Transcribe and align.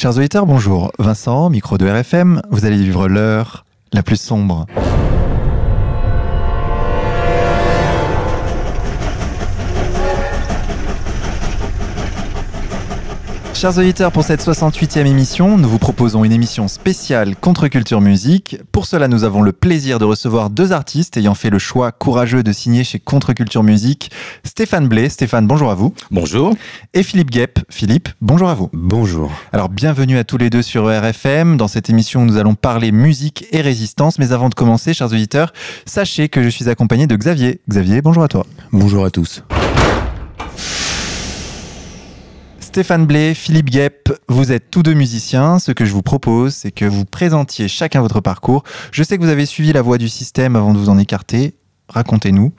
Chers 0.00 0.16
auditeurs, 0.16 0.46
bonjour. 0.46 0.92
Vincent, 0.98 1.50
micro 1.50 1.76
de 1.76 1.86
RFM, 1.86 2.40
vous 2.48 2.64
allez 2.64 2.78
vivre 2.78 3.06
l'heure 3.06 3.66
la 3.92 4.02
plus 4.02 4.18
sombre. 4.18 4.64
Chers 13.60 13.76
auditeurs, 13.76 14.10
pour 14.10 14.24
cette 14.24 14.42
68e 14.42 15.04
émission, 15.04 15.58
nous 15.58 15.68
vous 15.68 15.78
proposons 15.78 16.24
une 16.24 16.32
émission 16.32 16.66
spéciale 16.66 17.36
contre-culture 17.36 18.00
musique. 18.00 18.56
Pour 18.72 18.86
cela, 18.86 19.06
nous 19.06 19.22
avons 19.22 19.42
le 19.42 19.52
plaisir 19.52 19.98
de 19.98 20.06
recevoir 20.06 20.48
deux 20.48 20.72
artistes 20.72 21.18
ayant 21.18 21.34
fait 21.34 21.50
le 21.50 21.58
choix 21.58 21.92
courageux 21.92 22.42
de 22.42 22.52
signer 22.52 22.84
chez 22.84 22.98
Contre-culture 22.98 23.62
musique. 23.62 24.12
Stéphane 24.44 24.88
Blé. 24.88 25.10
Stéphane, 25.10 25.46
bonjour 25.46 25.70
à 25.70 25.74
vous. 25.74 25.92
Bonjour. 26.10 26.56
Et 26.94 27.02
Philippe 27.02 27.30
Guep. 27.30 27.58
Philippe, 27.68 28.08
bonjour 28.22 28.48
à 28.48 28.54
vous. 28.54 28.70
Bonjour. 28.72 29.30
Alors, 29.52 29.68
bienvenue 29.68 30.16
à 30.16 30.24
tous 30.24 30.38
les 30.38 30.48
deux 30.48 30.62
sur 30.62 30.86
RFM. 30.86 31.58
Dans 31.58 31.68
cette 31.68 31.90
émission, 31.90 32.24
nous 32.24 32.38
allons 32.38 32.54
parler 32.54 32.92
musique 32.92 33.44
et 33.52 33.60
résistance. 33.60 34.18
Mais 34.18 34.32
avant 34.32 34.48
de 34.48 34.54
commencer, 34.54 34.94
chers 34.94 35.08
auditeurs, 35.08 35.52
sachez 35.84 36.30
que 36.30 36.42
je 36.42 36.48
suis 36.48 36.70
accompagné 36.70 37.06
de 37.06 37.14
Xavier. 37.14 37.60
Xavier, 37.68 38.00
bonjour 38.00 38.22
à 38.22 38.28
toi. 38.28 38.46
Bonjour 38.72 39.04
à 39.04 39.10
tous. 39.10 39.42
Stéphane 42.70 43.04
Blé, 43.04 43.34
Philippe 43.34 43.68
Guep, 43.68 44.16
vous 44.28 44.52
êtes 44.52 44.70
tous 44.70 44.84
deux 44.84 44.94
musiciens. 44.94 45.58
Ce 45.58 45.72
que 45.72 45.84
je 45.84 45.92
vous 45.92 46.02
propose, 46.02 46.54
c'est 46.54 46.70
que 46.70 46.84
vous 46.84 47.04
présentiez 47.04 47.66
chacun 47.66 48.00
votre 48.00 48.20
parcours. 48.20 48.62
Je 48.92 49.02
sais 49.02 49.18
que 49.18 49.22
vous 49.24 49.28
avez 49.28 49.44
suivi 49.44 49.72
la 49.72 49.82
voie 49.82 49.98
du 49.98 50.08
système 50.08 50.54
avant 50.54 50.72
de 50.72 50.78
vous 50.78 50.88
en 50.88 50.96
écarter. 50.96 51.56
Racontez-nous. 51.88 52.52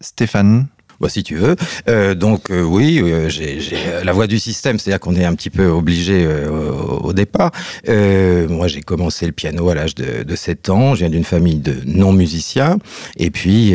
Stéphane, 0.00 0.66
bah, 1.00 1.08
si 1.08 1.22
tu 1.22 1.36
veux. 1.36 1.56
Euh, 1.88 2.14
donc 2.14 2.50
euh, 2.50 2.62
oui, 2.62 3.00
euh, 3.02 3.28
j'ai 3.28 3.58
la 4.04 4.12
voie 4.12 4.26
du 4.26 4.38
système, 4.38 4.78
c'est-à-dire 4.78 5.00
qu'on 5.00 5.16
est 5.16 5.24
un 5.24 5.34
petit 5.34 5.50
peu 5.50 5.66
obligé 5.66 6.26
au, 6.26 7.08
au, 7.08 7.12
départ. 7.12 7.50
moi, 7.86 8.68
j'ai 8.68 8.80
commencé 8.80 9.26
le 9.26 9.32
piano 9.32 9.68
à 9.68 9.74
l'âge 9.74 9.94
de, 9.94 10.22
de, 10.22 10.36
7 10.36 10.70
ans. 10.70 10.94
Je 10.94 11.00
viens 11.00 11.10
d'une 11.10 11.24
famille 11.24 11.56
de 11.56 11.76
non-musiciens. 11.84 12.78
Et 13.16 13.30
puis, 13.30 13.74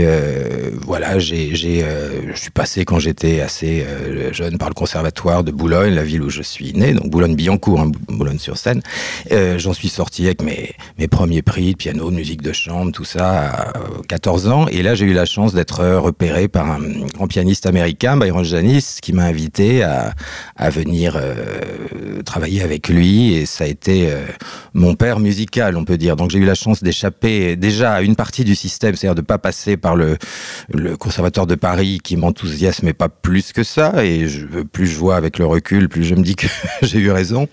voilà, 0.85 1.19
j'ai, 1.19 1.55
je 1.55 2.39
suis 2.39 2.51
passé 2.51 2.85
quand 2.85 2.99
j'étais 2.99 3.41
assez 3.41 3.85
jeune 4.31 4.57
par 4.57 4.69
le 4.69 4.73
conservatoire 4.73 5.43
de 5.43 5.51
Boulogne, 5.51 5.93
la 5.93 6.03
ville 6.03 6.21
où 6.21 6.29
je 6.29 6.41
suis 6.41 6.73
né, 6.73 6.93
donc 6.93 7.09
Boulogne-Billancourt, 7.09 7.79
hein, 7.79 7.91
Boulogne-sur-Seine. 8.07 8.81
J'en 9.57 9.73
suis 9.73 9.89
sorti 9.89 10.25
avec 10.25 10.41
mes, 10.41 10.75
mes 10.97 11.07
premiers 11.07 11.41
prix 11.41 11.71
de 11.71 11.77
piano, 11.77 12.11
de 12.11 12.15
musique 12.15 12.41
de 12.41 12.53
chambre, 12.53 12.91
tout 12.91 13.05
ça, 13.05 13.49
à 13.49 13.73
14 14.07 14.47
ans. 14.47 14.67
Et 14.67 14.81
là, 14.83 14.95
j'ai 14.95 15.05
eu 15.05 15.13
la 15.13 15.25
chance 15.25 15.53
d'être 15.53 15.83
repéré 15.85 16.47
par 16.47 16.69
un 16.69 16.79
grand 17.13 17.27
pianiste 17.27 17.65
américain, 17.65 18.17
Byron 18.17 18.43
Janis, 18.43 18.97
qui 19.01 19.13
m'a 19.13 19.25
invité 19.25 19.83
à, 19.83 20.13
venir 20.69 21.15
euh, 21.15 22.21
travailler 22.23 22.61
avec 22.61 22.89
lui. 22.89 23.33
Et 23.33 23.45
ça 23.45 23.63
a 23.63 23.67
été 23.67 24.11
euh, 24.11 24.25
mon 24.73 24.95
père 24.95 25.19
musical, 25.19 25.77
on 25.77 25.85
peut 25.85 25.97
dire. 25.97 26.15
Donc 26.15 26.31
j'ai 26.31 26.39
eu 26.39 26.45
la 26.45 26.55
chance 26.55 26.83
d'échapper 26.83 27.55
déjà 27.55 27.93
à 27.93 28.01
une 28.01 28.15
partie 28.15 28.43
du 28.43 28.55
système, 28.55 28.95
c'est-à-dire 28.95 29.15
de 29.15 29.21
pas 29.25 29.37
passer 29.37 29.77
par 29.77 29.95
le, 29.95 30.17
le 30.73 30.97
conservatoire 30.97 31.47
de 31.47 31.55
Paris 31.55 31.99
qui 32.03 32.17
m'enthousiasmait 32.17 32.93
pas 32.93 33.09
plus 33.09 33.53
que 33.53 33.63
ça. 33.63 34.05
Et 34.05 34.27
je, 34.27 34.45
plus 34.63 34.87
je 34.87 34.97
vois 34.97 35.15
avec 35.15 35.39
le 35.39 35.45
recul, 35.45 35.89
plus 35.89 36.03
je 36.03 36.15
me 36.15 36.21
dis 36.21 36.35
que 36.35 36.47
j'ai 36.81 36.99
eu 36.99 37.11
raison. 37.11 37.47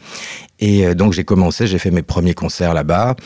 Et 0.61 0.87
euh, 0.87 0.95
donc 0.95 1.13
j'ai 1.13 1.25
commencé, 1.25 1.67
j'ai 1.67 1.79
fait 1.79 1.91
mes 1.91 2.03
premiers 2.03 2.35
concerts 2.35 2.75
là-bas. 2.75 3.17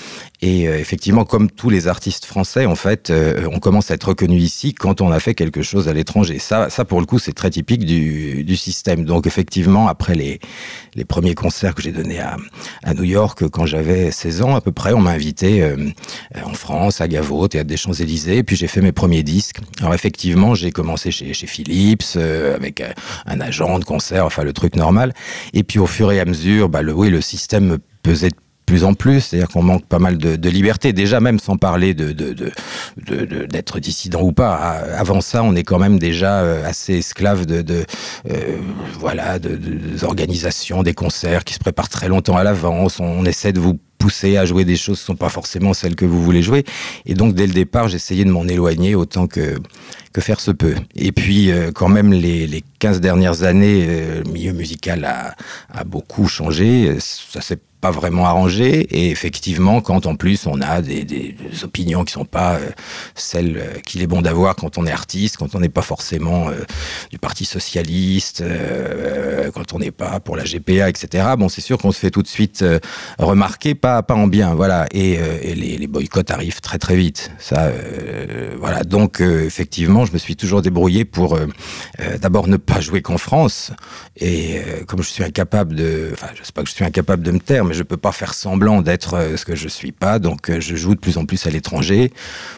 Et 0.42 0.68
euh, 0.68 0.78
effectivement, 0.78 1.24
comme 1.24 1.50
tous 1.50 1.70
les 1.70 1.86
artistes 1.86 2.24
français, 2.24 2.66
en 2.66 2.74
fait, 2.74 3.10
euh, 3.10 3.46
on 3.52 3.58
commence 3.58 3.90
à 3.90 3.94
être 3.94 4.08
reconnu 4.08 4.38
ici 4.38 4.74
quand 4.74 5.00
on 5.00 5.12
a 5.12 5.20
fait 5.20 5.34
quelque 5.34 5.62
chose 5.62 5.88
à 5.88 5.92
l'étranger. 5.92 6.38
Ça, 6.38 6.70
ça 6.70 6.84
pour 6.84 7.00
le 7.00 7.06
coup, 7.06 7.18
c'est 7.18 7.32
très 7.32 7.50
typique 7.50 7.84
du, 7.84 8.56
système. 8.56 9.04
Donc 9.04 9.26
effectivement, 9.26 9.86
après 9.86 10.14
les, 10.14 10.40
les 10.94 11.04
premiers 11.04 11.34
concerts 11.34 11.74
que 11.74 11.82
j'ai 11.82 11.92
donnés 11.92 12.18
à, 12.18 12.36
à, 12.82 12.94
New 12.94 13.04
York 13.04 13.48
quand 13.48 13.64
j'avais 13.64 14.10
16 14.10 14.42
ans 14.42 14.54
à 14.56 14.60
peu 14.60 14.72
près, 14.72 14.92
on 14.92 15.00
m'a 15.00 15.12
invité 15.12 15.64
en 16.44 16.52
France, 16.52 17.00
à 17.00 17.06
Gaveau, 17.06 17.46
Théâtre 17.46 17.68
des 17.68 17.76
Champs-Élysées. 17.76 18.42
Puis 18.42 18.56
j'ai 18.56 18.66
fait 18.66 18.80
mes 18.80 18.92
premiers 18.92 19.22
disques. 19.22 19.58
Alors 19.80 19.94
effectivement, 19.94 20.54
j'ai 20.54 20.72
commencé 20.72 21.10
chez, 21.10 21.32
chez 21.32 21.46
Philips 21.46 22.16
avec 22.16 22.82
un 23.26 23.40
agent 23.40 23.78
de 23.78 23.84
concert, 23.84 24.26
enfin 24.26 24.42
le 24.42 24.52
truc 24.52 24.74
normal. 24.74 25.14
Et 25.54 25.62
puis 25.62 25.78
au 25.78 25.86
fur 25.86 26.10
et 26.10 26.18
à 26.18 26.24
mesure, 26.24 26.68
bah, 26.68 26.82
le, 26.82 26.92
oui, 26.92 27.08
le 27.08 27.19
système 27.20 27.78
pesait 28.02 28.30
de 28.30 28.36
plus 28.70 28.84
en 28.84 28.94
plus, 28.94 29.20
c'est-à-dire 29.20 29.48
qu'on 29.48 29.64
manque 29.64 29.84
pas 29.86 29.98
mal 29.98 30.16
de, 30.16 30.48
liberté, 30.48 30.92
déjà 30.92 31.18
même 31.18 31.40
sans 31.40 31.56
parler 31.56 31.92
de, 31.92 32.12
d'être 33.46 33.80
dissident 33.80 34.22
ou 34.22 34.30
pas. 34.30 34.54
Avant 34.96 35.20
ça, 35.20 35.42
on 35.42 35.56
est 35.56 35.64
quand 35.64 35.80
même 35.80 35.98
déjà 35.98 36.42
euh, 36.42 36.64
assez 36.64 36.98
esclave 36.98 37.46
de, 37.46 37.84
euh, 38.30 38.56
voilà, 39.00 39.40
de, 39.40 39.56
des 39.56 40.04
organisations, 40.04 40.84
des 40.84 40.94
concerts 40.94 41.42
qui 41.42 41.54
se 41.54 41.58
préparent 41.58 41.88
très 41.88 42.06
longtemps 42.06 42.36
à 42.36 42.44
l'avance. 42.44 43.00
On, 43.00 43.24
essaie 43.24 43.52
de 43.52 43.58
vous 43.58 43.76
pousser 44.00 44.36
à 44.38 44.46
jouer 44.46 44.64
des 44.64 44.76
choses 44.76 44.98
qui 44.98 45.04
sont 45.04 45.14
pas 45.14 45.28
forcément 45.28 45.74
celles 45.74 45.94
que 45.94 46.04
vous 46.04 46.22
voulez 46.22 46.42
jouer. 46.42 46.64
Et 47.06 47.14
donc, 47.14 47.34
dès 47.34 47.46
le 47.46 47.52
départ, 47.52 47.86
j'essayais 47.86 48.24
de 48.24 48.30
m'en 48.30 48.48
éloigner 48.48 48.96
autant 48.96 49.28
que, 49.28 49.58
que 50.12 50.20
faire 50.20 50.40
se 50.40 50.50
peut. 50.50 50.74
Et 50.96 51.12
puis, 51.12 51.52
euh, 51.52 51.70
quand 51.72 51.88
même, 51.88 52.12
les, 52.12 52.46
les 52.48 52.64
15 52.80 53.00
dernières 53.00 53.44
années, 53.44 53.84
euh, 53.86 54.22
le 54.24 54.32
milieu 54.32 54.52
musical 54.52 55.04
a, 55.04 55.36
a 55.72 55.84
beaucoup 55.84 56.26
changé. 56.26 56.96
Ça 56.98 57.42
s'est 57.42 57.58
pas 57.80 57.90
vraiment 57.90 58.26
arrangé. 58.26 58.80
Et 58.90 59.10
effectivement 59.10 59.80
quand 59.80 60.06
en 60.06 60.16
plus 60.16 60.46
on 60.46 60.60
a 60.60 60.82
des, 60.82 61.34
opinions 61.62 62.04
qui 62.04 62.12
sont 62.12 62.24
pas 62.24 62.54
euh, 62.54 62.70
celles 63.14 63.56
euh, 63.56 63.80
qu'il 63.80 64.02
est 64.02 64.06
bon 64.06 64.22
d'avoir 64.22 64.56
quand 64.56 64.78
on 64.78 64.86
est 64.86 64.90
artiste 64.90 65.36
quand 65.36 65.54
on 65.54 65.60
n'est 65.60 65.68
pas 65.68 65.82
forcément 65.82 66.48
euh, 66.48 66.54
du 67.10 67.18
parti 67.18 67.44
socialiste 67.44 68.42
quand 69.54 69.72
on 69.72 69.78
n'est 69.78 69.90
pas 69.90 70.20
pour 70.20 70.36
la 70.36 70.44
GPA 70.44 70.88
etc 70.88 71.34
bon 71.38 71.48
c'est 71.48 71.60
sûr 71.60 71.78
qu'on 71.78 71.92
se 71.92 71.98
fait 71.98 72.10
tout 72.10 72.22
de 72.22 72.28
suite 72.28 72.64
remarquer 73.18 73.74
pas 73.74 74.02
pas 74.02 74.14
en 74.14 74.26
bien 74.26 74.54
voilà. 74.54 74.86
Et, 74.92 75.18
les 75.54 75.86
boycotts 75.86 76.30
arrivent 76.30 76.60
très 76.60 76.78
très 76.78 76.96
vite. 76.96 77.30
Ça 77.38 77.72
voilà. 78.58 78.84
Donc 78.84 79.20
effectivement 79.20 80.04
je 80.04 80.12
me 80.12 80.18
suis 80.18 80.36
toujours 80.36 80.62
débrouillé 80.62 81.04
pour 81.04 81.38
d'abord 82.20 82.46
ne 82.48 82.56
pas 82.56 82.80
jouer 82.80 83.02
qu'en 83.02 83.18
France. 83.18 83.72
Et 84.16 84.60
comme 84.86 85.02
je 85.02 85.08
suis 85.08 85.24
incapable 85.24 85.74
de 85.74 86.10
enfin 86.12 86.28
je 86.34 86.44
sais 86.44 86.52
pas 86.52 86.62
que 86.62 86.68
je 86.68 86.74
suis 86.74 86.84
incapable 86.84 87.22
de 87.22 87.30
me 87.30 87.40
taire 87.40 87.64
mais 87.70 87.76
je 87.76 87.84
peux 87.84 87.96
pas 87.96 88.10
faire 88.10 88.34
semblant 88.34 88.82
d'être 88.82 89.14
euh, 89.14 89.36
ce 89.36 89.44
que 89.44 89.54
je 89.54 89.68
suis 89.68 89.92
pas. 89.92 90.18
Donc 90.18 90.50
euh, 90.50 90.60
je 90.60 90.74
joue 90.74 90.96
de 90.96 91.00
plus 91.00 91.18
en 91.18 91.24
plus 91.24 91.46
à 91.46 91.50
l'étranger 91.50 92.12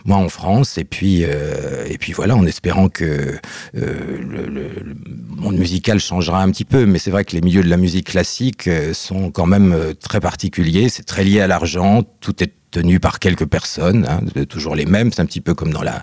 moi 0.06 0.16
en 0.16 0.30
France 0.30 0.78
et 0.78 0.84
puis 0.84 1.24
euh, 1.24 1.84
et 1.86 1.98
puis 1.98 2.14
voilà 2.14 2.34
en 2.34 2.46
espérant 2.46 2.88
que 2.88 3.36
le, 3.74 4.46
le, 4.46 4.94
monde 5.36 5.58
musical 5.58 6.00
changera 6.00 6.42
un 6.42 6.50
petit 6.50 6.64
peu. 6.64 6.86
Mais 6.86 6.98
c'est 6.98 7.10
vrai 7.10 7.26
que 7.26 7.32
les 7.32 7.42
milieux 7.42 7.62
de 7.62 7.68
la 7.68 7.76
musique 7.76 8.06
classique 8.06 8.70
sont 8.94 9.30
quand 9.30 9.44
même 9.44 9.76
très 10.00 10.20
particuliers. 10.20 10.88
C'est 10.88 11.02
très 11.02 11.24
lié 11.24 11.40
à 11.40 11.46
l'argent. 11.46 12.04
Tout 12.20 12.42
est 12.42 12.54
tenu 12.72 12.98
par 12.98 13.20
quelques 13.20 13.46
personnes 13.46 14.06
hein, 14.08 14.20
toujours 14.48 14.74
les 14.74 14.86
mêmes 14.86 15.12
c'est 15.12 15.22
un 15.22 15.26
petit 15.26 15.40
peu 15.40 15.54
comme 15.54 15.72
dans 15.72 15.82
la 15.82 16.02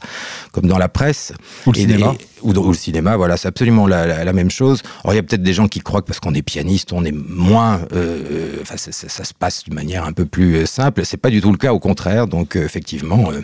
comme 0.54 0.68
dans 0.68 0.78
la 0.78 0.88
presse. 0.88 1.34
Ou 1.66 1.72
le 1.74 1.78
et, 1.78 1.82
cinéma. 1.82 2.14
ou, 2.42 2.52
ou 2.54 2.68
le 2.70 2.78
cinéma 2.78 3.18
voilà 3.18 3.36
c'est 3.36 3.48
absolument 3.50 3.88
la, 3.88 4.06
la, 4.08 4.24
la 4.24 4.34
même 4.34 4.52
chose. 4.52 4.82
Or 5.04 5.14
il 5.14 5.18
ya 5.18 5.24
peut-être 5.24 5.44
des 5.44 5.54
gens 5.54 5.68
qui 5.68 5.80
croient 5.80 6.02
que 6.02 6.08
parce 6.08 6.20
qu'on 6.22 6.34
est 6.34 6.42
pianiste 6.42 6.94
on 6.94 7.04
est 7.04 7.12
moins 7.12 7.82
euh, 7.94 8.64
ça, 8.66 8.78
ça, 8.78 8.92
ça 9.10 9.24
se 9.24 9.34
passe 9.34 9.64
d'une 9.66 9.74
manière 9.74 10.06
un 10.06 10.14
peu 10.14 10.26
plus 10.26 10.56
euh, 10.56 10.66
simple. 10.66 11.02
C'est 11.06 11.18
pas 11.18 11.30
du 11.30 11.42
tout 11.42 11.52
le 11.52 11.58
cas 11.58 11.74
au 11.74 11.80
contraire. 11.80 12.28
Donc 12.28 12.56
euh, 12.56 12.64
effectivement 12.64 13.32
euh, 13.32 13.42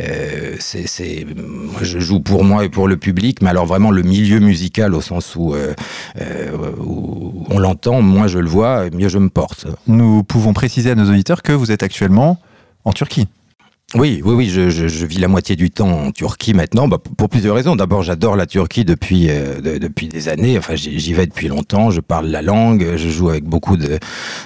euh, 0.00 0.56
c'est 0.58 1.26
moi 1.36 1.80
je 1.82 1.98
joue 2.00 2.20
pour 2.20 2.42
moi 2.44 2.64
et 2.64 2.68
pour 2.68 2.88
le 2.88 2.96
public 2.96 3.42
mais 3.42 3.50
alors 3.50 3.66
vraiment 3.66 3.90
le 3.90 4.02
milieu 4.02 4.40
musical 4.40 4.94
au 4.94 5.00
sens 5.00 5.36
où, 5.36 5.54
euh, 5.54 5.74
euh, 6.20 6.50
où 6.78 7.44
on 7.50 7.58
l'entend 7.58 8.00
moi 8.02 8.26
je 8.26 8.38
le 8.38 8.48
vois 8.48 8.88
mieux 8.90 9.08
je 9.08 9.18
me 9.18 9.28
porte. 9.28 9.66
Nous 9.86 10.22
pouvons 10.22 10.52
préciser 10.54 10.90
à 10.90 10.94
nos 10.94 11.08
auditeurs 11.10 11.42
que 11.42 11.52
vous 11.52 11.70
êtes 11.70 11.82
actuellement 11.82 12.40
en 12.84 12.92
Turquie. 12.92 13.28
Oui, 13.94 14.22
oui, 14.24 14.34
oui, 14.34 14.48
je, 14.48 14.70
je, 14.70 14.88
je 14.88 15.04
vis 15.04 15.18
la 15.18 15.28
moitié 15.28 15.54
du 15.54 15.70
temps 15.70 16.06
en 16.06 16.12
Turquie 16.12 16.54
maintenant, 16.54 16.88
bah, 16.88 16.96
pour 16.96 17.28
plusieurs 17.28 17.54
raisons. 17.54 17.76
D'abord, 17.76 18.02
j'adore 18.02 18.36
la 18.36 18.46
Turquie 18.46 18.86
depuis 18.86 19.26
euh, 19.28 19.60
de, 19.60 19.76
depuis 19.76 20.08
des 20.08 20.30
années. 20.30 20.56
Enfin, 20.56 20.76
j'y 20.76 21.12
vais 21.12 21.26
depuis 21.26 21.48
longtemps. 21.48 21.90
Je 21.90 22.00
parle 22.00 22.28
la 22.28 22.40
langue, 22.40 22.96
je 22.96 23.08
joue 23.10 23.28
avec 23.28 23.44
beaucoup 23.44 23.76
de 23.76 23.98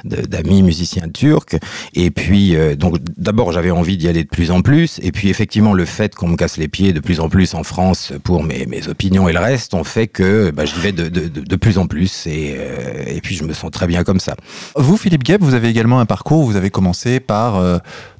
d'amis 0.05 0.65
musiciens 0.65 1.09
turcs. 1.09 1.55
Et 1.95 2.11
puis, 2.11 2.57
euh, 2.57 2.75
donc, 2.75 2.97
d'abord, 3.17 3.53
j'avais 3.53 3.71
envie 3.71 3.97
d'y 3.97 4.09
aller 4.09 4.25
de 4.25 4.29
plus 4.29 4.51
en 4.51 4.63
plus. 4.63 4.99
Et 5.01 5.13
puis, 5.13 5.29
effectivement, 5.29 5.75
le 5.75 5.85
fait 5.85 6.17
qu'on 6.17 6.27
me 6.27 6.37
casse 6.37 6.57
les 6.57 6.67
pieds 6.67 6.93
de 6.93 7.01
plus 7.01 7.21
en 7.21 7.29
plus 7.29 7.55
en 7.55 7.63
France 7.63 8.13
pour 8.25 8.43
mes, 8.43 8.67
mes 8.67 8.89
opinions 8.89 9.29
et 9.29 9.33
le 9.33 9.39
reste, 9.39 9.75
ont 9.75 9.85
fait 9.85 10.09
que 10.09 10.51
bah, 10.51 10.65
j'y 10.65 10.81
vais 10.81 10.91
de, 10.93 11.09
de, 11.09 11.57
plus 11.57 11.79
en 11.79 11.87
plus. 11.87 12.27
Et, 12.27 12.57
euh, 12.59 13.05
et 13.07 13.21
puis, 13.21 13.37
je 13.37 13.45
me 13.45 13.53
sens 13.53 13.71
très 13.71 13.87
bien 13.87 14.03
comme 14.03 14.19
ça. 14.19 14.35
Vous, 14.75 14.97
Philippe 14.97 15.23
Gueb, 15.23 15.41
vous 15.41 15.55
avez 15.55 15.69
également 15.69 16.01
un 16.01 16.07
parcours 16.07 16.41
où 16.41 16.47
vous 16.47 16.57
avez 16.57 16.71
commencé 16.71 17.21
par 17.21 17.63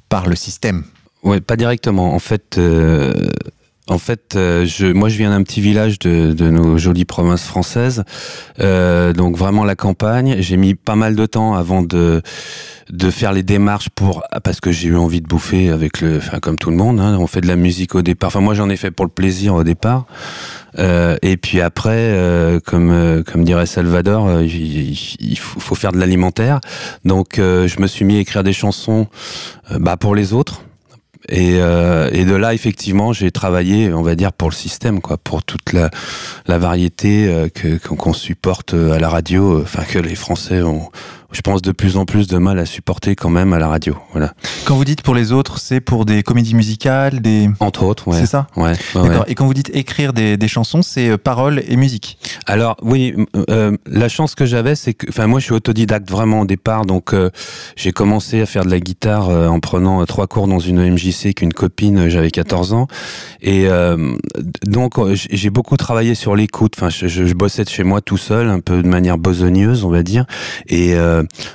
par 0.09 0.27
le 0.27 0.35
système 0.35 0.83
Ouais, 1.23 1.41
pas 1.41 1.55
directement. 1.55 2.13
En 2.13 2.19
fait, 2.19 2.57
euh, 2.57 3.13
En 3.89 3.97
fait, 3.97 4.35
euh, 4.35 4.65
je, 4.65 4.87
moi, 4.87 5.09
je 5.09 5.17
viens 5.17 5.29
d'un 5.29 5.43
petit 5.43 5.61
village 5.61 5.99
de, 5.99 6.33
de, 6.33 6.49
nos 6.49 6.77
jolies 6.77 7.05
provinces 7.05 7.43
françaises, 7.43 8.03
euh, 8.59 9.13
donc 9.13 9.37
vraiment 9.37 9.63
la 9.63 9.75
campagne. 9.75 10.37
J'ai 10.39 10.57
mis 10.57 10.75
pas 10.75 10.95
mal 10.95 11.15
de 11.15 11.25
temps 11.25 11.55
avant 11.55 11.81
de 11.81 12.21
de 12.91 13.09
faire 13.09 13.33
les 13.33 13.43
démarches 13.43 13.89
pour 13.89 14.23
parce 14.43 14.61
que 14.61 14.71
j'ai 14.71 14.89
eu 14.89 14.95
envie 14.95 15.21
de 15.21 15.27
bouffer 15.27 15.69
avec 15.69 15.99
le, 15.99 16.17
enfin 16.17 16.39
comme 16.39 16.57
tout 16.57 16.69
le 16.69 16.77
monde. 16.77 16.99
Hein, 16.99 17.17
on 17.19 17.27
fait 17.27 17.41
de 17.41 17.47
la 17.47 17.55
musique 17.55 17.95
au 17.95 18.01
départ. 18.01 18.27
Enfin, 18.27 18.41
moi, 18.41 18.53
j'en 18.53 18.69
ai 18.69 18.77
fait 18.77 18.91
pour 18.91 19.05
le 19.05 19.11
plaisir 19.11 19.55
au 19.55 19.63
départ. 19.63 20.05
Euh, 20.79 21.17
et 21.21 21.37
puis 21.37 21.61
après, 21.61 21.91
euh, 21.91 22.59
comme 22.59 22.91
euh, 22.91 23.23
comme 23.23 23.43
dirait 23.43 23.65
Salvador, 23.65 24.27
euh, 24.27 24.43
il, 24.43 24.91
il, 25.19 25.37
faut 25.37 25.75
faire 25.75 25.91
de 25.91 25.97
l'alimentaire. 25.97 26.59
Donc, 27.03 27.35
je 27.37 27.81
me 27.81 27.87
suis 27.87 28.05
mis 28.05 28.17
à 28.17 28.19
écrire 28.19 28.43
des 28.43 28.53
chansons, 28.53 29.07
bah, 29.79 29.97
pour 29.97 30.15
les 30.15 30.33
autres 30.33 30.61
et, 31.29 31.59
euh, 31.59 32.09
et 32.13 32.25
de 32.25 32.35
là, 32.35 32.53
effectivement, 32.53 33.11
j'ai 33.13 33.31
travaillé, 33.31 33.93
on 33.93 34.01
va 34.01 34.15
dire, 34.15 34.31
pour 34.31 34.49
le 34.49 34.55
système, 34.55 35.01
quoi, 35.01 35.17
pour 35.17 35.43
toute 35.43 35.73
la, 35.73 35.89
la 36.45 36.57
variété 36.57 37.27
euh, 37.27 37.49
que 37.49 37.77
qu'on 37.77 38.13
supporte 38.13 38.73
euh, 38.73 38.93
à 38.93 38.99
la 38.99 39.09
radio, 39.09 39.59
euh, 39.59 39.63
enfin 39.63 39.83
que 39.83 39.99
les 39.99 40.15
Français 40.15 40.61
ont, 40.61 40.89
je 41.31 41.41
pense, 41.41 41.61
de 41.61 41.71
plus 41.71 41.97
en 41.97 42.05
plus 42.05 42.27
de 42.27 42.37
mal 42.37 42.59
à 42.59 42.65
supporter 42.65 43.15
quand 43.15 43.29
même 43.29 43.53
à 43.53 43.59
la 43.59 43.67
radio. 43.67 43.97
Voilà. 44.11 44.33
Quand 44.65 44.75
vous 44.75 44.85
dites 44.85 45.01
pour 45.01 45.15
les 45.15 45.31
autres, 45.31 45.59
c'est 45.59 45.81
pour 45.81 46.05
des 46.05 46.23
comédies 46.23 46.55
musicales, 46.55 47.21
des 47.21 47.49
entre 47.59 47.83
autres, 47.83 48.07
ouais. 48.07 48.19
C'est 48.19 48.25
ça. 48.25 48.47
Ouais. 48.55 48.63
ouais 48.63 48.75
D'accord. 48.93 49.09
ouais. 49.09 49.25
Et 49.27 49.35
quand 49.35 49.45
vous 49.45 49.53
dites 49.53 49.71
écrire 49.73 50.13
des, 50.13 50.37
des 50.37 50.47
chansons, 50.47 50.81
c'est 50.81 51.09
euh, 51.09 51.17
paroles 51.17 51.63
et 51.67 51.75
musique. 51.75 52.17
Alors 52.45 52.77
oui, 52.81 53.13
euh, 53.49 53.75
la 53.85 54.09
chance 54.09 54.35
que 54.35 54.45
j'avais, 54.45 54.75
c'est 54.75 54.93
que, 54.93 55.07
enfin 55.09 55.27
moi 55.27 55.39
je 55.39 55.45
suis 55.45 55.53
autodidacte 55.53 56.09
vraiment 56.09 56.41
au 56.41 56.45
départ, 56.45 56.85
donc 56.85 57.13
euh, 57.13 57.29
j'ai 57.75 57.91
commencé 57.91 58.41
à 58.41 58.45
faire 58.45 58.63
de 58.63 58.69
la 58.69 58.79
guitare 58.79 59.29
euh, 59.29 59.47
en 59.47 59.59
prenant 59.59 60.05
trois 60.05 60.27
cours 60.27 60.47
dans 60.47 60.59
une 60.59 60.79
EMJC 60.79 61.33
qu'une 61.35 61.53
copine, 61.53 62.09
j'avais 62.09 62.31
14 62.31 62.73
ans, 62.73 62.87
et 63.41 63.67
donc 64.65 64.93
j'ai 65.15 65.49
beaucoup 65.49 65.77
travaillé 65.77 66.15
sur 66.15 66.35
l'écoute. 66.35 66.73
Enfin 66.77 66.89
je, 66.89 67.07
je, 67.07 67.33
bossais 67.33 67.63
de 67.63 67.69
chez 67.69 67.83
moi 67.83 68.01
tout 68.01 68.17
seul, 68.17 68.49
un 68.49 68.59
peu 68.59 68.81
de 68.81 68.87
manière 68.87 69.17
besogneuse, 69.17 69.83
on 69.83 69.89
va 69.89 70.03
dire, 70.03 70.25
et 70.67 70.95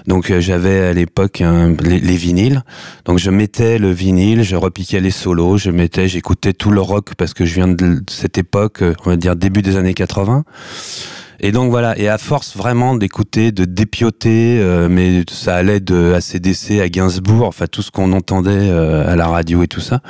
donc 0.06 0.32
j'avais 0.38 0.80
à 0.80 0.92
l'époque 0.92 1.42
les, 1.82 2.00
les, 2.00 2.16
vinyles, 2.16 2.62
donc 3.04 3.18
je 3.18 3.30
mettais 3.30 3.78
le 3.78 3.90
vinyle, 3.90 4.42
je 4.42 4.56
repiquais 4.56 5.00
les 5.00 5.10
solos, 5.10 5.58
je 5.58 5.70
mettais, 5.70 6.08
j'écoutais 6.08 6.52
tout 6.52 6.70
le 6.70 6.80
rock 6.80 7.14
parce 7.16 7.34
que 7.34 7.44
je 7.44 7.54
viens 7.54 7.68
de 7.68 8.02
cette 8.08 8.38
époque, 8.38 8.82
on 9.04 9.10
va 9.10 9.16
dire 9.16 9.36
début 9.36 9.62
des 9.62 9.76
années 9.76 9.94
80. 9.94 10.44
Et 11.44 11.50
donc 11.50 11.70
voilà, 11.70 11.98
et 11.98 12.08
à 12.08 12.18
force 12.18 12.56
vraiment 12.56 12.94
d'écouter, 12.94 13.50
de 13.50 13.64
dépioter, 13.64 14.58
euh, 14.60 14.88
mais 14.88 15.24
ça 15.28 15.56
allait 15.56 15.80
de 15.80 16.14
ACDC 16.14 16.80
à 16.80 16.88
Gainsbourg, 16.88 17.48
enfin 17.48 17.66
tout 17.66 17.82
ce 17.82 17.90
qu'on 17.90 18.12
entendait 18.12 18.50
euh, 18.52 19.12
à 19.12 19.16
la 19.16 19.26
radio 19.26 19.64
et 19.64 19.66
tout 19.66 19.80
ça. 19.80 20.00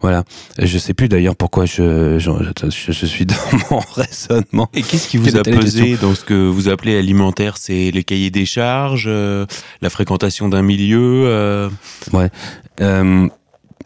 Voilà. 0.00 0.22
Je 0.56 0.78
sais 0.78 0.94
plus 0.94 1.08
d'ailleurs 1.08 1.34
pourquoi 1.34 1.66
je, 1.66 2.20
je, 2.20 2.30
je, 2.70 2.92
je, 2.92 3.06
suis 3.06 3.26
dans 3.26 3.34
mon 3.72 3.80
raisonnement. 3.96 4.68
Et 4.72 4.82
qu'est-ce 4.82 5.08
qui 5.08 5.16
vous 5.16 5.36
a 5.36 5.42
pesé 5.42 5.96
dans 5.96 6.14
ce 6.14 6.24
que 6.24 6.46
vous 6.46 6.68
appelez 6.68 6.96
alimentaire? 6.96 7.56
C'est 7.58 7.90
les 7.90 8.04
cahiers 8.04 8.30
des 8.30 8.46
charges, 8.46 9.06
euh, 9.08 9.46
la 9.82 9.90
fréquentation 9.90 10.48
d'un 10.48 10.62
milieu 10.62 11.24
euh... 11.26 11.68
Ouais. 12.12 12.30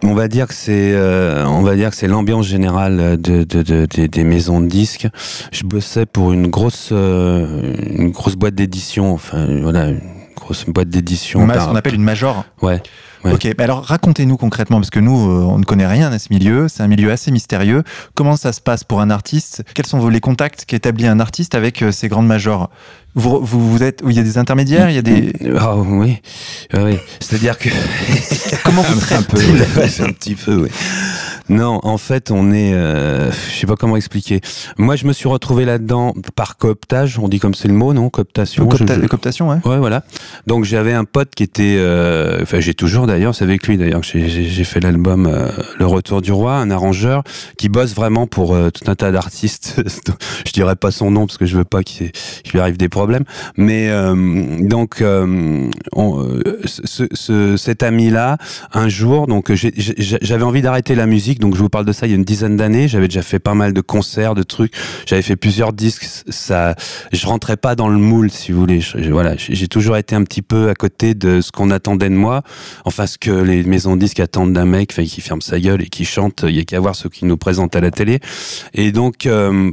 On 0.02 0.14
va 0.14 0.28
dire 0.28 0.46
que 0.46 0.54
c'est 0.54 0.93
euh, 0.94 1.46
on 1.46 1.62
va 1.62 1.76
dire 1.76 1.90
que 1.90 1.96
c'est 1.96 2.08
l'ambiance 2.08 2.46
générale 2.46 3.20
de, 3.20 3.44
de, 3.44 3.62
de, 3.62 3.87
de, 3.87 4.06
des 4.06 4.25
maisons 4.25 4.60
de 4.60 4.66
disques. 4.66 5.08
Je 5.52 5.64
bossais 5.64 6.06
pour 6.06 6.32
une 6.32 6.49
grosse 6.49 6.90
euh, 6.93 7.75
une 7.90 8.10
grosse 8.10 8.37
boîte 8.37 8.54
d'édition, 8.54 9.12
enfin 9.12 9.46
voilà, 9.62 9.88
une 9.88 10.00
grosse 10.34 10.64
boîte 10.66 10.88
d'édition. 10.88 11.46
Ce 11.49 11.66
qu'on 11.66 11.76
appelle 11.76 11.94
une 11.94 12.02
major. 12.02 12.44
Ouais. 12.60 12.82
Ouais. 13.25 13.34
Ok, 13.34 13.46
alors 13.58 13.84
racontez-nous 13.84 14.37
concrètement, 14.37 14.78
parce 14.78 14.90
que 14.90 14.99
nous, 14.99 15.31
euh, 15.31 15.44
on 15.44 15.58
ne 15.58 15.64
connaît 15.64 15.87
rien 15.87 16.10
à 16.10 16.19
ce 16.19 16.26
milieu, 16.32 16.66
c'est 16.66 16.82
un 16.82 16.88
milieu 16.88 17.12
assez 17.12 17.31
mystérieux. 17.31 17.84
Comment 18.16 18.34
ça 18.34 18.52
se 18.52 18.60
passe 18.60 18.82
pour 18.82 19.00
un 19.00 19.10
artiste? 19.10 19.62
Quels 19.75 19.87
sont 19.87 20.08
les 20.08 20.19
contacts 20.19 20.64
qu'établit 20.64 21.06
un 21.06 21.20
artiste 21.20 21.55
avec 21.55 21.82
euh, 21.82 21.93
ces 21.93 22.08
grandes 22.08 22.26
majors? 22.26 22.69
Vous, 23.14 23.41
vous, 23.44 23.70
vous, 23.70 23.82
êtes, 23.82 24.03
il 24.06 24.12
y 24.12 24.19
a 24.19 24.23
des 24.23 24.38
intermédiaires, 24.38 24.88
il 24.88 24.94
y 24.94 24.99
a 24.99 25.03
des. 25.03 25.32
Oh, 25.61 25.85
oui, 25.87 26.19
oui. 26.75 26.99
C'est-à-dire 27.20 27.59
que. 27.59 27.69
Comment 28.64 28.82
vous 28.82 29.00
traitez 29.00 29.14
un 29.14 29.23
peu, 29.23 29.38
ouais, 29.38 30.00
un 30.00 30.12
petit 30.12 30.35
peu, 30.35 30.62
oui. 30.62 30.69
Non, 31.49 31.81
en 31.82 31.99
fait, 31.99 32.31
on 32.31 32.53
est, 32.53 32.73
euh, 32.73 33.31
je 33.32 33.59
sais 33.59 33.67
pas 33.67 33.76
comment 33.76 33.97
expliquer. 33.97 34.41
Moi, 34.79 34.97
je 34.97 35.06
me 35.06 35.12
suis 35.12 35.29
retrouvé 35.29 35.64
là-dedans 35.64 36.14
par 36.35 36.56
cooptage. 36.56 37.19
On 37.19 37.29
dit 37.29 37.41
comme 37.41 37.55
c'est 37.55 37.69
le 37.69 37.75
mot, 37.75 37.93
non? 37.93 38.11
Cooptation. 38.11 38.67
Copta 38.67 38.94
je, 38.94 39.03
je... 39.03 39.06
Cooptation, 39.06 39.50
ouais. 39.50 39.58
Ouais, 39.65 39.79
voilà. 39.79 40.05
Donc 40.47 40.65
j'avais 40.65 40.93
un 40.93 41.05
pote 41.05 41.35
qui 41.35 41.43
était, 41.43 41.76
euh, 41.79 42.43
enfin 42.43 42.61
j'ai 42.61 42.75
toujours 42.75 43.06
d'ailleurs, 43.06 43.35
c'est 43.35 43.44
avec 43.44 43.67
lui 43.67 43.76
d'ailleurs 43.76 44.00
que 44.00 44.06
j'ai 44.06 44.65
fait 44.65 44.81
l'album 44.81 45.26
euh, 45.26 45.49
Le 45.79 45.87
Retour 45.87 46.23
du 46.23 46.32
Roi, 46.32 46.55
un 46.55 46.70
arrangeur 46.70 47.23
qui 47.58 47.69
bosse 47.69 47.94
vraiment 47.94 48.26
pour 48.26 48.55
euh, 48.55 48.70
tout 48.70 48.91
un 48.91 48.94
tas 48.94 49.11
d'artistes. 49.11 49.82
je 50.47 50.53
dirais 50.53 50.76
pas 50.76 50.91
son 50.91 51.11
nom 51.11 51.26
parce 51.26 51.38
que 51.38 51.47
je 51.47 51.56
veux 51.56 51.65
pas 51.65 51.82
qu'il 51.82 52.12
lui 52.53 52.61
arrive 52.61 52.76
des 52.76 52.88
problèmes. 52.88 53.01
Mais 53.56 53.88
euh, 53.88 54.14
donc 54.60 55.02
on, 55.02 56.40
ce, 56.64 57.06
ce, 57.12 57.56
cet 57.56 57.82
ami-là, 57.82 58.38
un 58.72 58.88
jour, 58.88 59.26
donc 59.26 59.52
j'avais 59.54 60.44
envie 60.44 60.62
d'arrêter 60.62 60.94
la 60.94 61.06
musique 61.06 61.32
donc 61.38 61.54
je 61.54 61.60
vous 61.60 61.69
parle 61.69 61.84
de 61.84 61.93
ça 61.93 62.06
il 62.06 62.10
y 62.10 62.12
a 62.12 62.16
une 62.16 62.25
dizaine 62.25 62.56
d'années. 62.56 62.88
J'avais 62.88 63.08
déjà 63.08 63.22
fait 63.22 63.38
pas 63.38 63.54
mal 63.54 63.72
de 63.72 63.81
concerts, 63.81 64.34
de 64.34 64.43
trucs. 64.43 64.72
J'avais 65.06 65.22
fait 65.22 65.37
plusieurs 65.37 65.72
disques. 65.72 66.06
Ça, 66.28 66.75
je 67.12 67.26
rentrais 67.26 67.56
pas 67.56 67.75
dans 67.75 67.88
le 67.88 67.99
moule, 67.99 68.31
si 68.31 68.52
vous 68.52 68.60
voulez. 68.60 68.81
Voilà, 69.10 69.34
j'ai 69.37 69.69
toujours 69.69 69.96
été 69.96 70.14
un 70.14 70.25
petit 70.25 70.43
peu 70.43 70.69
à 70.69 70.75
côté 70.75 71.14
de 71.14 71.40
ce 71.40 71.52
qu'on 71.52 71.70
attendait 71.70 72.08
de 72.08 72.14
moi. 72.14 72.43
Enfin, 72.84 73.06
ce 73.06 73.19
que 73.19 73.31
les 73.31 73.64
maisons 73.64 73.96
disques 73.96 74.20
attendent 74.20 74.52
d'un 74.52 74.66
mec, 74.66 74.93
qui 74.93 75.20
ferme 75.20 75.40
sa 75.40 75.58
gueule 75.58 75.82
et 75.82 75.88
qui 75.88 76.05
chante. 76.05 76.44
Il 76.46 76.55
y 76.55 76.60
a 76.60 76.64
qu'à 76.64 76.81
voir 76.81 76.94
ce 76.94 77.08
qui 77.08 77.25
nous 77.25 77.37
présente 77.37 77.76
à 77.76 77.81
la 77.81 77.90
télé. 77.90 78.20
Et 78.75 78.93
donc. 78.93 79.26
Euh, 79.26 79.72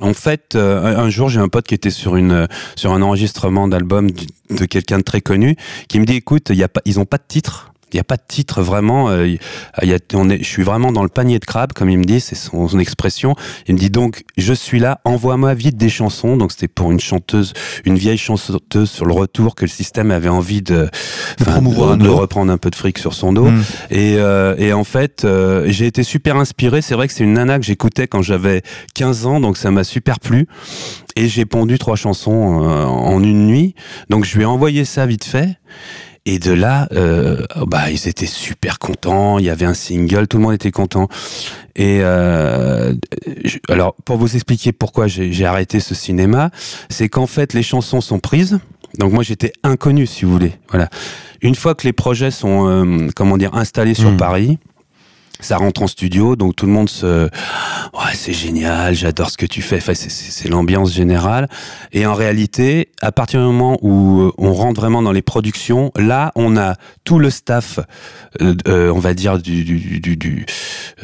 en 0.00 0.14
fait, 0.14 0.54
euh, 0.54 0.96
un 0.96 1.10
jour, 1.10 1.28
j'ai 1.28 1.40
un 1.40 1.48
pote 1.48 1.66
qui 1.66 1.74
était 1.74 1.90
sur 1.90 2.16
une 2.16 2.46
sur 2.74 2.92
un 2.92 3.02
enregistrement 3.02 3.68
d'album 3.68 4.10
de 4.50 4.64
quelqu'un 4.64 4.98
de 4.98 5.02
très 5.02 5.20
connu, 5.20 5.56
qui 5.88 6.00
me 6.00 6.04
dit 6.04 6.16
"Écoute, 6.16 6.50
y 6.50 6.62
a 6.62 6.68
pas, 6.68 6.82
ils 6.84 7.00
ont 7.00 7.04
pas 7.04 7.18
de 7.18 7.24
titre." 7.26 7.72
Il 7.92 7.96
n'y 7.96 8.00
a 8.00 8.04
pas 8.04 8.16
de 8.16 8.22
titre 8.26 8.62
vraiment. 8.62 9.08
Euh, 9.10 9.26
y 9.28 9.38
a, 9.92 9.98
on 10.14 10.28
est, 10.28 10.38
je 10.38 10.48
suis 10.48 10.62
vraiment 10.62 10.92
dans 10.92 11.02
le 11.02 11.08
panier 11.08 11.38
de 11.38 11.44
crabe, 11.44 11.72
comme 11.72 11.88
il 11.88 11.98
me 11.98 12.04
dit, 12.04 12.20
c'est 12.20 12.34
son, 12.34 12.68
son, 12.68 12.78
expression. 12.78 13.34
Il 13.68 13.74
me 13.74 13.78
dit 13.78 13.90
donc, 13.90 14.24
je 14.36 14.52
suis 14.52 14.80
là, 14.80 15.00
envoie-moi 15.04 15.54
vite 15.54 15.76
des 15.76 15.88
chansons. 15.88 16.36
Donc 16.36 16.52
c'était 16.52 16.68
pour 16.68 16.90
une 16.90 17.00
chanteuse, 17.00 17.52
une 17.84 17.96
vieille 17.96 18.18
chanteuse 18.18 18.90
sur 18.90 19.06
le 19.06 19.12
retour 19.12 19.54
que 19.54 19.64
le 19.64 19.70
système 19.70 20.10
avait 20.10 20.28
envie 20.28 20.62
de, 20.62 20.88
de 21.38 21.44
promouvoir, 21.44 21.96
de, 21.96 22.04
de 22.04 22.08
reprendre 22.08 22.52
un 22.52 22.58
peu 22.58 22.70
de 22.70 22.76
fric 22.76 22.98
sur 22.98 23.14
son 23.14 23.32
dos. 23.32 23.46
Mm. 23.46 23.62
Et, 23.90 24.16
euh, 24.18 24.54
et 24.58 24.72
en 24.72 24.84
fait, 24.84 25.24
euh, 25.24 25.64
j'ai 25.68 25.86
été 25.86 26.02
super 26.02 26.36
inspiré. 26.36 26.82
C'est 26.82 26.94
vrai 26.94 27.08
que 27.08 27.14
c'est 27.14 27.24
une 27.24 27.34
nana 27.34 27.58
que 27.58 27.64
j'écoutais 27.64 28.06
quand 28.06 28.22
j'avais 28.22 28.62
15 28.94 29.26
ans, 29.26 29.40
donc 29.40 29.56
ça 29.56 29.70
m'a 29.70 29.84
super 29.84 30.20
plu. 30.20 30.46
Et 31.16 31.28
j'ai 31.28 31.46
pondu 31.46 31.78
trois 31.78 31.96
chansons 31.96 32.62
euh, 32.62 32.84
en 32.84 33.22
une 33.22 33.46
nuit. 33.46 33.74
Donc 34.10 34.24
je 34.24 34.36
lui 34.36 34.42
ai 34.42 34.46
envoyé 34.46 34.84
ça 34.84 35.06
vite 35.06 35.24
fait. 35.24 35.58
Et 36.28 36.40
de 36.40 36.52
là, 36.52 36.88
euh, 36.92 37.46
bah, 37.68 37.88
ils 37.90 38.08
étaient 38.08 38.26
super 38.26 38.80
contents. 38.80 39.38
Il 39.38 39.44
y 39.44 39.50
avait 39.50 39.64
un 39.64 39.74
single, 39.74 40.26
tout 40.26 40.38
le 40.38 40.42
monde 40.42 40.54
était 40.54 40.72
content. 40.72 41.08
Et 41.76 42.00
euh, 42.02 42.92
je, 43.44 43.58
alors, 43.68 43.94
pour 44.04 44.16
vous 44.16 44.34
expliquer 44.34 44.72
pourquoi 44.72 45.06
j'ai 45.06 45.46
arrêté 45.46 45.78
ce 45.78 45.94
cinéma, 45.94 46.50
c'est 46.90 47.08
qu'en 47.08 47.28
fait, 47.28 47.54
les 47.54 47.62
chansons 47.62 48.00
sont 48.00 48.18
prises. 48.18 48.58
Donc 48.98 49.12
moi, 49.12 49.22
j'étais 49.22 49.52
inconnu, 49.62 50.06
si 50.06 50.24
vous 50.24 50.32
voulez. 50.32 50.54
Voilà. 50.70 50.88
Une 51.42 51.54
fois 51.54 51.76
que 51.76 51.86
les 51.86 51.92
projets 51.92 52.32
sont, 52.32 52.66
euh, 52.68 53.08
comment 53.14 53.36
dire, 53.36 53.54
installés 53.54 53.94
sur 53.94 54.10
mmh. 54.10 54.16
Paris 54.16 54.58
ça 55.40 55.56
rentre 55.56 55.82
en 55.82 55.86
studio, 55.86 56.36
donc 56.36 56.56
tout 56.56 56.66
le 56.66 56.72
monde 56.72 56.88
se, 56.88 57.24
ouais, 57.24 58.14
c'est 58.14 58.32
génial, 58.32 58.94
j'adore 58.94 59.30
ce 59.30 59.36
que 59.36 59.46
tu 59.46 59.62
fais. 59.62 59.76
Enfin, 59.76 59.94
c'est 59.94 60.48
l'ambiance 60.48 60.92
générale. 60.92 61.48
Et 61.92 62.06
en 62.06 62.14
réalité, 62.14 62.88
à 63.02 63.12
partir 63.12 63.40
du 63.40 63.46
moment 63.46 63.78
où 63.82 64.32
on 64.38 64.52
rentre 64.52 64.80
vraiment 64.80 65.02
dans 65.02 65.12
les 65.12 65.22
productions, 65.22 65.92
là, 65.96 66.32
on 66.36 66.56
a 66.56 66.74
tout 67.04 67.18
le 67.18 67.30
staff, 67.30 67.80
euh, 68.40 68.54
euh, 68.68 68.90
on 68.90 68.98
va 68.98 69.14
dire 69.14 69.38
du 69.38 69.64
du, 69.64 70.46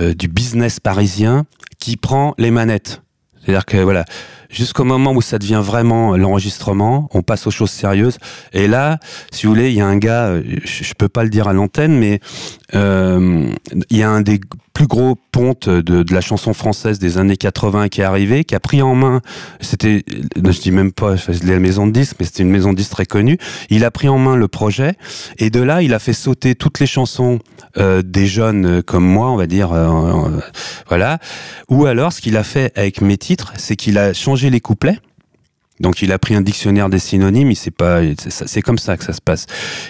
euh, 0.00 0.14
business 0.30 0.80
parisien 0.80 1.44
qui 1.78 1.96
prend 1.96 2.34
les 2.38 2.50
manettes. 2.50 3.02
C'est-à-dire 3.40 3.64
que 3.64 3.76
voilà, 3.78 4.04
jusqu'au 4.50 4.84
moment 4.84 5.12
où 5.12 5.20
ça 5.20 5.38
devient 5.38 5.60
vraiment 5.62 6.16
l'enregistrement, 6.16 7.08
on 7.12 7.22
passe 7.22 7.46
aux 7.48 7.50
choses 7.50 7.72
sérieuses. 7.72 8.18
Et 8.52 8.68
là, 8.68 8.98
si 9.32 9.46
vous 9.46 9.52
voulez, 9.52 9.70
il 9.70 9.76
y 9.76 9.80
a 9.80 9.86
un 9.86 9.96
gars, 9.96 10.40
je, 10.64 10.84
je 10.84 10.94
peux 10.94 11.08
pas 11.08 11.24
le 11.24 11.28
dire 11.28 11.48
à 11.48 11.52
l'antenne, 11.52 11.98
mais 11.98 12.20
euh, 12.20 12.61
il 12.72 13.96
y 13.96 14.02
a 14.02 14.10
un 14.10 14.20
des 14.20 14.40
plus 14.72 14.86
gros 14.86 15.16
pontes 15.30 15.68
de, 15.68 16.04
la 16.12 16.20
chanson 16.20 16.54
française 16.54 16.98
des 16.98 17.18
années 17.18 17.36
80 17.36 17.88
qui 17.88 18.00
est 18.00 18.04
arrivé, 18.04 18.44
qui 18.44 18.54
a 18.54 18.60
pris 18.60 18.82
en 18.82 18.94
main, 18.94 19.20
c'était, 19.60 20.04
je 20.36 20.60
dis 20.60 20.70
même 20.70 20.92
pas 20.92 21.14
la 21.44 21.58
maison 21.58 21.86
de 21.86 21.92
disques, 21.92 22.16
mais 22.18 22.26
c'était 22.26 22.42
une 22.42 22.50
maison 22.50 22.72
de 22.72 22.78
disques 22.78 22.92
très 22.92 23.06
connue. 23.06 23.38
Il 23.70 23.84
a 23.84 23.90
pris 23.90 24.08
en 24.08 24.18
main 24.18 24.36
le 24.36 24.48
projet 24.48 24.94
et 25.38 25.50
de 25.50 25.60
là, 25.60 25.82
il 25.82 25.94
a 25.94 25.98
fait 25.98 26.12
sauter 26.12 26.54
toutes 26.54 26.80
les 26.80 26.86
chansons 26.86 27.38
euh, 27.78 28.02
des 28.02 28.26
jeunes 28.26 28.82
comme 28.82 29.04
moi, 29.04 29.30
on 29.30 29.36
va 29.36 29.46
dire, 29.46 29.72
euh, 29.72 30.26
euh, 30.26 30.40
voilà. 30.88 31.18
Ou 31.68 31.86
alors, 31.86 32.12
ce 32.12 32.20
qu'il 32.20 32.36
a 32.36 32.44
fait 32.44 32.72
avec 32.76 33.00
mes 33.00 33.16
titres, 33.16 33.52
c'est 33.56 33.76
qu'il 33.76 33.98
a 33.98 34.12
changé 34.12 34.50
les 34.50 34.60
couplets. 34.60 34.98
Donc 35.80 36.00
il 36.00 36.12
a 36.12 36.18
pris 36.18 36.34
un 36.34 36.42
dictionnaire 36.42 36.88
des 36.88 37.00
synonymes, 37.00 37.52
c'est 37.54 38.62
comme 38.62 38.78
ça 38.78 38.96
que 38.96 39.04
ça 39.04 39.12
se 39.12 39.20
passe. 39.20 39.46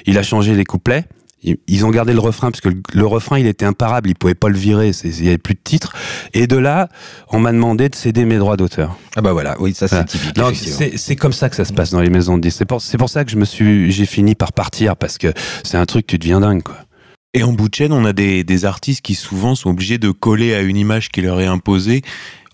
Il 0.06 0.16
a 0.16 0.22
changé 0.22 0.54
les 0.54 0.64
couplets, 0.64 1.04
ils 1.42 1.84
ont 1.84 1.90
gardé 1.90 2.12
le 2.12 2.20
refrain 2.20 2.50
parce 2.50 2.60
que 2.60 2.68
le, 2.68 3.06
refrain 3.06 3.38
il 3.38 3.46
était 3.46 3.64
imparable, 3.64 4.08
ils 4.08 4.14
pouvaient 4.14 4.34
pas 4.34 4.48
le 4.48 4.56
virer, 4.56 4.92
il 5.04 5.24
y 5.24 5.28
avait 5.28 5.38
plus 5.38 5.54
de 5.54 5.60
titres. 5.62 5.94
Et 6.34 6.46
de 6.46 6.56
là, 6.56 6.88
on 7.28 7.40
m'a 7.40 7.52
demandé 7.52 7.88
de 7.88 7.94
céder 7.94 8.24
mes 8.24 8.38
droits 8.38 8.56
d'auteur. 8.56 8.96
Ah 9.16 9.22
bah 9.22 9.32
voilà, 9.32 9.56
oui, 9.60 9.74
ça 9.74 9.88
c'est 9.88 10.04
typique. 10.04 10.38
C'est 10.96 11.16
comme 11.16 11.32
ça 11.32 11.50
que 11.50 11.56
ça 11.56 11.64
se 11.64 11.72
passe 11.72 11.90
dans 11.90 12.00
les 12.00 12.10
maisons 12.10 12.36
de 12.36 12.42
disques. 12.42 12.58
C'est 12.58 12.66
pour, 12.66 12.82
pour 12.98 13.10
ça 13.10 13.24
que 13.24 13.30
je 13.30 13.36
me 13.36 13.44
suis, 13.44 13.90
j'ai 13.90 14.06
fini 14.06 14.34
par 14.34 14.52
partir 14.52 14.96
parce 14.96 15.18
que 15.18 15.32
c'est 15.64 15.76
un 15.76 15.86
truc 15.86 16.06
tu 16.06 16.18
deviens 16.18 16.40
dingue 16.40 16.62
quoi. 16.62 16.76
Et 17.34 17.42
en 17.44 17.52
bout 17.54 17.70
de 17.70 17.74
chaîne, 17.74 17.92
on 17.92 18.04
a 18.04 18.12
des, 18.12 18.44
des 18.44 18.64
artistes 18.66 19.00
qui 19.00 19.14
souvent 19.14 19.54
sont 19.54 19.70
obligés 19.70 19.96
de 19.96 20.10
coller 20.10 20.54
à 20.54 20.60
une 20.60 20.76
image 20.76 21.08
qui 21.08 21.22
leur 21.22 21.40
est 21.40 21.46
imposée 21.46 22.02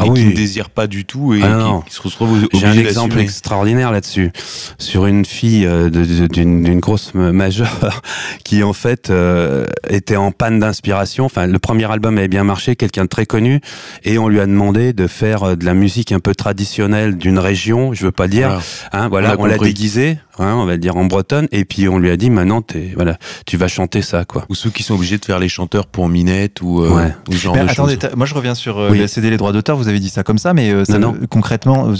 ah 0.01 0.07
et 0.07 0.13
qui 0.13 0.25
ne 0.27 0.33
désirent 0.33 0.71
pas 0.71 0.87
du 0.87 1.05
tout 1.05 1.35
et 1.35 1.41
ah 1.43 1.81
qui, 1.87 1.93
se 1.93 2.01
retrouvent 2.01 2.49
J'ai 2.55 2.67
un 2.67 2.79
exemple 2.79 3.19
extraordinaire 3.19 3.91
là-dessus. 3.91 4.31
Sur 4.79 5.07
une 5.07 5.25
fille 5.25 5.67
euh, 5.67 5.91
d'une 5.91 6.79
grosse 6.79 7.15
majeure 7.15 8.03
qui 8.45 8.63
en 8.63 8.73
fait 8.73 9.11
euh, 9.11 9.67
était 9.89 10.17
en 10.17 10.31
panne 10.31 10.61
d'inspiration. 10.61 11.25
Enfin, 11.25 11.49
le 11.49 11.59
premier 11.59 11.91
album 11.91 12.17
avait 12.17 12.29
bien 12.29 12.45
marché, 12.45 12.77
quelqu'un 12.77 13.05
de 13.05 13.09
très 13.09 13.27
connu, 13.27 13.61
et 14.05 14.19
on 14.19 14.29
lui 14.29 14.39
a 14.39 14.47
demandé 14.47 14.93
de 14.93 15.09
faire 15.09 15.43
euh, 15.43 15.57
de 15.57 15.65
la 15.65 15.75
musique 15.75 16.13
un 16.13 16.21
peu 16.21 16.35
traditionnelle 16.35 17.17
d'une 17.17 17.41
région. 17.41 17.93
Je 17.93 18.05
veux 18.05 18.13
pas 18.13 18.29
dire, 18.29 18.61
voilà, 18.93 19.05
hein, 19.05 19.09
voilà 19.09 19.37
on, 19.39 19.47
l'a 19.47 19.59
déguisé, 19.59 20.19
hein, 20.41 20.55
on 20.57 20.65
va 20.65 20.77
dire 20.77 20.97
en 20.97 21.05
bretonne, 21.05 21.49
et 21.53 21.65
puis 21.65 21.89
on 21.89 21.99
lui 21.99 22.11
a 22.11 22.17
dit 22.17 22.31
maintenant, 22.31 22.63
es, 22.75 22.93
voilà, 22.95 23.19
tu 23.47 23.57
vas 23.57 23.69
chanter 23.69 24.03
ça, 24.03 24.25
quoi. 24.25 24.45
Ou 24.49 24.55
ceux 24.55 24.71
qui 24.71 24.83
sont 24.83 24.95
obligés 24.95 25.19
de 25.19 25.25
faire 25.25 25.39
les 25.39 25.49
chanteurs 25.49 25.87
pour 25.87 26.09
Minette 26.09 26.61
ou, 26.63 26.83
euh, 26.83 27.09
ou 27.29 27.33
genre 27.33 27.55
mais 27.55 27.61
attendez, 27.61 27.99
moi 28.17 28.27
je 28.27 28.35
reviens 28.35 28.55
sur 28.55 28.79
euh, 28.79 29.07
céder 29.07 29.31
les 29.31 29.37
droits 29.37 29.53
d'auteur. 29.53 29.77
Vous 29.77 29.89
avez 29.89 30.01
dit 30.01 30.11
ça 30.11 30.23
comme 30.23 30.39
ça, 30.39 30.55
mais 30.55 30.71
euh, 30.71 30.85
concrètement. 31.31 31.93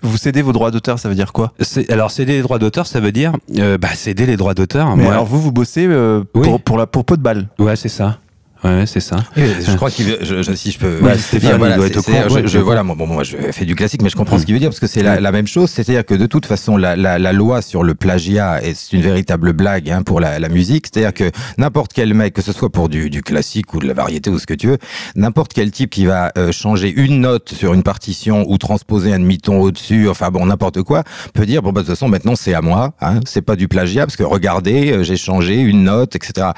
Vous 0.00 0.16
cédez 0.16 0.42
vos 0.42 0.52
droits 0.52 0.70
d'auteur, 0.70 0.98
ça 1.00 1.08
veut 1.08 1.14
dire 1.16 1.32
quoi? 1.32 1.52
Alors 1.88 2.12
céder 2.12 2.34
les 2.34 2.42
droits 2.42 2.60
d'auteur, 2.60 2.86
ça 2.86 3.00
veut 3.00 3.12
dire 3.12 3.32
bah, 3.80 3.94
céder 3.94 4.26
les 4.26 4.36
droits 4.36 4.54
d'auteur. 4.54 4.96
Mais 4.96 5.06
alors 5.06 5.26
vous, 5.26 5.40
vous 5.40 5.52
bossez 5.52 5.88
pour, 6.32 6.60
pour, 6.60 6.78
la 6.78 6.86
pour 6.86 7.04
pot 7.04 7.16
de 7.16 7.22
balle. 7.22 7.48
Ouais, 7.58 7.76
c'est 7.76 7.88
ça. 7.88 8.18
Ouais, 8.64 8.84
c'est 8.86 9.00
ça. 9.00 9.16
je 9.36 9.74
crois 9.76 9.90
qu'il 9.90 10.16
je, 10.20 10.42
je, 10.42 10.52
si 10.54 10.70
je 10.70 10.78
peux. 10.78 10.98
Bah, 11.02 11.18
Stéphane, 11.18 11.58
voilà, 11.58 11.76
doit 11.76 11.86
être 11.86 11.96
au 11.96 12.02
courant. 12.02 12.28
Je, 12.28 12.46
je, 12.46 12.58
voilà, 12.58 12.82
bon, 12.84 13.06
moi, 13.06 13.24
je 13.24 13.36
fais 13.50 13.64
du 13.64 13.74
classique, 13.74 14.02
mais 14.02 14.08
je 14.08 14.16
comprends 14.16 14.38
ce 14.38 14.44
qu'il 14.44 14.54
veut 14.54 14.60
dire 14.60 14.70
parce 14.70 14.80
que 14.80 14.86
c'est 14.86 15.02
la, 15.02 15.20
la, 15.20 15.32
même 15.32 15.46
chose. 15.46 15.70
C'est-à-dire 15.70 16.04
que 16.04 16.14
de 16.14 16.26
toute 16.26 16.46
façon, 16.46 16.76
la, 16.76 16.94
la, 16.94 17.18
la 17.18 17.32
loi 17.32 17.60
sur 17.60 17.82
le 17.82 17.94
plagiat 17.94 18.62
est 18.62 18.92
une 18.92 19.02
véritable 19.02 19.52
blague 19.52 19.90
hein, 19.90 20.02
pour 20.02 20.20
la, 20.20 20.38
la 20.38 20.48
musique. 20.48 20.86
C'est-à-dire 20.92 21.14
que 21.14 21.30
n'importe 21.58 21.92
quel 21.92 22.14
mec, 22.14 22.34
que 22.34 22.42
ce 22.42 22.52
soit 22.52 22.70
pour 22.70 22.88
du, 22.88 23.10
du, 23.10 23.22
classique 23.22 23.74
ou 23.74 23.78
de 23.78 23.86
la 23.86 23.94
variété 23.94 24.30
ou 24.30 24.38
ce 24.38 24.46
que 24.46 24.54
tu 24.54 24.68
veux, 24.68 24.78
n'importe 25.16 25.52
quel 25.52 25.70
type 25.70 25.90
qui 25.90 26.06
va 26.06 26.32
euh, 26.38 26.52
changer 26.52 26.92
une 26.94 27.20
note 27.20 27.52
sur 27.52 27.74
une 27.74 27.82
partition 27.82 28.44
ou 28.48 28.58
transposer 28.58 29.12
un 29.12 29.18
demi-ton 29.18 29.60
au-dessus, 29.60 30.08
enfin 30.08 30.30
bon, 30.30 30.46
n'importe 30.46 30.82
quoi, 30.82 31.02
peut 31.34 31.46
dire 31.46 31.62
bon 31.62 31.72
bah 31.72 31.82
de 31.82 31.86
toute 31.86 31.94
façon 31.94 32.08
maintenant 32.08 32.36
c'est 32.36 32.54
à 32.54 32.62
moi. 32.62 32.94
Hein, 33.00 33.20
c'est 33.26 33.42
pas 33.42 33.56
du 33.56 33.68
plagiat 33.68 34.06
parce 34.06 34.16
que 34.16 34.22
regardez, 34.22 34.92
euh, 34.92 35.02
j'ai 35.02 35.16
changé 35.16 35.56
une 35.60 35.84
note, 35.84 36.16
etc. 36.16 36.48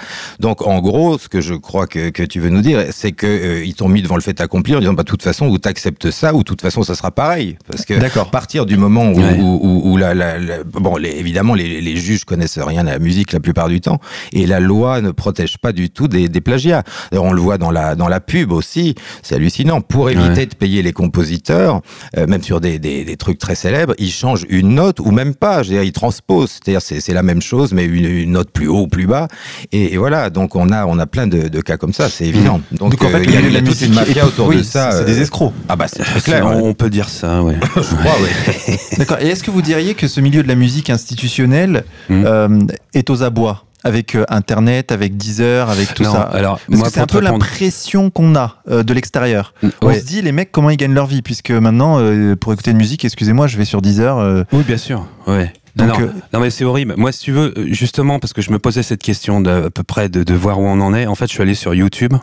Donc 0.41 0.67
en 0.67 0.81
gros, 0.81 1.19
ce 1.19 1.29
que 1.29 1.41
je 1.41 1.55
crois 1.55 1.87
que, 1.87 1.94
que 1.99 2.23
tu 2.23 2.41
veux 2.41 2.51
nous 2.51 2.61
dire 2.61 2.85
c'est 2.91 3.13
que 3.13 3.27
euh, 3.27 3.65
ils 3.65 3.75
t'ont 3.75 3.89
mis 3.89 4.03
devant 4.03 4.17
le 4.17 4.23
fait 4.23 4.41
accompli 4.41 4.75
en 4.75 4.81
disant 4.81 4.93
bah 4.93 5.03
de 5.03 5.09
toute 5.09 5.23
façon 5.23 5.47
ou 5.47 5.59
t'acceptes 5.59 6.11
ça 6.11 6.35
ou 6.35 6.39
de 6.39 6.45
toute 6.45 6.61
façon 6.61 6.83
ça 6.83 6.95
sera 6.95 7.11
pareil 7.11 7.57
parce 7.69 7.85
que 7.85 7.95
à 7.95 8.25
partir 8.25 8.67
du 8.67 8.77
moment 8.77 9.11
où, 9.11 9.21
où, 9.21 9.93
où, 9.93 9.97
la, 9.97 10.15
la, 10.15 10.65
bon 10.65 10.97
les, 10.97 11.11
évidemment 11.11 11.55
les, 11.55 11.81
les, 11.81 11.97
juges 11.97 12.25
connaissent 12.25 12.59
rien 12.59 12.87
à 12.87 12.93
la 12.93 12.99
musique 12.99 13.33
la 13.33 13.41
plupart 13.41 13.69
du 13.69 13.81
temps 13.81 13.99
et 14.33 14.47
la 14.47 14.61
loi 14.61 15.01
ne 15.01 15.11
protège 15.11 15.59
pas 15.59 15.73
du 15.73 15.91
tout 15.91 16.09
des, 16.09 16.29
des 16.29 16.41
plagiats. 16.41 16.83
on 17.13 17.33
le 17.33 17.41
voit 17.41 17.59
dans 17.59 17.71
la 17.71 17.95
dans 17.95 18.09
la 18.09 18.21
pub 18.21 18.53
aussi, 18.53 18.95
c'est 19.23 19.35
hallucinant. 19.35 19.81
Pour 19.81 20.11
éviter 20.11 20.47
de 20.47 20.55
payer 20.55 20.83
les 20.83 20.93
compositeurs, 20.93 21.81
euh, 22.17 22.27
même 22.27 22.43
sur 22.43 22.61
des, 22.61 22.79
des, 22.79 23.05
des, 23.05 23.17
trucs 23.17 23.39
très 23.39 23.55
célèbres, 23.55 23.95
ils 23.99 24.11
changent 24.11 24.47
une 24.49 24.75
note 24.75 25.01
ou 25.01 25.11
même 25.11 25.35
pas. 25.35 25.63
Je 25.63 25.71
veux 25.71 25.75
dire, 25.77 25.85
ils 25.85 25.93
transposent, 25.93 26.51
c'est-à-dire 26.51 26.83
c'est 26.83 27.13
la 27.13 27.23
même 27.23 27.43
chose 27.43 27.73
mais 27.73 27.85
une, 27.85 28.05
une, 28.05 28.33
note 28.33 28.51
plus 28.51 28.69
haut 28.69 28.83
ou 28.83 28.89
plus 28.89 29.07
bas. 29.07 29.29
Et, 29.73 29.95
et, 29.95 29.97
voilà, 29.97 30.31
donc 30.31 30.57
on 30.57 30.71
a 30.71 30.85
on 30.87 30.99
a 30.99 31.07
plein 31.07 31.27
de, 31.27 31.49
de 31.49 31.61
cas 31.61 31.77
comme 31.85 31.93
ça, 31.93 32.09
c'est 32.09 32.25
évident. 32.25 32.63
Donc, 32.73 32.95
en 33.03 33.09
fait, 33.11 33.17
euh, 33.17 33.25
il 33.25 33.31
y 33.31 33.37
a, 33.37 33.41
y 33.43 33.57
a, 33.59 33.61
toute 33.61 33.79
une 33.83 33.93
mafia 33.93 34.27
autour 34.27 34.51
de 34.51 34.63
ça. 34.63 34.91
C'est 34.91 35.05
des 35.05 35.19
euh, 35.19 35.23
escrocs. 35.23 35.53
Ah 35.69 35.77
bah 35.77 35.85
c'est 35.87 36.03
très 36.03 36.21
clair. 36.23 36.47
On 36.47 36.73
peut 36.73 36.89
dire 36.89 37.11
ça, 37.11 37.43
ouais. 37.43 37.57
Je 37.77 37.95
crois, 37.95 38.15
ouais. 38.23 38.79
D'accord. 38.99 39.19
Et 39.21 39.29
est-ce 39.29 39.45
que 39.45 39.51
vous 39.51 39.61
diriez 39.61 39.93
que 39.93 40.09
ce 40.09 40.23
milieu 40.23 40.43
de 40.43 40.49
la 40.49 40.55
musique 40.55 40.89
institutionnelle 40.89 41.85
hmm. 42.09 42.23
euh, 42.25 42.61
est 42.95 43.11
aux 43.11 43.23
abois 43.23 43.65
avec 43.85 44.15
euh, 44.15 44.25
Internet, 44.31 44.93
avec 44.93 45.19
Deezer, 45.19 45.69
avec 45.69 45.93
tout 45.93 46.05
ça? 46.05 46.23
Alors, 46.23 46.59
c'est 46.89 47.01
un 47.01 47.07
peu 47.07 47.21
l'impression 47.21 48.09
qu'on 48.09 48.35
a 48.35 48.57
euh, 48.71 48.83
de 48.83 48.95
l'extérieur. 48.95 49.53
Mm, 49.63 49.69
On 49.83 49.93
se 49.93 50.01
dit 50.01 50.23
les 50.23 50.33
mecs 50.33 50.51
comment 50.51 50.71
ils 50.71 50.79
gagnent 50.79 50.95
leur 50.95 51.07
vie? 51.07 51.21
Puisque 51.21 51.51
maintenant 51.51 51.99
euh, 52.01 52.35
pour 52.35 52.55
écouter 52.55 52.73
de 52.73 52.79
musique, 52.79 53.05
excusez-moi, 53.05 53.47
je 53.47 53.59
vais 53.59 53.67
sur 53.67 53.83
Deezer. 53.83 54.45
Oui, 54.53 54.63
bien 54.67 54.79
sûr. 54.79 55.07
Ouais. 55.27 55.53
Donc, 55.77 55.99
non, 55.99 56.13
non, 56.33 56.41
mais 56.41 56.51
c'est 56.51 56.65
horrible. 56.65 56.95
Moi, 56.97 57.11
si 57.11 57.21
tu 57.21 57.33
veux, 57.33 57.53
justement, 57.67 58.21
parce 58.21 58.33
que 58.33 58.43
je 58.43 58.51
me 58.51 58.59
posais 58.59 58.83
cette 58.83 59.03
question 59.03 59.41
de, 59.41 59.51
à 59.51 59.71
peu 59.71 59.83
près 59.83 60.09
de, 60.09 60.23
de 60.23 60.35
voir 60.35 60.61
où 60.61 60.65
on 60.65 60.81
en 60.81 60.95
est. 60.95 61.07
En 61.07 61.15
fait, 61.15 61.27
je 61.27 61.33
suis 61.33 61.43
allé 61.43 61.55
sur 61.55 61.75
YouTube. 61.75 62.15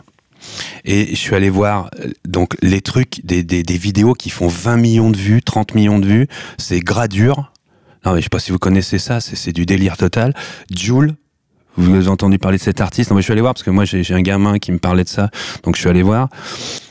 Et 0.84 1.10
je 1.10 1.20
suis 1.20 1.36
allé 1.36 1.50
voir 1.50 1.90
donc 2.26 2.56
les 2.62 2.80
trucs, 2.80 3.24
des, 3.24 3.44
des, 3.44 3.62
des, 3.62 3.78
vidéos 3.78 4.14
qui 4.14 4.28
font 4.28 4.48
20 4.48 4.76
millions 4.76 5.10
de 5.10 5.16
vues, 5.16 5.40
30 5.40 5.74
millions 5.74 5.98
de 6.00 6.06
vues. 6.06 6.26
C'est 6.58 6.80
Gradure. 6.80 7.52
Non, 8.04 8.12
mais 8.12 8.18
je 8.18 8.24
sais 8.24 8.28
pas 8.28 8.40
si 8.40 8.50
vous 8.50 8.58
connaissez 8.58 8.98
ça, 8.98 9.20
c'est 9.20 9.52
du 9.52 9.66
délire 9.66 9.96
total. 9.96 10.34
Joule, 10.74 11.14
vous 11.76 11.94
avez 11.94 12.08
entendu 12.08 12.38
parler 12.38 12.58
de 12.58 12.62
cet 12.62 12.80
artiste 12.80 13.10
Non, 13.10 13.16
mais 13.16 13.22
je 13.22 13.26
suis 13.26 13.32
allé 13.32 13.40
voir 13.40 13.54
parce 13.54 13.64
que 13.64 13.70
moi 13.70 13.84
j'ai 13.84 14.14
un 14.14 14.22
gamin 14.22 14.58
qui 14.58 14.72
me 14.72 14.78
parlait 14.78 15.04
de 15.04 15.08
ça, 15.08 15.30
donc 15.62 15.76
je 15.76 15.80
suis 15.80 15.88
allé 15.88 16.02
voir. 16.02 16.28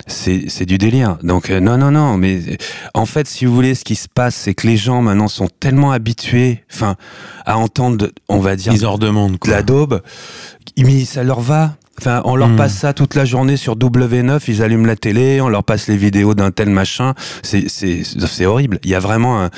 C'est 0.07 0.65
du 0.65 0.77
délire. 0.77 1.17
Donc 1.23 1.49
euh, 1.49 1.59
non, 1.59 1.77
non, 1.77 1.91
non. 1.91 2.17
Mais 2.17 2.39
en 2.93 3.05
fait, 3.05 3.27
si 3.27 3.45
vous 3.45 3.53
voulez, 3.53 3.75
ce 3.75 3.83
qui 3.83 3.95
se 3.95 4.07
passe, 4.07 4.35
c'est 4.35 4.53
que 4.53 4.67
les 4.67 4.77
gens 4.77 5.01
maintenant 5.01 5.27
sont 5.27 5.47
tellement 5.59 5.91
habitués, 5.91 6.63
enfin, 6.71 6.95
à 7.45 7.57
entendre, 7.57 8.09
on 8.27 8.39
va 8.39 8.55
dire, 8.55 8.73
ils 8.73 8.85
en 8.85 8.97
demandent 8.97 9.37
quoi. 9.37 9.51
la 9.51 9.63
daube, 9.63 10.01
mais 10.77 11.05
ça 11.05 11.23
leur 11.23 11.41
va. 11.41 11.75
Enfin, 11.99 12.21
on 12.25 12.35
leur 12.35 12.49
hmm. 12.49 12.55
passe 12.55 12.73
ça 12.73 12.93
toute 12.93 13.13
la 13.13 13.25
journée 13.25 13.57
sur 13.57 13.75
W9, 13.75 14.41
ils 14.47 14.63
allument 14.63 14.87
la 14.87 14.95
télé, 14.95 15.39
on 15.39 15.49
leur 15.49 15.63
passe 15.63 15.87
les 15.87 15.97
vidéos 15.97 16.33
d'un 16.33 16.49
tel 16.49 16.69
machin. 16.69 17.13
C'est 17.43 18.45
horrible. 18.45 18.79
Il 18.83 18.89
y 18.89 18.95
a 18.95 18.99
vraiment 18.99 19.43
un, 19.43 19.49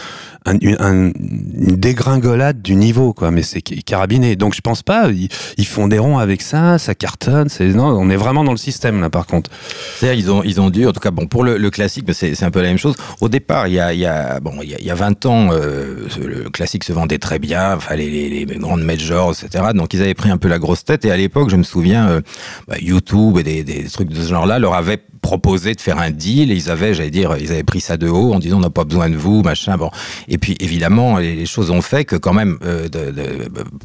un, 0.46 0.58
une 0.60 1.76
dégringolade 1.76 2.62
du 2.62 2.76
niveau, 2.76 3.14
quoi. 3.14 3.32
Mais 3.32 3.42
c'est 3.44 3.62
carabiné. 3.62 4.36
Donc 4.36 4.56
je 4.56 4.62
pense 4.62 4.84
pas. 4.84 5.10
Ils, 5.10 5.66
font 5.66 5.88
des 5.88 5.98
ronds 5.98 6.18
avec 6.18 6.42
ça, 6.42 6.78
ça 6.78 6.94
cartonne. 6.96 7.48
Non, 7.60 7.88
on 7.88 8.10
est 8.10 8.16
vraiment 8.16 8.44
dans 8.44 8.52
le 8.52 8.58
système 8.58 9.02
là, 9.02 9.10
par 9.10 9.26
contre. 9.26 9.50
C'est-à-dire 9.98 10.20
ils 10.20 10.32
ont 10.32 10.44
ils 10.44 10.62
ont 10.62 10.70
dû, 10.70 10.86
en 10.88 10.92
tout 10.92 11.00
cas, 11.00 11.12
bon 11.12 11.28
pour 11.28 11.44
le, 11.44 11.58
le 11.58 11.70
classique, 11.70 12.06
c'est 12.14 12.44
un 12.44 12.52
peu 12.52 12.62
la 12.62 12.68
même 12.68 12.78
chose. 12.78 12.96
Au 13.22 13.30
départ, 13.30 13.68
il 13.68 13.76
y 13.76 13.80
a 13.80 13.94
il 13.94 14.00
y 14.00 14.06
a 14.06 14.40
bon 14.40 14.54
il 14.62 14.70
y 14.70 14.76
a, 14.76 14.82
y 14.82 14.92
a 14.92 14.96
20 14.96 15.26
ans, 15.26 15.50
euh, 15.52 16.08
le 16.22 16.50
classique 16.50 16.84
se 16.84 16.94
vendait 16.94 17.20
très 17.20 17.40
bien. 17.40 17.76
Enfin 17.76 17.96
les, 17.96 18.10
les, 18.10 18.46
les, 18.46 18.58
grandes 18.58 18.84
majors, 18.84 19.32
etc. 19.32 19.66
Donc 19.74 19.94
ils 19.94 20.02
avaient 20.02 20.14
pris 20.14 20.30
un 20.30 20.38
peu 20.38 20.48
la 20.48 20.60
grosse 20.60 20.84
tête. 20.84 21.06
Et 21.06 21.12
à 21.12 21.18
l'époque, 21.18 21.50
je 21.50 21.56
me 21.56 21.64
souviens, 21.64 22.08
euh, 22.10 22.22
bah, 22.68 22.76
YouTube 22.82 23.38
et 23.38 23.44
des, 23.44 23.64
des 23.64 23.84
trucs 23.86 24.10
de 24.10 24.22
ce 24.22 24.30
genre-là 24.30 24.60
leur 24.60 24.74
avaient 24.74 25.02
proposé 25.24 25.74
de 25.74 25.82
faire 25.82 25.98
un 25.98 26.12
deal 26.12 26.51
et 26.51 26.56
ils 26.56 26.70
avaient, 26.70 26.94
j'allais 26.94 27.10
dire, 27.10 27.36
ils 27.39 27.51
avaient 27.51 27.63
pris 27.63 27.82
ça 27.82 27.98
de 27.98 28.08
haut 28.08 28.34
en 28.34 28.39
disant 28.39 28.58
on 28.58 28.60
n'a 28.60 28.70
pas 28.70 28.84
besoin 28.84 29.10
de 29.10 29.15
vous, 29.15 29.42
machin. 29.42 29.77
Bon, 29.77 29.89
et 30.27 30.38
puis 30.38 30.56
évidemment 30.60 31.18
les, 31.18 31.46
choses 31.46 31.72
ont 31.72 31.82
fait 31.82 32.06
que 32.06 32.15
quand 32.15 32.34
même 32.34 32.58
euh, 32.63 32.88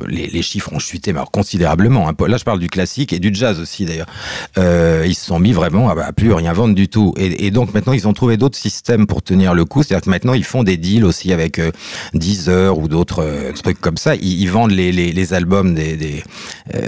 les, 0.06 0.42
chiffres 0.42 0.72
ont 0.72 0.78
chuté 0.78 1.12
alors, 1.12 1.30
considérablement. 1.30 2.08
Hein. 2.08 2.14
Là, 2.26 2.36
je 2.36 2.44
parle 2.44 2.58
du 2.58 2.68
classique 2.68 3.12
et 3.12 3.20
du 3.20 3.30
jazz 3.32 3.60
aussi 3.60 3.86
d'ailleurs. 3.86 4.08
Euh, 4.58 5.04
ils 5.06 5.14
se 5.14 5.26
sont 5.26 5.38
mis 5.38 5.52
vraiment 5.52 5.88
à, 5.88 6.02
à, 6.02 6.12
plus 6.12 6.32
rien 6.32 6.52
vendre 6.52 6.74
du 6.74 6.88
tout. 6.88 7.14
Et, 7.16 7.50
donc 7.52 7.72
maintenant 7.72 7.92
ils 7.92 8.06
ont 8.08 8.12
trouvé 8.12 8.36
d'autres 8.36 8.58
systèmes 8.58 9.06
pour 9.06 9.22
tenir 9.22 9.54
le 9.54 9.64
coup. 9.64 9.82
C'est-à-dire 9.82 10.04
que 10.04 10.10
maintenant 10.10 10.34
ils 10.34 10.44
font 10.44 10.64
des 10.64 10.76
deals 10.76 11.04
aussi 11.04 11.32
avec 11.32 11.60
euh, 11.60 11.70
Deezer 12.14 12.76
ou 12.76 12.88
d'autres 12.88 13.52
trucs 13.62 13.80
comme 13.80 13.96
ça. 13.96 14.16
Ils, 14.16 14.46
vendent 14.46 14.72
les, 14.72 15.32
albums 15.32 15.74
des, 15.74 15.96
des, 15.96 16.24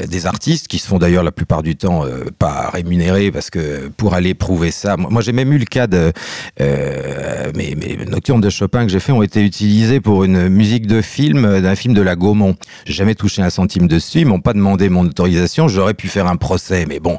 des, 0.08 0.26
artistes 0.26 0.66
qui 0.66 0.78
se 0.78 0.88
font 0.88 0.98
d'ailleurs 0.98 1.22
la 1.22 1.30
plupart 1.30 1.62
du 1.62 1.76
temps 1.76 2.04
pas 2.38 2.70
rémunérés 2.70 3.30
parce 3.30 3.50
que 3.50 3.88
pour 3.96 4.14
aller 4.14 4.34
prouver 4.40 4.72
ça. 4.72 4.96
Moi, 4.96 5.22
j'ai 5.22 5.32
même 5.32 5.52
eu 5.52 5.58
le 5.58 5.66
cas 5.66 5.86
de 5.86 6.12
euh, 6.60 7.52
mes, 7.54 7.76
nocturnes 8.08 8.40
de 8.40 8.50
Chopin 8.50 8.84
que 8.86 8.90
j'ai 8.90 8.98
fait 8.98 9.12
ont 9.12 9.22
été 9.22 9.42
utilisés 9.44 10.00
pour 10.00 10.24
une 10.24 10.48
musique 10.48 10.88
de 10.88 11.00
film 11.00 11.60
d'un 11.60 11.76
film 11.76 11.94
de 11.94 12.02
la 12.02 12.16
Gaumont. 12.16 12.56
J'ai 12.86 12.94
jamais 12.94 13.14
touché 13.14 13.42
un 13.42 13.50
centime 13.50 13.86
dessus. 13.86 14.20
Ils 14.20 14.26
m'ont 14.26 14.40
pas 14.40 14.54
demandé 14.54 14.88
mon 14.88 15.04
autorisation. 15.04 15.68
J'aurais 15.68 15.94
pu 15.94 16.08
faire 16.08 16.26
un 16.26 16.36
procès, 16.36 16.86
mais 16.88 16.98
bon, 16.98 17.18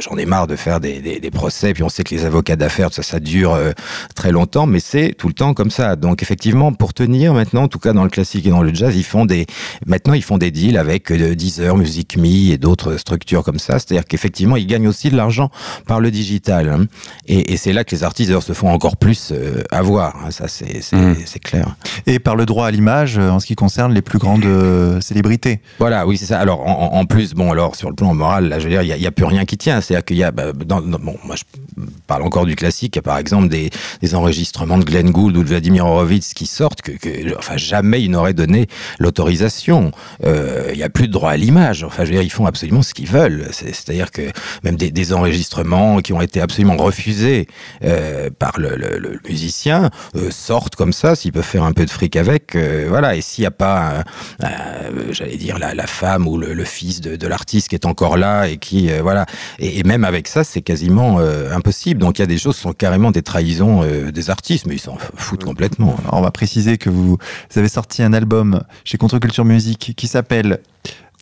j'en 0.00 0.16
ai 0.16 0.26
marre 0.26 0.46
de 0.46 0.54
faire 0.54 0.78
des, 0.78 1.30
procès. 1.32 1.72
Puis 1.72 1.82
on 1.82 1.88
sait 1.88 2.04
que 2.04 2.14
les 2.14 2.26
avocats 2.26 2.56
d'affaires, 2.56 2.90
ça, 2.92 3.18
dure 3.18 3.54
euh, 3.54 3.72
très 4.14 4.30
longtemps, 4.30 4.66
mais 4.66 4.80
c'est 4.80 5.14
tout 5.16 5.28
le 5.28 5.34
temps 5.34 5.54
comme 5.54 5.70
ça. 5.70 5.96
Donc 5.96 6.22
effectivement, 6.22 6.72
pour 6.72 6.92
tenir 6.92 7.32
maintenant, 7.32 7.62
en 7.62 7.68
tout 7.68 7.78
cas 7.78 7.94
dans 7.94 8.04
le 8.04 8.10
classique 8.10 8.46
et 8.46 8.50
dans 8.50 8.62
le 8.62 8.74
jazz, 8.74 8.94
ils 8.94 9.04
font 9.04 9.24
des 9.24 9.46
maintenant 9.86 10.12
ils 10.12 10.22
font 10.22 10.36
des 10.36 10.50
deals 10.50 10.76
avec 10.76 11.10
euh, 11.10 11.34
Deezer, 11.34 11.76
Music 11.76 12.18
Me 12.18 12.52
et 12.52 12.58
d'autres 12.58 12.98
structures 12.98 13.42
comme 13.42 13.58
ça. 13.58 13.78
C'est-à-dire 13.78 14.04
qu'effectivement, 14.04 14.56
ils 14.56 14.66
gagnent 14.66 14.88
aussi 14.88 15.08
de 15.08 15.16
l'argent 15.16 15.50
par 15.86 16.00
le 16.00 16.10
digital 16.10 16.41
hein. 16.50 16.86
Et, 17.26 17.52
et 17.52 17.56
c'est 17.56 17.72
là 17.72 17.84
que 17.84 17.94
les 17.94 18.02
artistes 18.04 18.38
se 18.40 18.52
font 18.52 18.70
encore 18.70 18.96
plus 18.96 19.30
euh, 19.32 19.62
avoir. 19.70 20.16
hein. 20.24 20.30
Ça, 20.30 20.48
c'est 20.48 20.80
Mm. 20.92 21.14
c'est 21.26 21.38
clair. 21.38 21.76
Et 22.06 22.18
par 22.18 22.34
le 22.36 22.44
droit 22.46 22.66
à 22.66 22.70
l'image 22.70 23.18
euh, 23.18 23.30
en 23.30 23.40
ce 23.40 23.46
qui 23.46 23.54
concerne 23.54 23.92
les 23.94 24.02
plus 24.02 24.18
grandes 24.18 24.44
euh, 24.44 25.00
célébrités. 25.00 25.60
Voilà, 25.78 26.06
oui, 26.06 26.16
c'est 26.18 26.26
ça. 26.26 26.38
Alors, 26.40 26.66
en, 26.66 27.04
plus, 27.06 27.34
bon, 27.34 27.52
alors 27.52 27.76
sur 27.76 27.88
le 27.88 27.94
plan 27.94 28.12
moral, 28.14 28.48
là, 28.48 28.58
je 28.58 28.64
veux 28.64 28.70
dire, 28.70 28.82
il 28.82 28.88
y 29.02 29.06
a- 29.06 29.10
plus 29.12 29.24
rien 29.26 29.44
qui 29.44 29.58
tient. 29.58 29.80
C'est-à-dire 29.80 30.04
qu'il 30.04 30.16
y 30.16 30.24
a, 30.24 30.30
bah, 30.30 30.52
dans, 30.52 30.80
dans- 30.80 30.98
bon, 30.98 31.16
moi, 31.24 31.36
je 31.36 31.42
parle 32.06 32.22
encore 32.22 32.46
du 32.46 32.56
classique. 32.56 32.96
Il 32.96 32.98
y 32.98 33.00
a 33.00 33.02
par 33.02 33.18
exemple 33.18 33.48
des, 33.48 33.70
des 34.00 34.14
enregistrements 34.14 34.78
de 34.78 34.84
Glenn 34.84 35.10
Gould 35.10 35.36
ou 35.36 35.42
de 35.42 35.48
Vladimir 35.48 35.86
Horowitz 35.86 36.32
qui 36.34 36.46
sortent 36.46 36.80
que, 36.82 36.92
que 36.92 37.36
enfin, 37.38 37.56
jamais 37.58 38.02
ils 38.02 38.10
n'auraient 38.10 38.32
donné 38.34 38.66
l'autorisation. 38.98 39.92
Euh, 40.24 40.70
Il 40.72 40.78
y 40.78 40.82
a 40.82 40.88
plus 40.90 41.08
de 41.08 41.12
droit 41.12 41.30
à 41.30 41.36
l'image. 41.36 41.84
Enfin, 41.84 42.04
je 42.04 42.08
veux 42.10 42.14
dire, 42.14 42.22
ils 42.22 42.30
font 42.32 42.46
absolument 42.46 42.82
ce 42.82 42.94
qu'ils 42.94 43.08
veulent. 43.08 43.48
C'est- 43.52 43.72
C'est-à-dire 43.74 44.10
que 44.10 44.22
même 44.64 44.76
des, 44.76 44.90
des 44.90 45.12
enregistrements 45.12 45.98
qui 46.00 46.12
ont 46.12 46.20
été 46.22 46.31
absolument 46.40 46.76
refusés 46.76 47.46
euh, 47.84 48.30
par 48.38 48.58
le, 48.58 48.72
musicien 49.28 49.90
euh, 50.16 50.30
sortent 50.30 50.76
comme 50.76 50.92
ça, 50.92 51.14
s'ils 51.14 51.32
peuvent 51.32 51.44
faire 51.44 51.64
un 51.64 51.72
peu 51.72 51.84
de 51.84 51.90
fric 51.90 52.16
avec. 52.16 52.56
euh, 52.56 52.86
voilà. 52.88 53.16
Et 53.16 53.20
s'il 53.20 53.42
n'y 53.42 53.46
a 53.46 53.52
pas, 53.52 54.04
euh, 54.42 54.46
j'allais 55.10 55.36
dire, 55.36 55.58
la, 55.58 55.74
la 55.74 55.86
femme 55.86 56.26
ou 56.26 56.38
le, 56.38 56.64
fils 56.64 57.00
de, 57.00 57.26
l'artiste 57.26 57.68
qui 57.68 57.74
est 57.74 57.86
encore 57.86 58.16
là 58.16 58.48
et 58.48 58.56
qui, 58.58 58.90
voilà. 59.00 59.26
Et, 59.58 59.82
même 59.82 60.04
avec 60.04 60.28
ça, 60.28 60.44
c'est 60.44 60.62
quasiment 60.62 61.18
impossible. 61.18 62.00
Donc 62.00 62.18
il 62.18 62.22
y 62.22 62.24
a 62.24 62.26
des 62.26 62.38
choses 62.38 62.56
qui 62.56 62.62
sont 62.62 62.72
carrément 62.72 63.10
des 63.10 63.22
trahisons 63.22 63.82
des 64.10 64.30
artistes, 64.30 64.66
mais 64.66 64.76
ils 64.76 64.80
s'en 64.80 64.96
foutent 65.16 65.44
complètement. 65.44 65.96
On 66.10 66.20
va 66.20 66.30
préciser 66.30 66.78
que 66.78 66.90
vous, 66.90 67.18
vous 67.50 67.58
avez 67.58 67.68
sorti 67.68 68.02
un 68.02 68.12
album 68.12 68.62
chez 68.84 68.98
Contre-Culture 68.98 69.44
Musique 69.44 69.94
qui 69.96 70.06
s'appelle 70.06 70.60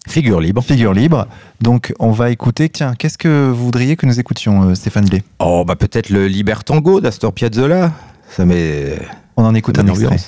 Figure 0.09 0.41
libre. 0.41 0.63
Figure 0.63 0.95
Libre. 0.95 1.27
Donc 1.61 1.93
on 1.99 2.11
va 2.11 2.31
écouter, 2.31 2.69
tiens, 2.69 2.95
qu'est-ce 2.97 3.19
que 3.19 3.51
vous 3.51 3.67
voudriez 3.67 3.97
que 3.97 4.07
nous 4.07 4.19
écoutions, 4.19 4.71
euh, 4.71 4.75
Stéphane 4.75 5.07
Blé? 5.07 5.23
Oh, 5.39 5.65
bah 5.67 5.77
peut-être 5.77 6.11
le 6.11 6.27
Libertango 6.27 7.01
d'Astor 7.01 7.33
Piazzolla. 7.33 7.93
Ça 8.31 8.45
met 8.45 8.99
On 9.37 9.45
en 9.45 9.55
écoute 9.55 9.79
un 9.79 9.87
extrait. 9.87 10.19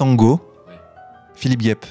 Ambiance. 0.00 0.06
Libertango. 0.06 0.40
Philippe 1.34 1.62
Guep. 1.62 1.84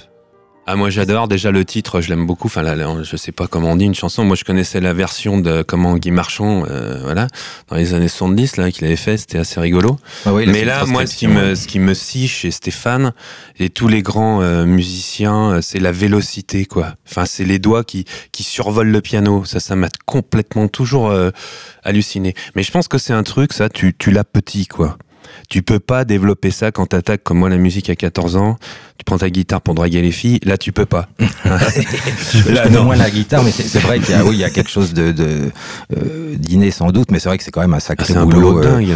Ah 0.68 0.76
moi 0.76 0.90
j'adore 0.90 1.28
déjà 1.28 1.52
le 1.52 1.64
titre, 1.64 2.02
je 2.02 2.10
l'aime 2.10 2.26
beaucoup. 2.26 2.48
Enfin 2.48 2.64
là, 2.64 2.76
là, 2.76 2.88
je 3.04 3.16
sais 3.18 3.32
pas 3.32 3.46
comment 3.46 3.74
on 3.74 3.76
dit 3.76 3.86
une 3.86 3.94
chanson. 3.94 4.24
Moi 4.26 4.36
je 4.36 4.44
connaissais 4.44 4.82
la 4.82 4.94
version 4.94 5.38
de 5.38 5.62
comment 5.62 5.96
Guy 5.96 6.10
Marchand, 6.10 6.64
euh, 6.68 7.02
voilà, 7.04 7.28
dans 7.68 7.76
les 7.76 7.94
années 7.94 8.08
70 8.08 8.58
là 8.58 8.72
qu'il 8.72 8.84
avait 8.86 8.96
fait, 8.96 9.18
c'était 9.18 9.38
assez 9.38 9.60
rigolo. 9.60 10.00
Ah 10.26 10.34
oui, 10.34 10.48
Mais 10.48 10.66
là, 10.66 10.84
moi, 10.88 11.06
ce 11.06 11.16
qui 11.16 11.28
me, 11.28 11.54
ce 11.54 11.68
qui 11.68 11.78
me 11.78 11.94
scie 11.94 12.28
chez 12.28 12.50
Stéphane 12.50 13.14
et 13.60 13.70
tous 13.70 13.88
les 13.88 14.02
grands 14.02 14.42
euh, 14.42 14.66
musiciens, 14.66 15.52
euh, 15.52 15.62
c'est 15.62 15.78
la 15.78 15.92
vélocité, 15.92 16.66
quoi. 16.66 16.96
Enfin, 17.08 17.28
c'est 17.28 17.46
les 17.46 17.60
doigts 17.60 17.84
qui, 17.84 18.06
qui 18.32 18.42
survolent 18.42 18.90
le 18.90 19.02
piano. 19.02 19.46
Ça, 19.46 19.60
ça 19.60 19.76
m'a 19.76 19.90
complètement 20.08 20.68
toujours 20.68 21.12
euh, 21.12 21.30
halluciné. 21.84 22.34
Mais 22.56 22.64
je 22.64 22.72
pense 22.72 22.88
que 22.88 22.98
c'est 22.98 23.14
un 23.14 23.22
truc, 23.22 23.54
ça, 23.54 23.70
tu, 23.70 23.94
tu 23.96 24.10
l'as 24.10 24.24
petit, 24.24 24.66
quoi. 24.66 24.98
Tu 25.50 25.62
peux 25.62 25.80
pas 25.80 26.06
développer 26.06 26.52
ça 26.52 26.72
quand 26.72 26.88
t'attaques 26.88 27.24
comme 27.24 27.40
moi 27.40 27.50
la 27.50 27.58
musique 27.58 27.90
à 27.90 27.96
14 27.96 28.36
ans. 28.36 28.58
Tu 28.98 29.04
prends 29.04 29.18
ta 29.18 29.30
guitare 29.30 29.62
pour 29.62 29.76
draguer 29.76 30.02
les 30.02 30.12
filles. 30.12 30.40
Là, 30.46 30.58
tu 30.58 30.72
peux 30.72 30.86
pas. 30.86 31.10
Je 31.20 32.50
Là, 32.52 32.70
non. 32.70 32.86
moins 32.86 32.96
la 32.96 33.10
guitare, 33.10 33.44
mais 33.44 33.52
c'est 33.52 33.80
vrai 33.80 34.00
qu'il 34.00 34.12
y 34.16 34.18
a, 34.18 34.24
oui, 34.24 34.36
il 34.36 34.40
y 34.40 34.44
a 34.44 34.50
quelque 34.50 34.70
chose 34.70 34.94
de, 34.94 35.12
de 35.12 35.52
euh, 35.98 36.72
sans 36.72 36.92
doute, 36.92 37.12
mais 37.12 37.20
c'est 37.20 37.28
vrai 37.30 37.38
que 37.38 37.44
c'est 37.44 37.52
quand 37.52 37.62
même 37.62 37.74
un 37.74 37.78
Ah, 37.78 37.82
sacré 37.82 38.14
c'est 38.14 38.18
un 38.18 38.26
boulot. 38.26 38.60
euh, 38.60 38.64
dingue. 38.64 38.94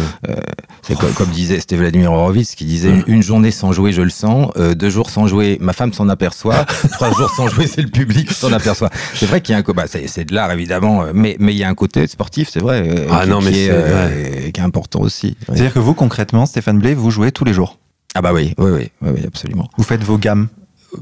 c'est 0.82 0.98
comme, 0.98 1.12
comme 1.12 1.28
disait, 1.28 1.60
c'était 1.60 1.76
Vladimir 1.76 2.12
Horowitz 2.12 2.54
qui 2.54 2.64
disait 2.64 2.92
une 3.06 3.22
journée 3.22 3.50
sans 3.50 3.72
jouer, 3.72 3.92
je 3.92 4.02
le 4.02 4.10
sens. 4.10 4.50
euh, 4.56 4.74
deux 4.74 4.90
jours 4.90 5.10
sans 5.10 5.26
jouer, 5.26 5.58
ma 5.60 5.72
femme 5.74 5.92
s'en 5.92 6.08
aperçoit. 6.08 6.64
trois 6.92 7.12
jours 7.14 7.30
sans 7.36 7.48
jouer, 7.48 7.66
c'est 7.66 7.82
le 7.82 7.88
public 7.90 8.28
qui 8.28 8.34
s'en 8.34 8.52
aperçoit. 8.52 8.90
C'est 9.14 9.26
vrai 9.26 9.40
qu'il 9.42 9.52
y 9.52 9.56
a 9.56 9.58
un, 9.58 9.62
co- 9.62 9.74
bah, 9.74 9.84
c'est, 9.86 10.24
de 10.24 10.34
l'art 10.34 10.50
évidemment, 10.52 11.02
euh, 11.02 11.12
mais 11.14 11.36
mais 11.38 11.52
il 11.52 11.58
y 11.58 11.64
a 11.64 11.68
un 11.68 11.74
côté 11.74 12.06
sportif, 12.06 12.48
c'est 12.50 12.60
vrai, 12.60 12.82
euh, 12.88 13.06
Ah 13.10 13.20
qui, 13.24 13.28
non, 13.30 13.40
mais 13.42 13.52
qui 13.52 13.58
est, 13.60 13.66
c'est- 13.66 13.70
euh, 13.72 14.50
qui 14.50 14.60
est 14.60 14.64
important 14.64 15.00
aussi. 15.00 15.36
C'est-à-dire 15.46 15.72
que 15.74 15.78
vous, 15.78 15.94
concrètement, 15.94 16.46
Stéphane 16.46 16.78
Blé, 16.78 16.94
vous 16.94 17.10
jouez 17.10 17.32
tous 17.32 17.44
les 17.44 17.52
jours? 17.52 17.78
Ah 18.14 18.22
bah 18.22 18.32
oui, 18.32 18.54
oui, 18.58 18.70
oui, 18.70 18.90
oui, 19.02 19.24
absolument. 19.26 19.68
Vous 19.76 19.84
faites 19.84 20.02
vos 20.02 20.18
gammes. 20.18 20.48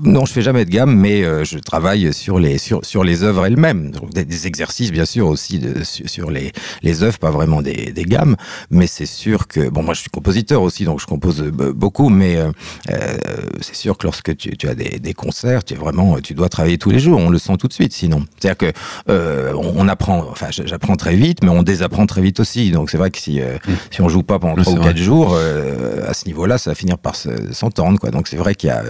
Non, 0.03 0.27
je 0.27 0.33
fais 0.33 0.43
jamais 0.43 0.65
de 0.67 0.71
gamme, 0.71 0.95
mais 0.95 1.25
euh, 1.25 1.45
je 1.45 1.59
travaille 1.59 2.13
sur 2.13 2.39
les 2.39 2.59
sur 2.59 2.85
sur 2.85 3.05
les 3.05 3.23
œuvres 3.23 3.47
elles-mêmes. 3.47 3.93
Des, 4.13 4.25
des 4.25 4.47
exercices, 4.47 4.93
bien 4.93 5.07
sûr, 5.07 5.27
aussi 5.27 5.59
de, 5.59 5.83
sur, 5.83 6.31
les 6.31 6.53
les 6.83 7.03
œuvres, 7.03 7.19
pas 7.19 7.31
vraiment 7.31 7.63
des, 7.63 7.93
des 7.93 8.05
gammes, 8.05 8.37
mais 8.71 8.87
c'est 8.87 9.07
sûr 9.07 9.49
que 9.49 9.69
bon, 9.71 9.83
moi 9.83 9.95
je 9.95 10.01
suis 10.01 10.11
compositeur 10.11 10.61
aussi, 10.63 10.85
donc 10.85 11.01
je 11.01 11.07
compose 11.07 11.41
euh, 11.43 11.51
beaucoup, 11.73 12.11
mais 12.11 12.37
euh, 12.37 12.51
euh, 12.91 13.17
c'est 13.63 13.75
sûr 13.75 13.97
que 13.97 14.07
lorsque 14.07 14.37
tu, 14.37 14.57
tu 14.59 14.69
as 14.69 14.75
des, 14.75 14.99
des 14.99 15.15
concerts, 15.15 15.65
tu 15.65 15.73
es 15.73 15.77
vraiment 15.77 16.21
tu 16.21 16.35
dois 16.35 16.49
travailler 16.51 16.77
tous 16.77 16.91
les 16.91 16.99
jours. 16.99 17.19
On 17.19 17.31
le 17.31 17.39
sent 17.39 17.57
tout 17.59 17.69
de 17.69 17.73
suite, 17.73 17.95
sinon. 17.95 18.25
C'est-à-dire 18.39 18.59
que 18.59 18.79
euh, 19.09 19.53
on, 19.55 19.73
on 19.85 19.89
apprend, 19.89 20.19
enfin 20.31 20.49
j'apprends 20.51 20.97
très 20.97 21.17
vite, 21.17 21.43
mais 21.43 21.49
on 21.51 21.63
désapprend 21.63 22.05
très 22.07 22.21
vite 22.21 22.41
aussi. 22.41 22.71
Donc 22.71 22.91
c'est 22.91 22.99
vrai 22.99 23.11
que 23.11 23.19
si 23.19 23.41
euh, 23.41 23.57
si 23.91 24.03
on 24.03 24.09
joue 24.11 24.23
pas 24.23 24.39
pendant 24.39 24.55
Oui, 24.57 24.63
trois 24.63 24.73
c'est 24.75 24.79
ou 24.79 24.83
vrai. 24.83 24.93
quatre 24.93 25.03
jours, 25.03 25.33
euh, 25.35 26.09
à 26.09 26.13
ce 26.13 26.27
niveau-là, 26.27 26.59
ça 26.59 26.71
va 26.71 26.75
finir 26.75 26.99
par 26.99 27.17
se- 27.17 27.53
s'entendre, 27.55 27.99
quoi. 27.99 28.11
Donc 28.11 28.29
c'est 28.29 28.37
vrai 28.37 28.55
qu'il 28.55 28.69
y 28.69 28.73
a 28.73 28.83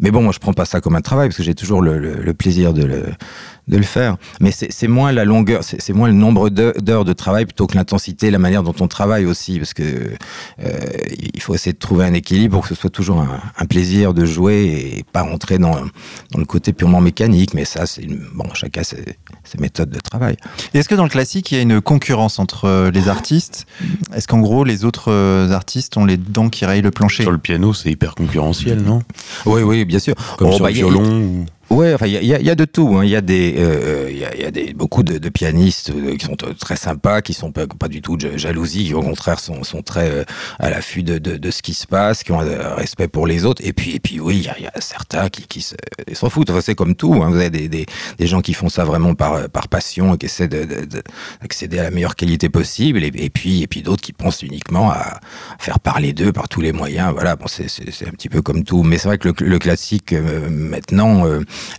mais 0.00 0.10
bon, 0.12 0.27
moi, 0.28 0.34
je 0.34 0.40
prends 0.40 0.52
pas 0.52 0.66
ça 0.66 0.82
comme 0.82 0.94
un 0.94 1.00
travail 1.00 1.28
parce 1.28 1.38
que 1.38 1.42
j'ai 1.42 1.54
toujours 1.54 1.80
le, 1.80 2.34
plaisir 2.34 2.74
de 2.74 2.84
le, 2.84 3.06
de 3.68 3.76
le 3.76 3.82
faire. 3.82 4.16
Mais 4.40 4.50
c'est 4.50 4.88
moins 4.88 5.12
la 5.12 5.24
longueur, 5.24 5.62
c'est 5.62 5.92
moins 5.92 6.08
le 6.08 6.14
nombre 6.14 6.48
d'heures 6.50 7.04
de 7.04 7.12
travail 7.12 7.44
plutôt 7.44 7.66
que 7.66 7.76
l'intensité, 7.76 8.30
la 8.30 8.38
manière 8.38 8.62
dont 8.62 8.74
on 8.80 8.88
travaille 8.88 9.26
aussi. 9.26 9.58
Parce 9.58 9.74
que 9.74 9.82
euh, 9.82 10.78
il 11.34 11.40
faut 11.40 11.54
essayer 11.54 11.72
de 11.72 11.78
trouver 11.78 12.04
un 12.06 12.12
équilibre 12.14 12.54
pour 12.56 12.62
que 12.62 12.74
ce 12.74 12.80
soit 12.80 12.90
toujours 12.90 13.20
un, 13.20 13.40
un 13.58 13.64
plaisir 13.66 14.14
de 14.14 14.24
jouer 14.24 14.96
et 14.98 15.04
pas 15.12 15.22
rentrer 15.22 15.58
dans, 15.58 15.74
dans 15.76 16.38
le 16.38 16.44
côté 16.44 16.72
purement 16.72 17.00
mécanique. 17.00 17.54
Mais 17.54 17.64
ça, 17.64 17.86
c'est 17.86 18.02
une- 18.02 18.22
bon, 18.34 18.46
chacun 18.54 18.82
ses, 18.82 19.04
ses 19.44 19.58
méthodes 19.58 19.90
de 19.90 20.00
travail. 20.00 20.36
Est-ce 20.74 20.88
que 20.88 20.94
dans 20.94 21.04
le 21.04 21.10
classique, 21.10 21.52
il 21.52 21.56
y 21.56 21.58
a 21.58 21.62
une 21.62 21.80
concurrence 21.80 22.38
entre 22.38 22.64
euh, 22.64 22.90
les 22.90 23.08
artistes? 23.08 23.66
Est-ce 24.14 24.26
qu'en 24.28 24.40
gros, 24.40 24.64
les 24.64 24.84
autres 24.84 25.12
euh, 25.12 25.50
artistes 25.50 25.96
ont 25.96 26.04
les 26.04 26.16
dents 26.16 26.48
qui 26.48 26.64
rayent 26.64 26.82
le 26.82 26.90
plancher? 26.90 27.22
Sur 27.22 27.32
le 27.32 27.38
piano, 27.38 27.72
c'est 27.74 27.90
hyper 27.90 28.14
concurrentiel, 28.14 28.80
non? 28.82 29.02
Oui, 29.46 29.62
oui, 29.62 29.84
bien 29.84 29.98
sûr. 29.98 30.14
Comme 30.38 30.48
Oh, 30.48 30.52
sur 30.52 30.64
bah, 30.64 30.70
le 30.70 30.76
il 30.76 30.80
y 30.80 30.82
a- 30.82 30.88
violon. 30.88 31.20
ou- 31.20 31.46
Ouais, 31.70 31.92
enfin, 31.92 32.06
il 32.06 32.24
y 32.24 32.34
a, 32.34 32.40
y 32.40 32.50
a, 32.50 32.54
de 32.54 32.64
tout. 32.64 32.96
Hein. 32.96 33.04
Il 33.04 33.10
y 33.10 33.16
a 33.16 33.20
des, 33.20 33.56
euh, 33.58 34.08
il 34.10 34.16
y, 34.16 34.24
a, 34.24 34.34
y 34.34 34.44
a 34.44 34.50
des 34.50 34.72
beaucoup 34.72 35.02
de, 35.02 35.18
de 35.18 35.28
pianistes 35.28 35.90
euh, 35.90 36.16
qui 36.16 36.24
sont 36.24 36.36
très 36.58 36.76
sympas, 36.76 37.20
qui 37.20 37.34
sont 37.34 37.52
pas, 37.52 37.66
pas 37.66 37.88
du 37.88 38.00
tout 38.00 38.16
de 38.16 38.28
qui 38.28 38.94
au 38.94 39.02
contraire 39.02 39.38
sont, 39.38 39.62
sont 39.64 39.82
très 39.82 40.10
euh, 40.10 40.24
à 40.58 40.70
l'affût 40.70 41.02
de, 41.02 41.18
de, 41.18 41.36
de, 41.36 41.50
ce 41.50 41.60
qui 41.60 41.74
se 41.74 41.86
passe, 41.86 42.22
qui 42.22 42.32
ont 42.32 42.40
un 42.40 42.74
respect 42.74 43.08
pour 43.08 43.26
les 43.26 43.44
autres. 43.44 43.60
Et 43.62 43.74
puis, 43.74 43.94
et 43.94 44.00
puis, 44.00 44.18
oui, 44.18 44.38
il 44.38 44.44
y 44.44 44.48
a, 44.48 44.58
y 44.58 44.80
certains 44.80 45.28
qui, 45.28 45.46
qui 45.46 45.60
s'en 46.14 46.30
foutent. 46.30 46.48
Enfin, 46.48 46.62
c'est 46.62 46.74
comme 46.74 46.94
tout. 46.94 47.14
Hein. 47.22 47.28
Vous 47.28 47.36
avez 47.36 47.50
des, 47.50 47.68
des, 47.68 47.84
des, 48.18 48.26
gens 48.26 48.40
qui 48.40 48.54
font 48.54 48.70
ça 48.70 48.84
vraiment 48.84 49.14
par, 49.14 49.50
par 49.50 49.68
passion 49.68 50.14
et 50.14 50.18
qui 50.18 50.26
essaient 50.26 50.48
d'accéder 50.48 51.78
à 51.80 51.82
la 51.82 51.90
meilleure 51.90 52.16
qualité 52.16 52.48
possible. 52.48 53.04
Et, 53.04 53.12
et 53.14 53.28
puis, 53.28 53.62
et 53.62 53.66
puis 53.66 53.82
d'autres 53.82 54.02
qui 54.02 54.14
pensent 54.14 54.42
uniquement 54.42 54.90
à 54.90 55.20
faire 55.58 55.80
parler 55.80 56.14
d'eux 56.14 56.32
par 56.32 56.48
tous 56.48 56.62
les 56.62 56.72
moyens. 56.72 57.12
Voilà, 57.12 57.36
bon, 57.36 57.46
c'est 57.46 57.66
un 58.06 58.12
petit 58.12 58.30
peu 58.30 58.40
comme 58.40 58.64
tout. 58.64 58.84
Mais 58.84 58.96
c'est 58.96 59.08
vrai 59.08 59.18
que 59.18 59.28
le, 59.28 59.34
le 59.46 59.58
classique 59.58 60.14
maintenant 60.14 61.26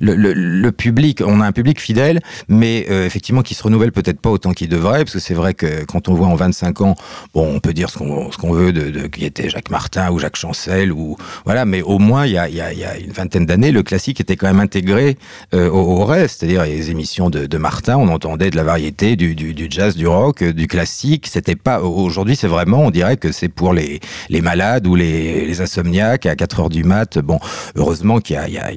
le, 0.02 0.16
le, 0.16 0.72
public, 0.72 1.22
on 1.26 1.42
a 1.42 1.46
un 1.46 1.52
public 1.52 1.80
fidèle, 1.80 2.20
mais 2.48 2.86
euh, 2.90 3.06
effectivement 3.06 3.42
qui 3.42 3.54
se 3.54 3.64
renouvelle 3.64 3.92
peut-être 3.92 4.20
pas 4.20 4.30
autant 4.30 4.52
qu'il 4.52 4.70
devrait, 4.70 5.00
parce 5.00 5.14
que 5.14 5.20
c'est 5.20 5.34
vrai 5.34 5.54
que 5.54 5.86
quand 5.86 6.10
on 6.10 6.14
voit 6.14 6.28
en 6.28 6.36
25 6.36 6.82
ans, 6.82 6.96
bon, 7.34 7.56
on 7.56 7.60
peut 7.60 7.74
dire 7.74 7.90
ce 7.90 7.98
qu'on 7.98 8.30
qu'on 8.40 8.54
veut 8.54 8.72
de, 8.72 9.08
qui 9.08 9.26
était 9.26 9.50
Jacques 9.50 9.70
Martin 9.70 10.12
ou 10.12 10.20
Jacques 10.20 10.38
Chancel 10.38 10.92
ou 10.92 11.18
voilà, 11.46 11.66
mais 11.66 11.82
au 11.82 12.00
moins 12.00 12.26
il 12.26 12.34
y 12.34 12.38
a, 12.38 12.50
y, 12.50 12.62
a, 12.62 12.74
y 12.74 12.84
a, 12.84 12.98
une 12.98 13.12
vingtaine 13.12 13.46
d'années, 13.46 13.72
le 13.72 13.84
classique 13.84 14.22
était 14.22 14.36
quand 14.36 14.48
même 14.48 14.60
intégré 14.60 15.18
euh, 15.54 15.70
au, 15.70 16.06
reste, 16.06 16.40
c'est-à-dire 16.40 16.64
les 16.64 16.92
émissions 16.92 17.30
de, 17.30 17.58
Martin, 17.58 17.98
on 17.98 18.08
entendait 18.08 18.50
de 18.50 18.56
la 18.56 18.64
variété, 18.64 19.18
du, 19.18 19.36
du, 19.36 19.68
jazz, 19.70 19.96
du 19.96 20.08
rock, 20.08 20.44
du 20.44 20.68
classique. 20.68 21.28
C'était 21.28 21.58
pas 21.58 21.82
aujourd'hui, 21.82 22.38
c'est 22.38 22.48
vraiment, 22.48 22.80
on 22.84 22.92
dirait 22.92 23.18
que 23.18 23.34
c'est 23.34 23.50
pour 23.50 23.74
les 23.74 24.00
les 24.30 24.42
malades 24.42 24.88
ou 24.88 24.96
les, 24.96 25.46
les 25.46 25.62
insomniaques 25.62 26.26
à 26.26 26.36
4 26.36 26.60
heures 26.62 26.70
du 26.70 26.84
mat. 26.84 27.20
Bon, 27.20 27.40
heureusement 27.76 28.20
qu'il 28.20 28.36
y 28.36 28.58
a, 28.58 28.66
a 28.66 28.72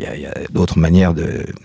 d'autres 0.51 0.79
manières 0.79 0.92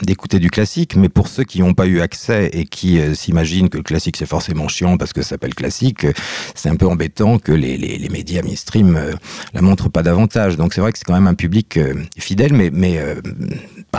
d'écouter 0.01 0.39
du 0.39 0.49
classique, 0.49 0.95
mais 0.95 1.09
pour 1.09 1.27
ceux 1.27 1.43
qui 1.43 1.59
n'ont 1.59 1.73
pas 1.73 1.85
eu 1.85 1.99
accès 1.99 2.49
et 2.53 2.65
qui 2.65 2.99
euh, 2.99 3.13
s'imaginent 3.13 3.69
que 3.69 3.77
le 3.77 3.83
classique 3.83 4.17
c'est 4.17 4.25
forcément 4.25 4.67
chiant 4.67 4.97
parce 4.97 5.13
que 5.13 5.21
ça 5.21 5.29
s'appelle 5.29 5.53
classique, 5.53 6.05
euh, 6.05 6.13
c'est 6.55 6.69
un 6.69 6.75
peu 6.75 6.87
embêtant 6.87 7.37
que 7.37 7.51
les, 7.51 7.77
les, 7.77 7.97
les 7.97 8.09
médias 8.09 8.41
mainstream 8.41 8.95
euh, 8.95 9.13
la 9.53 9.61
montrent 9.61 9.89
pas 9.89 10.03
davantage. 10.03 10.57
Donc 10.57 10.73
c'est 10.73 10.81
vrai 10.81 10.91
que 10.91 10.97
c'est 10.97 11.05
quand 11.05 11.13
même 11.13 11.27
un 11.27 11.33
public 11.35 11.77
euh, 11.77 11.93
fidèle, 12.17 12.53
mais, 12.53 12.69
mais 12.71 12.99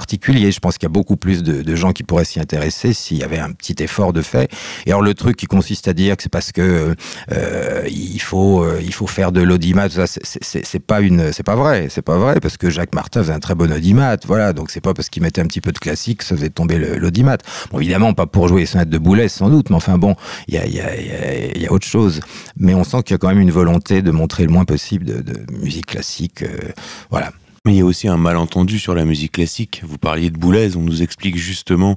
particulier. 0.01 0.51
Je 0.53 0.61
pense 0.61 0.79
qu'il 0.79 0.87
y 0.89 0.93
a 0.93 0.97
beaucoup 1.01 1.17
plus 1.17 1.43
de, 1.43 1.77
gens 1.77 1.93
qui 1.93 2.03
pourraient 2.03 2.25
s'y 2.25 2.41
intéresser 2.41 2.93
s'il 2.93 3.19
y 3.19 3.25
avait 3.25 3.39
un 3.39 3.53
petit 3.53 3.77
effort 3.83 4.13
de 4.13 4.23
fait. 4.23 4.51
Et 4.87 4.91
alors 4.91 5.03
le 5.03 5.15
truc 5.15 5.37
qui 5.37 5.47
consiste 5.47 5.87
à 5.87 5.93
dire 5.93 6.17
que 6.17 6.23
c'est 6.23 6.29
parce 6.39 6.53
que 6.53 6.95
euh, 7.33 7.83
il 7.89 8.21
faut 8.21 8.67
il 8.81 8.95
faut 8.95 9.07
faire 9.07 9.31
de 9.33 9.43
l'audimat, 9.43 9.89
c'est 9.91 10.87
pas 10.93 11.01
une 11.01 11.33
c'est 11.33 11.43
pas 11.43 11.57
vrai, 11.57 11.89
c'est 11.91 12.03
pas 12.03 12.19
vrai 12.19 12.41
parce 12.41 12.57
que 12.57 12.71
Jacques 12.71 12.95
Martin 12.95 13.21
faisait 13.23 13.33
un 13.33 13.41
très 13.41 13.55
bon 13.55 13.71
audimat. 13.71 14.17
Voilà, 14.27 14.53
donc 14.53 14.71
c'est 14.71 14.81
pas 14.81 14.95
parce 14.95 15.09
qu'il 15.11 15.19
qui 15.19 15.25
mettait 15.25 15.41
un 15.41 15.47
petit 15.47 15.61
peu 15.61 15.73
de 15.73 15.79
classique, 15.79 16.23
ça 16.23 16.37
faisait 16.37 16.49
tomber 16.49 16.79
l'audimat. 16.79 17.39
Bon, 17.73 17.81
évidemment, 17.81 18.15
pas 18.15 18.27
pour 18.27 18.47
jouer 18.47 18.61
les 18.61 18.67
sonates 18.67 18.89
de 18.89 18.99
Boulez, 18.99 19.29
sans 19.29 19.51
doute, 19.51 19.69
mais 19.69 19.77
enfin 19.77 19.99
bon, 19.99 20.15
il 20.47 20.55
y 20.55 20.59
a, 20.59 20.67
y, 20.67 20.81
a, 20.81 21.59
y 21.59 21.67
a, 21.67 21.73
autre 21.73 21.87
chose. 21.87 22.21
Mais 22.57 22.73
on 22.73 22.85
sent 22.85 23.03
qu'il 23.03 23.15
y 23.15 23.17
a 23.17 23.19
quand 23.19 23.29
même 23.29 23.41
une 23.41 23.51
volonté 23.51 24.01
de 24.01 24.13
montrer 24.13 24.45
le 24.45 24.53
moins 24.53 24.65
possible 24.65 25.05
de, 25.05 25.21
de 25.21 25.53
musique 25.61 25.87
classique. 25.87 26.43
Euh, 26.43 26.71
voilà. 27.11 27.33
Mais 27.65 27.75
il 27.75 27.79
y 27.79 27.81
a 27.81 27.85
aussi 27.85 28.09
un 28.09 28.17
malentendu 28.17 28.79
sur 28.79 28.95
la 28.95 29.05
musique 29.05 29.33
classique. 29.33 29.83
Vous 29.85 29.99
parliez 29.99 30.31
de 30.31 30.39
Boulez, 30.39 30.77
on 30.77 30.81
nous 30.81 31.03
explique 31.03 31.37
justement 31.37 31.97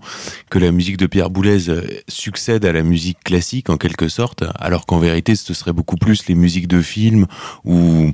que 0.49 0.57
la 0.57 0.71
musique 0.71 0.97
de 0.97 1.05
Pierre 1.05 1.29
Boulez 1.29 1.69
euh, 1.69 1.83
succède 2.07 2.65
à 2.65 2.73
la 2.73 2.81
musique 2.81 3.19
classique 3.23 3.69
en 3.69 3.77
quelque 3.77 4.09
sorte, 4.09 4.43
alors 4.59 4.85
qu'en 4.85 4.97
vérité 4.97 5.35
ce 5.35 5.53
serait 5.53 5.71
beaucoup 5.71 5.97
plus 5.97 6.27
les 6.27 6.35
musiques 6.35 6.67
de 6.67 6.81
films 6.81 7.27
ou, 7.63 8.11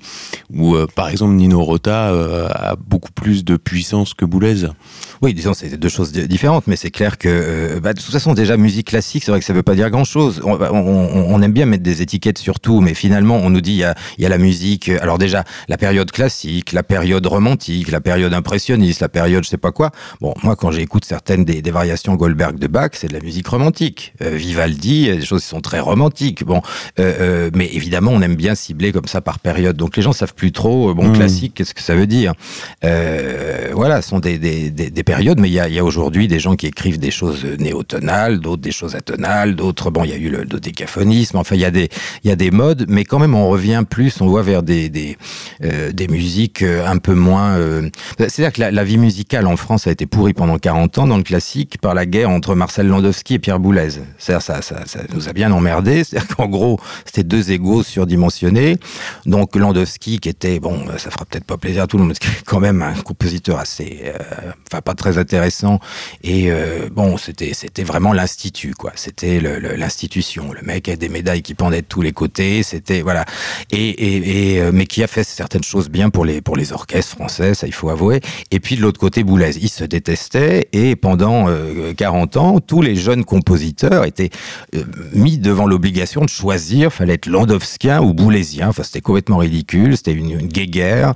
euh, 0.54 0.88
par 0.94 1.10
exemple 1.10 1.34
Nino 1.34 1.64
Rota 1.64 2.10
euh, 2.12 2.48
a 2.50 2.76
beaucoup 2.76 3.12
plus 3.12 3.46
de 3.46 3.56
puissance 3.56 4.14
que 4.14 4.26
Boulez. 4.26 4.68
Oui, 5.22 5.34
disons 5.34 5.54
c'est 5.54 5.78
deux 5.78 5.90
choses 5.90 6.12
différentes, 6.12 6.68
mais 6.68 6.76
c'est 6.76 6.92
clair 6.92 7.18
que 7.18 7.80
bah, 7.80 7.94
de 7.94 8.02
toute 8.02 8.12
façon 8.12 8.34
déjà 8.34 8.58
musique 8.58 8.88
classique, 8.88 9.24
c'est 9.24 9.32
vrai 9.32 9.40
que 9.40 9.46
ça 9.46 9.54
veut 9.54 9.64
pas 9.64 9.76
dire 9.76 9.90
grand 9.90 10.04
chose. 10.04 10.42
On, 10.44 11.42
aime 11.42 11.54
bien 11.54 11.66
mettre 11.66 11.84
des 11.84 12.02
étiquettes 12.02 12.40
sur 12.40 12.60
tout, 12.60 12.82
mais 12.82 12.94
finalement 12.94 13.38
on 13.38 13.50
nous 13.50 13.62
dit 13.62 13.72
il 13.72 13.78
y 13.78 13.84
a, 13.84 13.96
y 14.18 14.26
a 14.26 14.30
la 14.30 14.38
musique. 14.38 14.90
Alors 14.90 15.18
déjà 15.18 15.44
la 15.70 15.78
période 15.78 16.12
classique, 16.12 16.74
la 16.74 16.84
période 16.84 17.26
romantique, 17.38 17.92
la 17.92 18.02
période 18.02 18.34
impressionniste, 18.34 19.02
la 19.02 19.10
période 19.10 19.44
je 19.44 19.50
sais 19.50 19.58
pas 19.58 19.72
quoi. 19.72 19.92
Bon, 20.22 20.34
moi 20.44 20.56
quand 20.56 20.72
j'écoute 20.72 21.06
certaines 21.06 21.46
des, 21.46 21.62
des, 21.62 21.72
variations 21.72 22.16
Goldberg 22.16 22.58
de 22.58 22.68
Bach, 22.68 22.92
c'est 22.94 23.08
de 23.08 23.14
la 23.14 23.20
musique 23.20 23.48
romantique. 23.48 24.14
Euh, 24.24 24.32
Vivaldi, 24.32 25.10
des 25.10 25.26
choses 25.26 25.44
qui 25.44 25.50
sont 25.50 25.62
très 25.62 25.80
romantiques. 25.80 26.44
Bon, 26.44 26.62
euh, 27.00 27.14
euh, 27.20 27.50
mais 27.54 27.70
évidemment 27.74 28.12
on 28.12 28.22
aime 28.22 28.36
bien 28.36 28.56
cibler 28.56 28.92
comme 28.92 29.06
ça 29.06 29.22
par 29.22 29.40
période. 29.40 29.78
Donc 29.78 29.96
les 29.98 30.04
gens 30.04 30.14
savent 30.14 30.34
plus 30.34 30.52
trop. 30.52 30.94
Bon, 30.96 31.10
mmh. 31.10 31.14
classique, 31.14 31.54
qu'est-ce 31.56 31.74
que 31.74 31.82
ça 31.82 31.96
veut 31.96 32.08
dire 32.08 32.34
euh, 32.84 33.70
Voilà, 33.74 34.02
ce 34.02 34.10
sont 34.10 34.20
des, 34.20 34.40
des, 34.40 34.72
des, 34.72 34.90
des 34.90 35.04
périodes, 35.04 35.40
mais 35.40 35.50
il 35.50 35.54
y 35.54 35.60
a, 35.60 35.70
y 35.70 35.80
a 35.80 35.84
aujourd'hui 35.84 36.28
des 36.28 36.40
gens 36.40 36.56
qui 36.56 36.68
écrivent 36.68 37.00
des 37.00 37.12
choses 37.12 37.46
néotonales, 37.60 38.40
d'autres 38.40 38.62
des 38.62 38.72
choses 38.72 38.96
atonales, 38.96 39.56
d'autres 39.56 39.92
bon, 39.92 40.04
il 40.04 40.10
y 40.10 40.14
a 40.14 40.18
eu 40.18 40.30
le 40.30 40.46
dodécaphonisme. 40.46 41.38
Enfin, 41.38 41.56
il 41.56 41.62
y 41.62 41.66
a 41.66 41.72
des 41.72 41.90
y 42.24 42.32
a 42.32 42.36
des 42.36 42.52
modes, 42.52 42.86
mais 42.90 43.06
quand 43.06 43.20
même 43.20 43.36
on 43.36 43.50
revient 43.50 43.84
plus, 43.88 44.20
on 44.22 44.28
voit 44.28 44.42
vers 44.42 44.64
des 44.64 44.90
des, 44.90 45.18
euh, 45.64 45.92
des 45.92 46.08
musiques 46.08 46.64
un 46.64 46.98
peu 46.98 47.14
moins 47.14 47.27
euh, 47.36 47.90
c'est-à-dire 48.18 48.54
que 48.54 48.62
la, 48.62 48.84
vie 48.84 48.98
musicale 48.98 49.48
en 49.48 49.58
France 49.58 49.88
a 49.88 49.92
été 49.92 50.06
pourrie 50.06 50.34
pendant 50.34 50.58
40 50.58 50.98
ans 51.00 51.08
dans 51.08 51.18
le 51.18 51.24
classique 51.24 51.78
par 51.82 51.94
la 51.94 52.06
guerre 52.06 52.30
entre 52.30 52.56
Marcel 52.56 52.88
Landowski 52.88 53.36
et 53.36 53.40
Pierre 53.40 53.60
Boulez. 53.60 53.90
C'est-à-dire 54.18 54.42
ça, 54.42 54.62
nous 55.14 55.30
a 55.30 55.34
bien 55.34 55.52
emmerdé. 55.52 56.04
C'est-à-dire 56.04 56.36
qu'en 56.36 56.48
gros, 56.48 56.80
c'était 57.06 57.24
deux 57.24 57.52
égaux 57.52 57.84
surdimensionnés. 57.84 58.78
Donc 59.26 59.56
Landowski, 59.56 60.20
qui 60.20 60.30
était, 60.30 60.60
bon, 60.60 60.86
ça 60.98 61.12
fera 61.12 61.26
peut-être 61.26 61.44
pas 61.44 61.58
plaisir 61.58 61.84
à 61.84 61.88
tout 61.88 61.98
le 61.98 62.04
monde, 62.04 62.14
mais 62.22 62.30
quand 62.46 62.60
même 62.60 62.82
un 62.82 62.94
compositeur 62.94 63.60
assez, 63.60 64.04
euh, 64.06 64.52
enfin 64.72 64.82
pas 64.82 64.94
très 64.94 65.18
intéressant. 65.18 65.80
Et 66.24 66.52
euh, 66.52 66.90
bon, 66.92 67.18
c'était 67.18 67.54
c'était 67.54 67.84
vraiment 67.84 68.14
l'institut, 68.14 68.74
quoi. 68.74 68.92
C'était 68.96 69.40
l'institution. 69.40 70.52
Le, 70.54 70.60
le, 70.62 70.68
mec 70.68 70.88
avait 70.88 70.98
des 70.98 71.10
médailles 71.10 71.42
qui 71.42 71.56
pendaient 71.56 71.82
de 71.82 71.88
tous 71.88 72.02
les 72.02 72.14
côtés. 72.14 72.64
C'était 72.64 73.02
voilà. 73.02 73.26
Et, 73.72 73.90
et, 73.90 74.56
et, 74.58 74.72
mais 74.72 74.86
qui 74.86 75.04
a 75.04 75.08
fait 75.08 75.24
certaines 75.24 75.64
choses 75.64 75.90
bien 75.90 76.10
pour 76.10 76.26
les 76.26 76.42
pour 76.42 76.56
les 76.56 76.74
orchestres 76.74 77.17
français, 77.18 77.54
ça 77.54 77.68
il 77.68 77.74
faut 77.74 77.90
avouer. 77.90 78.22
Et 78.52 78.60
puis 78.60 78.76
de 78.76 78.82
l'autre 78.82 79.00
côté, 79.00 79.24
Boulez, 79.24 79.58
ils 79.58 79.70
se 79.70 79.84
détestaient 79.84 80.68
et 80.72 80.96
pendant 80.96 81.50
euh, 81.50 81.94
40 81.94 82.38
ans, 82.38 82.60
tous 82.60 82.82
les 82.82 82.96
jeunes 82.96 83.26
compositeurs 83.26 84.06
étaient 84.06 84.30
euh, 84.76 84.84
mis 85.14 85.38
devant 85.38 85.66
l'obligation 85.66 86.22
de 86.22 86.30
choisir, 86.30 86.94
fallait 86.94 87.16
être 87.16 87.26
landowskien 87.26 88.02
ou 88.02 88.14
boulésien. 88.14 88.70
Enfin, 88.70 88.84
c'était 88.84 89.02
complètement 89.02 89.38
ridicule. 89.38 89.98
C'était 89.98 90.14
une, 90.14 90.32
une 90.32 90.48
guéguerre. 90.48 91.14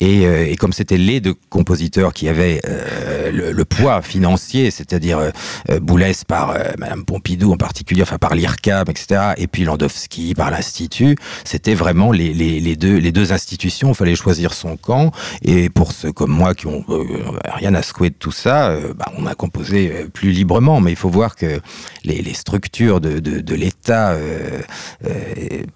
Et, 0.00 0.26
euh, 0.26 0.54
comme 0.58 0.72
c'était 0.72 0.98
les 0.98 1.20
deux 1.20 1.34
compositeurs 1.50 2.12
qui 2.12 2.28
avaient 2.28 2.60
euh, 2.68 3.52
le, 3.52 3.64
poids 3.64 4.02
financier, 4.02 4.70
c'est-à-dire 4.70 5.32
Boulez 5.80 6.12
par 6.26 6.54
Madame 6.78 7.04
Pompidou 7.04 7.52
en 7.52 7.56
particulier, 7.56 8.02
enfin 8.02 8.18
par 8.18 8.34
l'IRCAM, 8.34 8.84
etc. 8.88 9.32
Et 9.38 9.46
puis 9.46 9.64
Landowski 9.64 10.34
par 10.34 10.50
l'Institut. 10.50 11.16
C'était 11.44 11.74
vraiment 11.74 12.12
les 12.12 12.76
deux 12.76 13.32
institutions. 13.32 13.90
Il 13.90 13.94
fallait 13.94 14.14
choisir 14.14 14.52
son 14.52 14.76
camp. 14.76 15.12
Et 15.44 15.70
pour 15.70 15.92
ceux 15.92 16.12
comme 16.12 16.30
moi 16.30 16.54
qui 16.54 16.66
ont 16.66 16.84
euh, 16.88 17.04
rien 17.44 17.74
à 17.74 17.82
secouer 17.82 18.10
de 18.10 18.14
tout 18.14 18.30
ça, 18.32 18.70
euh, 18.70 18.94
bah, 18.94 19.06
on 19.18 19.26
a 19.26 19.34
composé 19.34 19.92
euh, 19.92 20.08
plus 20.08 20.30
librement. 20.30 20.80
Mais 20.80 20.92
il 20.92 20.96
faut 20.96 21.08
voir 21.08 21.34
que 21.34 21.60
les, 22.04 22.34
structures 22.34 23.00
de, 23.00 23.54
l'État 23.54 24.16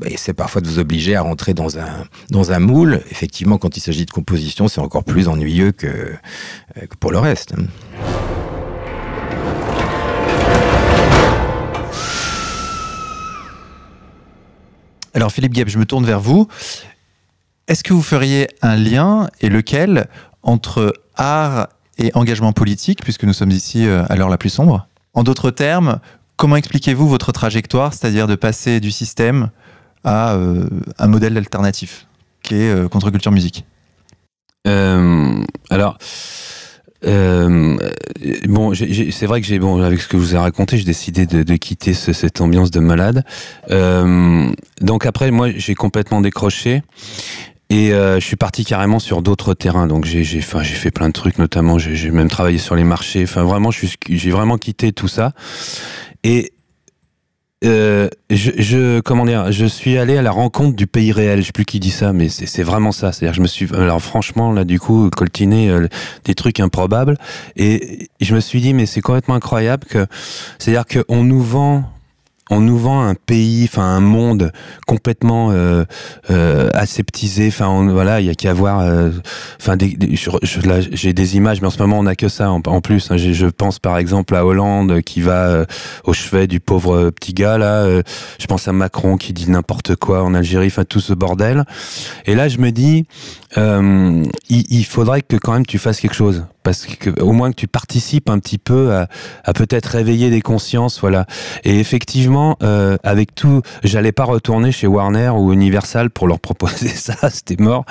essaient 0.05 0.33
parfois 0.33 0.61
de 0.61 0.67
vous 0.67 0.79
obliger 0.79 1.17
à 1.17 1.23
rentrer 1.23 1.55
dans 1.55 1.79
un, 1.79 2.59
moule. 2.59 3.03
Effectivement, 3.11 3.59
quand 3.59 3.77
il 3.77 3.81
s'agit 3.81 4.07
de 4.07 4.11
composition, 4.11 4.69
c'est 4.69 4.81
encore 4.81 5.05
plus 5.05 5.29
ennuyeux 5.29 5.73
que, 5.73 6.15
que 6.75 6.97
pour 6.99 7.13
le 7.13 7.19
reste. 7.19 7.55
Alors 15.15 15.33
Philippe 15.33 15.55
Gueb, 15.55 15.69
je 15.69 15.79
me 15.79 15.87
tourne 15.87 16.05
vers 16.05 16.21
vous. 16.21 16.47
Est-ce 17.69 17.83
que 17.83 17.93
vous 17.93 18.03
feriez 18.03 18.47
un 18.63 18.77
lien, 18.77 19.29
et 19.41 19.49
lequel, 19.49 20.07
entre 20.45 20.95
art 21.17 21.69
et 21.99 22.13
engagement 22.15 22.53
politique, 22.53 23.03
puisque 23.03 23.25
nous 23.25 23.33
sommes 23.33 23.51
ici 23.51 23.87
euh, 23.87 24.05
à 24.09 24.15
l'heure 24.15 24.29
la 24.29 24.39
plus 24.39 24.51
sombre? 24.51 24.87
En 25.15 25.25
d'autres 25.25 25.51
termes, 25.51 25.99
comment 26.37 26.55
expliquez-vous 26.55 27.09
votre 27.09 27.33
trajectoire, 27.33 27.93
c'est-à-dire 27.93 28.29
de 28.29 28.37
passer 28.37 28.79
du 28.79 28.93
système 28.93 29.51
à 30.05 30.35
euh, 30.35 30.69
un 30.99 31.09
modèle 31.09 31.37
alternatif, 31.37 32.07
qui 32.43 32.55
est 32.55 32.71
euh, 32.71 32.89
contre-culture 32.89 33.33
musique? 33.33 33.65
Alors, 35.71 35.99
bon, 37.03 38.75
c'est 38.75 39.27
vrai 39.27 39.41
que 39.41 39.47
j'ai 39.47 39.61
bon 39.61 39.81
avec 39.81 40.01
ce 40.01 40.09
que 40.09 40.19
je 40.19 40.23
vous 40.23 40.35
ai 40.35 40.39
raconté, 40.39 40.77
j'ai 40.77 40.85
décidé 40.85 41.25
de, 41.27 41.57
quitter 41.57 41.95
ce, 41.95 42.13
cette 42.13 42.41
ambiance 42.41 42.73
de 42.73 42.81
malade. 42.81 43.25
Donc 44.81 45.07
après, 45.07 45.31
moi, 45.31 45.51
j'ai 45.55 45.77
complètement 45.77 46.21
décroché. 46.21 46.83
Et 47.69 47.93
euh, 47.93 48.21
je 48.21 48.25
suis 48.25 48.37
parti 48.37 48.65
carrément 48.65 48.99
sur 48.99 49.23
d'autres 49.23 49.55
terrains. 49.55 49.87
Donc 49.87 50.05
j'ai 50.05 50.25
fait 50.25 50.91
plein 50.91 51.09
de 51.09 51.13
trucs, 51.13 51.39
notamment 51.39 51.79
j'ai 51.79 52.11
même 52.11 52.29
travaillé 52.29 52.59
sur 52.59 52.77
les 52.77 52.85
marchés. 52.85 53.25
Enfin 53.25 53.43
vraiment, 53.43 53.71
j'ai 53.71 54.31
vraiment 54.31 54.57
quitté 54.59 54.93
tout 54.93 55.09
ça. 55.09 55.33
Et 56.23 56.53
euh, 57.65 58.09
je, 58.31 59.01
comment 59.01 59.25
dire, 59.25 59.51
je 59.51 59.65
suis 59.65 59.97
allé 59.99 60.17
à 60.17 60.23
la 60.23 60.31
rencontre 60.31 60.77
du 60.77 60.87
pays 60.87 61.11
réel. 61.11 61.41
Je 61.41 61.47
sais 61.47 61.53
plus 61.53 61.65
qui 61.65 61.81
dit 61.81 61.91
ça, 61.91 62.13
mais 62.13 62.29
c'est 62.29 62.63
vraiment 62.63 62.93
ça. 62.93 63.13
C'est-à-dire, 63.13 63.35
je 63.35 63.41
me 63.41 63.47
suis, 63.47 63.69
alors 63.75 64.01
franchement, 64.01 64.53
là, 64.53 64.65
du 64.65 64.79
coup, 64.79 65.11
coltiné 65.11 65.71
euh, 65.71 65.89
des 66.25 66.35
trucs 66.35 66.61
improbables, 66.61 67.17
et 67.57 68.09
je 68.21 68.35
me 68.35 68.41
suis 68.41 68.61
dit, 68.61 68.75
mais 68.75 68.87
c'est 68.87 69.01
complètement 69.01 69.35
incroyable 69.35 69.87
que, 69.87 70.07
c'est-à-dire 70.59 70.85
qu'on 70.87 71.25
nous 71.25 71.43
vend 71.43 71.85
on 72.51 72.61
nous 72.61 72.79
vend 72.79 73.03
un 73.03 73.15
pays, 73.15 73.65
enfin 73.65 73.83
un 73.83 74.01
monde 74.01 74.53
complètement 74.87 75.51
euh, 75.51 75.85
euh, 76.31 76.71
aseptisé. 76.75 77.49
Enfin 77.49 77.89
voilà, 77.91 78.21
il 78.21 78.27
y 78.27 78.31
a 78.31 78.35
qu'à 78.35 78.53
voir. 78.53 78.81
Euh, 78.81 79.11
enfin, 79.61 79.77
j'ai 80.93 81.13
des 81.13 81.37
images, 81.37 81.61
mais 81.61 81.67
en 81.67 81.71
ce 81.71 81.79
moment 81.79 81.99
on 81.99 82.05
n'a 82.05 82.15
que 82.15 82.29
ça. 82.29 82.51
En, 82.51 82.81
plus, 82.81 83.11
hein. 83.11 83.17
je 83.17 83.47
pense 83.47 83.79
par 83.79 83.99
exemple 83.99 84.35
à 84.37 84.47
Hollande 84.47 85.01
qui 85.03 85.21
va 85.21 85.47
euh, 85.47 85.65
au 86.05 86.13
chevet 86.13 86.47
du 86.47 86.61
pauvre 86.61 87.11
petit 87.11 87.35
gars 87.35 87.59
là. 87.59 87.83
Euh, 87.83 88.03
je 88.39 88.47
pense 88.47 88.69
à 88.69 88.73
Macron 88.73 89.17
qui 89.17 89.33
dit 89.33 89.51
n'importe 89.51 89.97
quoi 89.97 90.23
en 90.23 90.35
Algérie. 90.35 90.69
Enfin 90.69 90.85
tout 90.85 91.01
ce 91.01 91.15
bordel. 91.15 91.65
Et 92.27 92.35
là, 92.35 92.49
je 92.49 92.59
me 92.59 92.71
dis, 92.71 93.07
il, 93.57 94.31
il 94.49 94.85
faudrait 94.85 95.23
que 95.23 95.37
quand 95.37 95.53
même 95.53 95.67
tu 95.67 95.79
fasses 95.79 96.01
quelque 96.01 96.15
chose 96.15 96.45
parce 96.67 96.85
que 96.85 97.11
au 97.21 97.31
moins 97.31 97.53
que 97.53 97.55
tu 97.55 97.69
participes 97.69 98.29
un 98.29 98.41
petit 98.41 98.59
peu 98.59 98.93
à, 98.93 99.07
à 99.45 99.53
peut-être 99.53 99.87
réveiller 99.87 100.31
des 100.31 100.41
consciences, 100.41 100.99
voilà. 100.99 101.25
Et 101.63 101.79
effectivement, 101.79 102.57
euh, 102.65 102.97
avec 103.05 103.37
tout, 103.37 103.63
j'allais 103.85 104.11
pas 104.11 104.25
retourner 104.25 104.73
chez 104.73 104.89
Warner 104.89 105.29
ou 105.29 105.53
Universal 105.53 106.11
pour 106.11 106.27
leur 106.27 106.41
proposer 106.49 106.89
ça, 106.89 107.31
c'était 107.31 107.63
mort. 107.63 107.85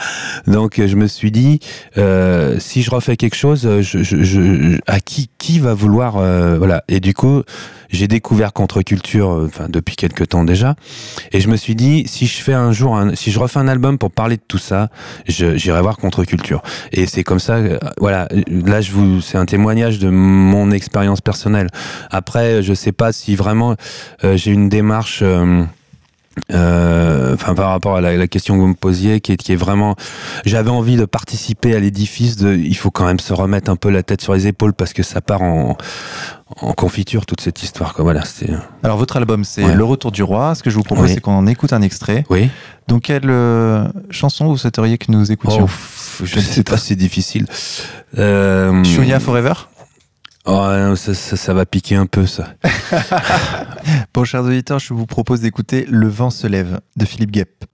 Donc 0.45 0.81
je 0.85 0.95
me 0.97 1.07
suis 1.07 1.31
dit, 1.31 1.61
euh, 1.97 2.59
si 2.59 2.81
je 2.81 2.91
refais 2.91 3.15
quelque 3.15 3.37
chose, 3.37 3.61
je, 3.79 4.03
je, 4.03 4.23
je, 4.23 4.77
à 4.87 4.99
qui 4.99 5.29
qui 5.37 5.59
va 5.59 5.73
vouloir, 5.73 6.17
euh, 6.17 6.57
voilà. 6.57 6.83
Et 6.87 6.99
du 6.99 7.13
coup, 7.13 7.43
j'ai 7.89 8.07
découvert 8.07 8.51
contre-culture, 8.51 9.31
euh, 9.31 9.45
enfin 9.45 9.67
depuis 9.69 9.95
quelques 9.95 10.29
temps 10.29 10.43
déjà, 10.43 10.75
et 11.31 11.39
je 11.39 11.49
me 11.49 11.55
suis 11.55 11.75
dit 11.75 12.05
si 12.07 12.25
je 12.25 12.41
fais 12.41 12.53
un 12.53 12.71
jour, 12.71 12.97
un, 12.97 13.13
si 13.13 13.31
je 13.31 13.37
refais 13.39 13.59
un 13.59 13.67
album 13.67 13.99
pour 13.99 14.09
parler 14.09 14.37
de 14.37 14.41
tout 14.47 14.57
ça, 14.57 14.89
j'irai 15.27 15.81
voir 15.81 15.97
contre-culture. 15.97 16.63
Et 16.91 17.05
c'est 17.05 17.23
comme 17.23 17.39
ça, 17.39 17.57
euh, 17.57 17.77
voilà. 17.99 18.27
Là, 18.65 18.81
je 18.81 18.91
vous, 18.91 19.21
c'est 19.21 19.37
un 19.37 19.45
témoignage 19.45 19.99
de 19.99 20.09
mon 20.09 20.71
expérience 20.71 21.21
personnelle. 21.21 21.67
Après, 22.09 22.63
je 22.63 22.73
sais 22.73 22.91
pas 22.91 23.11
si 23.11 23.35
vraiment 23.35 23.75
euh, 24.23 24.37
j'ai 24.37 24.51
une 24.51 24.69
démarche. 24.69 25.19
Euh, 25.21 25.63
enfin 26.49 27.55
par 27.55 27.69
rapport 27.69 27.95
à 27.95 28.01
la, 28.01 28.27
question 28.27 28.55
que 28.55 28.61
vous 28.61 28.67
me 28.67 28.73
posiez, 28.73 29.21
qui 29.21 29.33
est, 29.33 29.37
qui 29.37 29.51
est 29.51 29.57
vraiment, 29.57 29.95
j'avais 30.45 30.69
envie 30.69 30.95
de 30.95 31.05
participer 31.05 31.75
à 31.75 31.79
l'édifice. 31.79 32.35
De, 32.37 32.55
il 32.55 32.75
faut 32.75 32.91
quand 32.91 33.05
même 33.05 33.19
se 33.19 33.33
remettre 33.33 33.69
un 33.69 33.75
peu 33.75 33.89
la 33.89 34.03
tête 34.03 34.21
sur 34.21 34.33
les 34.33 34.47
épaules 34.47 34.73
parce 34.73 34.93
que 34.93 35.03
ça 35.03 35.21
part 35.21 35.41
en, 35.41 35.77
en 36.61 36.73
confiture 36.73 37.25
toute 37.25 37.41
cette 37.41 37.63
histoire. 37.63 37.93
Quoi. 37.93 38.03
Voilà, 38.03 38.23
Alors 38.83 38.97
votre 38.97 39.17
album, 39.17 39.43
c'est 39.43 39.73
Le 39.73 39.83
Retour 39.83 40.11
du 40.11 40.23
Roi. 40.23 40.55
Ce 40.55 40.63
que 40.63 40.69
je 40.69 40.75
vous 40.75 40.83
propose, 40.83 41.09
c'est 41.09 41.21
qu'on 41.21 41.35
en 41.35 41.47
écoute 41.47 41.73
un 41.73 41.81
extrait. 41.81 42.23
Oui. 42.29 42.49
Donc 42.87 43.03
quelle 43.03 43.29
euh, 43.29 43.87
chanson 44.11 44.45
vous 44.45 44.57
souhaiteriez 44.57 44.97
que 44.97 45.11
nous 45.11 45.31
écoutions? 45.31 45.67
Oh, 45.67 46.23
Je 46.23 46.39
sais 46.39 46.63
pas, 46.63 46.77
c'est 46.77 46.95
difficile. 46.95 47.47
Euh, 48.17 48.83
Shunya 48.83 49.19
Forever? 49.19 49.53
Oh, 50.47 50.95
ça, 50.95 51.13
ça, 51.13 51.53
va 51.53 51.65
piquer 51.65 51.95
un 51.95 52.05
peu, 52.05 52.27
ça. 52.27 52.53
bon, 54.13 54.23
chers 54.25 54.43
auditeurs, 54.43 54.77
je 54.77 54.93
vous 54.93 55.07
propose 55.07 55.41
d'écouter 55.41 55.85
Le 55.89 56.07
vent 56.07 56.29
se 56.29 56.45
lève 56.45 56.81
de 56.95 57.05
Philippe 57.05 57.31
Guep. 57.31 57.65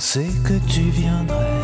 Pensé 0.00 0.30
que 0.44 0.54
tu 0.72 0.80
viendrais 0.80 1.60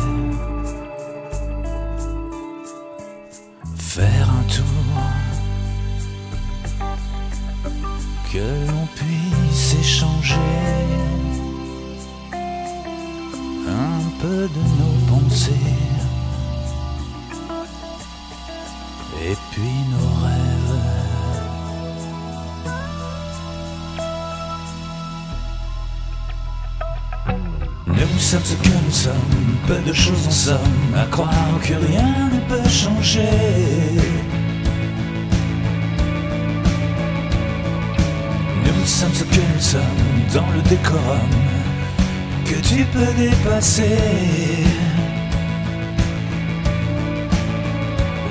faire 3.79 4.29
un 4.29 4.43
tour, 4.43 4.93
que 8.31 8.47
l'on 8.67 8.87
puisse 8.95 9.73
échanger 9.79 10.35
un 13.67 14.01
peu 14.21 14.47
de 14.55 14.63
nos 14.79 14.97
pensées. 15.11 15.77
et 19.29 19.35
puis 19.51 19.77
nos 19.91 20.16
sommes 28.27 28.43
ce 28.43 28.55
que 28.55 28.75
nous 28.85 28.91
sommes, 28.91 29.57
peu 29.67 29.79
de 29.89 29.93
choses 29.93 30.27
en 30.27 30.31
somme, 30.31 30.93
à 30.97 31.05
croire 31.05 31.31
que 31.61 31.75
rien 31.75 32.29
ne 32.33 32.39
peut 32.49 32.69
changer. 32.69 33.21
Nous 38.65 38.85
sommes 38.85 39.13
ce 39.13 39.23
que 39.23 39.43
nous 39.53 39.61
sommes 39.61 40.21
dans 40.33 40.49
le 40.55 40.61
décorum 40.63 41.35
que 42.43 42.55
tu 42.69 42.83
peux 42.91 43.13
dépasser. 43.17 43.97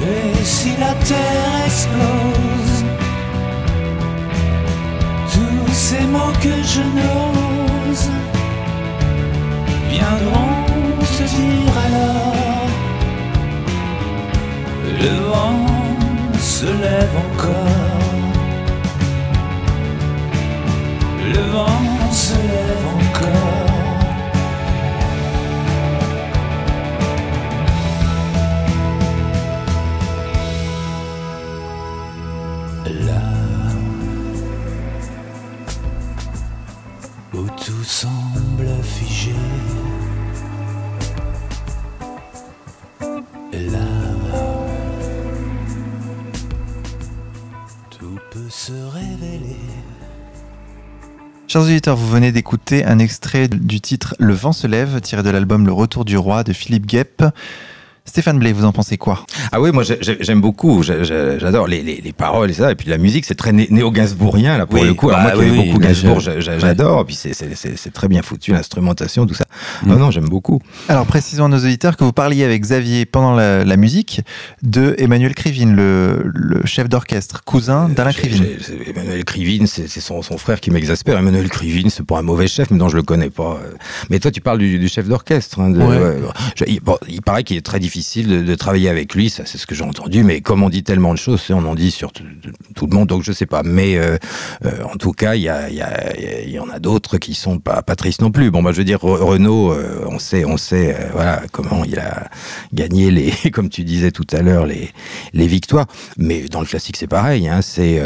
Et 0.03 0.45
si 0.45 0.73
la 0.79 0.93
terre 1.09 1.65
explose, 1.65 2.85
tous 5.33 5.73
ces 5.73 6.05
mots 6.05 6.37
que 6.43 6.55
je 6.75 6.83
n'ose 6.83 7.56
viendront 9.97 11.05
se 11.17 11.23
dire 11.23 11.75
alors. 11.87 12.69
Le 15.03 15.15
vent 15.31 15.67
se 16.39 16.67
lève 16.67 17.17
encore. 17.27 18.13
Le 21.35 21.43
vent 21.55 22.13
se 22.13 22.35
lève 22.51 22.85
encore. 22.97 23.67
Chers 51.57 51.65
auditeurs, 51.65 51.97
vous 51.97 52.11
venez 52.11 52.33
d'écouter 52.33 52.85
un 52.85 52.99
extrait 52.99 53.49
du 53.49 53.81
titre 53.81 54.15
Le 54.19 54.35
vent 54.35 54.53
se 54.53 54.67
lève, 54.67 55.01
tiré 55.01 55.23
de 55.23 55.31
l'album 55.31 55.65
Le 55.65 55.73
Retour 55.73 56.05
du 56.05 56.19
Roi 56.19 56.45
de 56.45 56.53
Philippe 56.53 56.85
Guep. 56.85 57.25
Stéphane 58.07 58.39
Blay, 58.39 58.53
vous 58.53 58.65
en 58.65 58.73
pensez 58.73 58.97
quoi? 58.97 59.27
Ah 59.53 59.61
oui, 59.61 59.73
moi 59.73 59.83
j'aime 59.85 60.41
beaucoup, 60.41 60.83
j'adore 60.83 61.67
les, 61.67 61.83
les, 61.83 62.13
paroles 62.13 62.51
et 62.51 62.55
ça, 62.55 62.71
et 62.71 62.75
puis 62.75 62.89
la 62.89 62.99
musique 62.99 63.25
c'est 63.25 63.35
très 63.35 63.53
néo-gainsbourgien 63.53 64.57
là 64.57 64.67
pour 64.67 64.83
le 64.83 64.95
coup. 64.95 65.11
Alors 65.11 65.21
moi 65.23 65.33
bah 65.33 65.45
qui 65.45 65.51
beaucoup 65.51 65.79
Gainsbourg, 65.79 66.21
j'adore, 66.21 67.05
puis 67.05 67.17
c'est 67.17 67.93
très 67.93 68.09
bien 68.09 68.23
foutu, 68.23 68.53
l'instrumentation, 68.53 69.27
tout 69.27 69.35
ça. 69.35 69.45
Mm. 69.83 69.89
Non, 69.89 69.99
non, 69.99 70.11
j'aime 70.11 70.29
beaucoup. 70.29 70.63
Alors 70.89 71.05
précisons 71.05 71.47
à 71.47 71.49
nos 71.49 71.59
auditeurs 71.59 71.97
que 71.97 72.05
vous 72.05 72.13
parliez 72.13 72.45
avec 72.45 72.63
Xavier 72.63 73.07
pendant 73.07 73.35
la, 73.35 73.77
musique 73.77 74.23
de 74.63 74.95
Emmanuel 74.99 75.35
Krivine, 75.35 75.75
le, 75.75 76.31
le 76.33 76.65
chef 76.65 76.89
d'orchestre, 76.89 77.45
cousin 77.45 77.89
d'Alain 77.89 78.13
Krivine. 78.13 78.47
Emmanuel 78.87 79.25
Krivine, 79.25 79.67
c'est 79.67 79.89
son, 79.89 80.23
son, 80.23 80.39
frère 80.39 80.61
qui 80.61 80.71
m'exaspère. 80.71 81.19
Emmanuel 81.19 81.49
Krivine, 81.49 81.91
c'est 81.91 82.07
pas 82.07 82.19
un 82.19 82.23
mauvais 82.23 82.47
chef, 82.47 82.71
mais 82.71 82.79
non, 82.79 82.89
je 82.89 82.97
le 82.97 83.03
connais 83.03 83.31
pas. 83.31 83.59
Mais 84.11 84.21
toi, 84.21 84.31
tu 84.31 84.41
parles 84.41 84.59
du, 84.59 84.89
chef 84.89 85.09
d'orchestre. 85.09 85.61
Hein, 85.61 85.73
bon, 86.83 86.97
il 87.09 87.21
paraît 87.21 87.43
qu'il 87.43 87.57
est 87.57 87.67
très 87.67 87.81
difficile 87.81 87.96
difficile 87.97 88.45
de, 88.45 88.55
travailler 88.55 88.91
avec 88.91 89.15
lui, 89.15 89.31
ça 89.31 89.45
c'est 89.47 89.57
ce 89.57 89.67
que 89.67 89.75
j'ai 89.75 89.85
entendu, 89.85 90.23
mais 90.23 90.43
comme 90.43 90.63
on 90.63 90.69
dit 90.69 90.83
tellement 90.83 91.15
de 91.15 91.19
choses, 91.19 91.43
on 91.51 91.65
en 91.65 91.75
dit 91.75 91.91
sur 91.91 92.13
tout, 92.13 92.25
le 92.87 92.95
monde, 92.95 93.09
donc 93.09 93.23
je 93.23 93.33
sais 93.33 93.47
pas. 93.47 93.63
Mais 93.65 93.97
euh, 93.97 94.19
euh, 94.67 94.83
en 94.85 94.97
tout 94.97 95.13
cas, 95.13 95.35
il 95.35 95.43
y, 95.43 96.59
en 96.59 96.69
a 96.69 96.79
d'autres 96.79 97.17
qui 97.17 97.35
sont 97.35 97.59
pas, 97.59 97.81
pas 97.83 97.97
tristes 97.97 98.21
non 98.21 98.31
plus. 98.31 98.51
Bon, 98.51 98.63
bah, 98.63 98.73
je 98.73 98.79
veux 98.79 98.85
dire, 98.85 98.99
Re- 98.99 99.23
Renaud, 99.23 99.73
euh, 99.73 100.05
on 100.09 100.19
sait, 100.19 100.45
on 100.45 100.59
sait, 100.59 101.09
voilà, 101.13 101.43
comment 101.53 101.85
il 101.85 101.99
a 101.99 102.29
gagné 102.75 103.11
les, 103.11 103.33
comme 103.53 103.71
tu 103.71 103.83
disais 103.83 104.11
tout 104.11 104.27
à 104.33 104.43
l'heure, 104.43 104.67
les, 104.67 104.91
les 105.33 105.47
victoires. 105.47 105.87
Mais 106.19 106.43
dans 106.49 106.61
le 106.61 106.67
classique, 106.67 106.99
c'est 106.99 107.07
pareil. 107.07 107.49
Hein, 107.49 107.63
c'est 107.63 108.03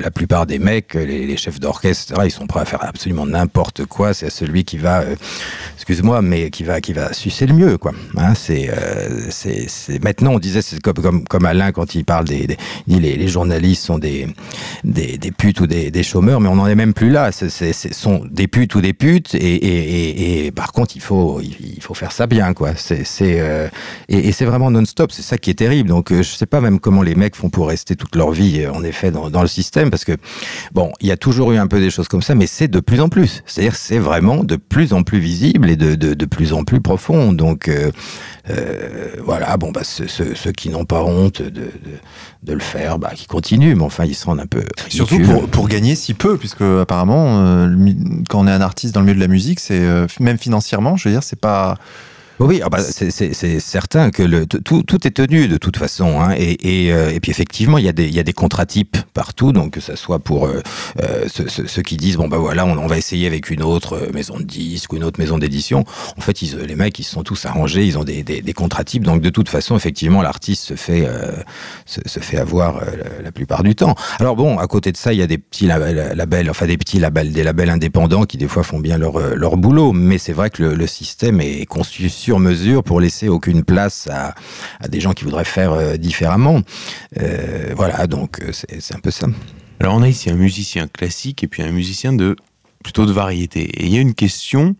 la 0.00 0.10
plupart 0.10 0.46
des 0.46 0.58
mecs, 0.58 0.94
les, 0.94 1.36
chefs 1.36 1.60
d'orchestre, 1.60 2.14
ils 2.24 2.32
sont 2.32 2.48
prêts 2.48 2.60
à 2.60 2.64
faire 2.64 2.84
absolument 2.84 3.26
n'importe 3.26 3.86
quoi. 3.86 4.14
C'est 4.14 4.30
celui 4.30 4.64
qui 4.64 4.78
va, 4.78 5.04
excuse-moi, 5.76 6.22
mais 6.22 6.50
qui 6.50 6.64
va, 6.64 6.80
qui 6.80 6.92
va 6.92 7.12
sucer 7.12 7.46
le 7.46 7.54
mieux, 7.54 7.78
quoi. 7.78 7.92
Hein, 8.16 8.34
c'est, 8.34 8.70
maintenant, 10.02 10.32
on 10.32 10.38
disait, 10.38 10.62
c'est 10.62 10.80
comme, 10.80 11.24
comme, 11.24 11.46
Alain 11.46 11.72
quand 11.72 11.94
il 11.94 12.04
parle 12.04 12.24
des, 12.24 12.46
des 12.46 12.56
il 12.86 13.00
les, 13.00 13.16
les 13.16 13.28
journalistes 13.28 13.84
sont 13.84 13.98
des, 13.98 14.26
des, 14.84 15.18
putes 15.36 15.60
ou 15.60 15.66
des, 15.66 16.02
chômeurs, 16.02 16.40
mais 16.40 16.48
on 16.48 16.56
n'en 16.56 16.66
est 16.66 16.74
même 16.74 16.94
plus 16.94 17.10
là. 17.10 17.32
C'est- 17.32 17.72
sont 17.92 18.22
des 18.30 18.48
putes 18.48 18.74
ou 18.74 18.80
des 18.80 18.92
putes, 18.92 19.34
et, 19.34 20.52
par 20.54 20.72
contre, 20.72 20.96
il 20.96 21.02
faut, 21.02 21.40
il, 21.40 21.82
faut 21.82 21.94
faire 21.94 22.12
ça 22.12 22.26
bien, 22.26 22.54
quoi. 22.54 22.72
C'est, 22.76 23.04
euh, 23.40 23.68
et, 24.08 24.32
c'est 24.32 24.44
vraiment 24.44 24.70
non-stop. 24.70 25.12
C'est 25.12 25.22
ça 25.22 25.38
qui 25.38 25.50
est 25.50 25.54
terrible. 25.54 25.88
Donc, 25.88 26.12
euh, 26.12 26.22
je 26.22 26.30
sais 26.30 26.46
pas 26.46 26.60
même 26.60 26.80
comment 26.80 27.02
les 27.02 27.14
mecs 27.14 27.36
font 27.36 27.50
pour 27.50 27.68
rester 27.68 27.96
toute 27.96 28.16
leur 28.16 28.30
vie, 28.30 28.62
euh, 28.62 28.72
en 28.72 28.82
effet, 28.84 29.10
dans, 29.10 29.42
le 29.42 29.48
système, 29.48 29.90
parce 29.90 30.04
que 30.04 30.16
bon, 30.72 30.92
il 31.00 31.08
y 31.08 31.12
a 31.12 31.16
toujours 31.16 31.52
eu 31.52 31.58
un 31.58 31.66
peu 31.66 31.80
des 31.80 31.90
choses 31.90 32.08
comme 32.08 32.22
ça, 32.22 32.34
mais 32.34 32.46
c'est 32.46 32.68
de 32.68 32.80
plus 32.80 33.00
en 33.00 33.08
plus. 33.08 33.42
C'est-à-dire, 33.46 33.76
c'est 33.76 33.98
vraiment 33.98 34.44
de 34.44 34.56
plus 34.56 34.92
en 34.92 35.02
plus 35.02 35.18
visible 35.18 35.70
et 35.70 35.76
de, 35.76 35.94
de, 35.94 36.14
de 36.14 36.26
plus 36.26 36.52
en 36.52 36.64
plus 36.64 36.80
profond. 36.80 37.32
Donc, 37.32 37.68
euh, 37.68 37.90
euh, 38.50 39.08
voilà, 39.24 39.56
bon, 39.56 39.70
bah, 39.72 39.82
ceux, 39.84 40.06
ceux- 40.08 40.34
ceux 40.34 40.52
qui 40.52 40.68
n'ont 40.70 40.84
pas 40.84 41.02
honte 41.02 41.42
de, 41.42 41.48
de, 41.50 41.70
de 42.42 42.52
le 42.52 42.60
faire, 42.60 42.98
bah, 42.98 43.12
qui 43.14 43.26
continuent, 43.26 43.74
mais 43.76 43.82
enfin, 43.84 44.04
ils 44.04 44.14
se 44.14 44.24
rendent 44.26 44.40
un 44.40 44.46
peu. 44.46 44.62
Surtout 44.88 45.16
pour, 45.32 45.48
pour 45.48 45.68
gagner 45.68 45.94
si 45.94 46.14
peu, 46.14 46.36
puisque 46.36 46.62
apparemment, 46.62 47.40
euh, 47.44 47.68
quand 48.28 48.40
on 48.40 48.46
est 48.46 48.52
un 48.52 48.60
artiste 48.60 48.94
dans 48.94 49.00
le 49.00 49.06
milieu 49.06 49.16
de 49.16 49.20
la 49.20 49.28
musique, 49.28 49.60
c'est 49.60 49.78
euh, 49.80 50.06
même 50.20 50.38
financièrement, 50.38 50.96
je 50.96 51.08
veux 51.08 51.14
dire, 51.14 51.22
c'est 51.22 51.40
pas. 51.40 51.76
Oui, 52.40 52.60
ah 52.62 52.68
bah, 52.68 52.78
c'est- 52.80 53.58
certain 53.60 54.10
que 54.10 54.44
tout, 54.44 55.06
est 55.06 55.10
tenu 55.10 55.48
de 55.48 55.56
toute 55.56 55.76
façon. 55.76 56.20
Hein, 56.20 56.36
euh, 56.38 57.10
et 57.10 57.20
puis 57.20 57.30
effectivement, 57.30 57.78
il 57.78 57.84
y, 57.84 57.88
a 57.88 57.92
des, 57.92 58.32
contrats 58.32 58.66
types 58.66 58.96
partout, 59.12 59.52
donc 59.52 59.72
que 59.72 59.80
ça 59.80 59.96
soit 59.96 60.20
pour 60.20 60.46
euh, 60.46 60.60
euh, 61.02 61.26
ceux, 61.28 61.82
qui 61.82 61.96
disent 61.96 62.16
bon 62.16 62.28
bah 62.28 62.38
voilà, 62.38 62.64
on, 62.64 62.86
va 62.86 62.96
essayer 62.96 63.26
avec 63.26 63.50
une 63.50 63.62
autre 63.62 64.08
maison 64.12 64.38
de 64.38 64.44
disques 64.44 64.92
ou 64.92 64.96
une 64.96 65.04
autre 65.04 65.18
maison 65.18 65.38
d'édition. 65.38 65.84
En 66.16 66.20
fait, 66.20 66.40
les 66.40 66.76
mecs, 66.76 66.98
ils 66.98 67.04
sont 67.04 67.24
tous 67.24 67.44
arrangés, 67.44 67.84
ils 67.84 67.98
ont 67.98 68.04
des, 68.04 68.22
des, 68.22 68.40
des 68.40 68.52
contrats 68.52 68.84
types, 68.84 69.02
donc 69.04 69.20
de 69.20 69.30
toute 69.30 69.48
façon, 69.48 69.76
effectivement, 69.76 70.22
l'artiste 70.22 70.64
se 70.64 70.76
fait 70.76 72.38
avoir 72.38 72.82
la, 73.22 73.32
plupart 73.32 73.62
du 73.62 73.74
temps. 73.74 73.96
Alors 74.20 74.36
bon, 74.36 74.58
à 74.58 74.66
côté 74.66 74.92
de 74.92 74.96
ça, 74.96 75.12
il 75.12 75.18
y 75.18 75.22
a 75.22 75.26
des 75.26 75.38
petits 75.38 75.66
labels, 75.66 76.50
enfin 76.50 76.66
des 76.66 76.78
petits 76.78 77.00
labels, 77.00 77.32
des 77.32 77.42
labels 77.42 77.70
indépendants 77.70 78.24
qui 78.24 78.36
des 78.36 78.48
fois 78.48 78.62
font 78.62 78.78
bien 78.78 78.98
leur 78.98 79.56
boulot, 79.56 79.92
mais 79.92 80.18
c'est 80.18 80.32
vrai 80.32 80.50
que 80.50 80.62
le, 80.62 80.86
système 80.86 81.40
est 81.40 81.66
conçu 81.66 82.08
sur 82.28 82.40
mesure 82.40 82.84
pour 82.84 83.00
laisser 83.00 83.30
aucune 83.30 83.64
place 83.64 84.06
à, 84.12 84.34
des 84.86 85.00
gens 85.00 85.14
qui 85.14 85.24
voudraient 85.24 85.46
faire 85.46 85.72
euh, 85.72 85.96
différemment. 85.96 86.60
Euh, 87.18 87.72
voilà, 87.74 88.06
donc 88.06 88.42
euh, 88.42 88.52
c'est 88.52 88.94
un 88.94 88.98
peu 88.98 89.10
ça. 89.10 89.28
Alors 89.80 89.94
on 89.94 90.02
a 90.02 90.08
ici 90.10 90.28
un 90.28 90.34
musicien 90.34 90.88
classique 90.88 91.42
et 91.42 91.46
puis 91.46 91.62
un 91.62 91.72
musicien 91.72 92.12
de 92.12 92.36
plutôt 92.84 93.06
de 93.06 93.12
variété. 93.12 93.62
Et 93.62 93.86
il 93.86 93.94
y 93.94 93.96
a 93.96 94.02
une 94.02 94.12
question 94.12 94.76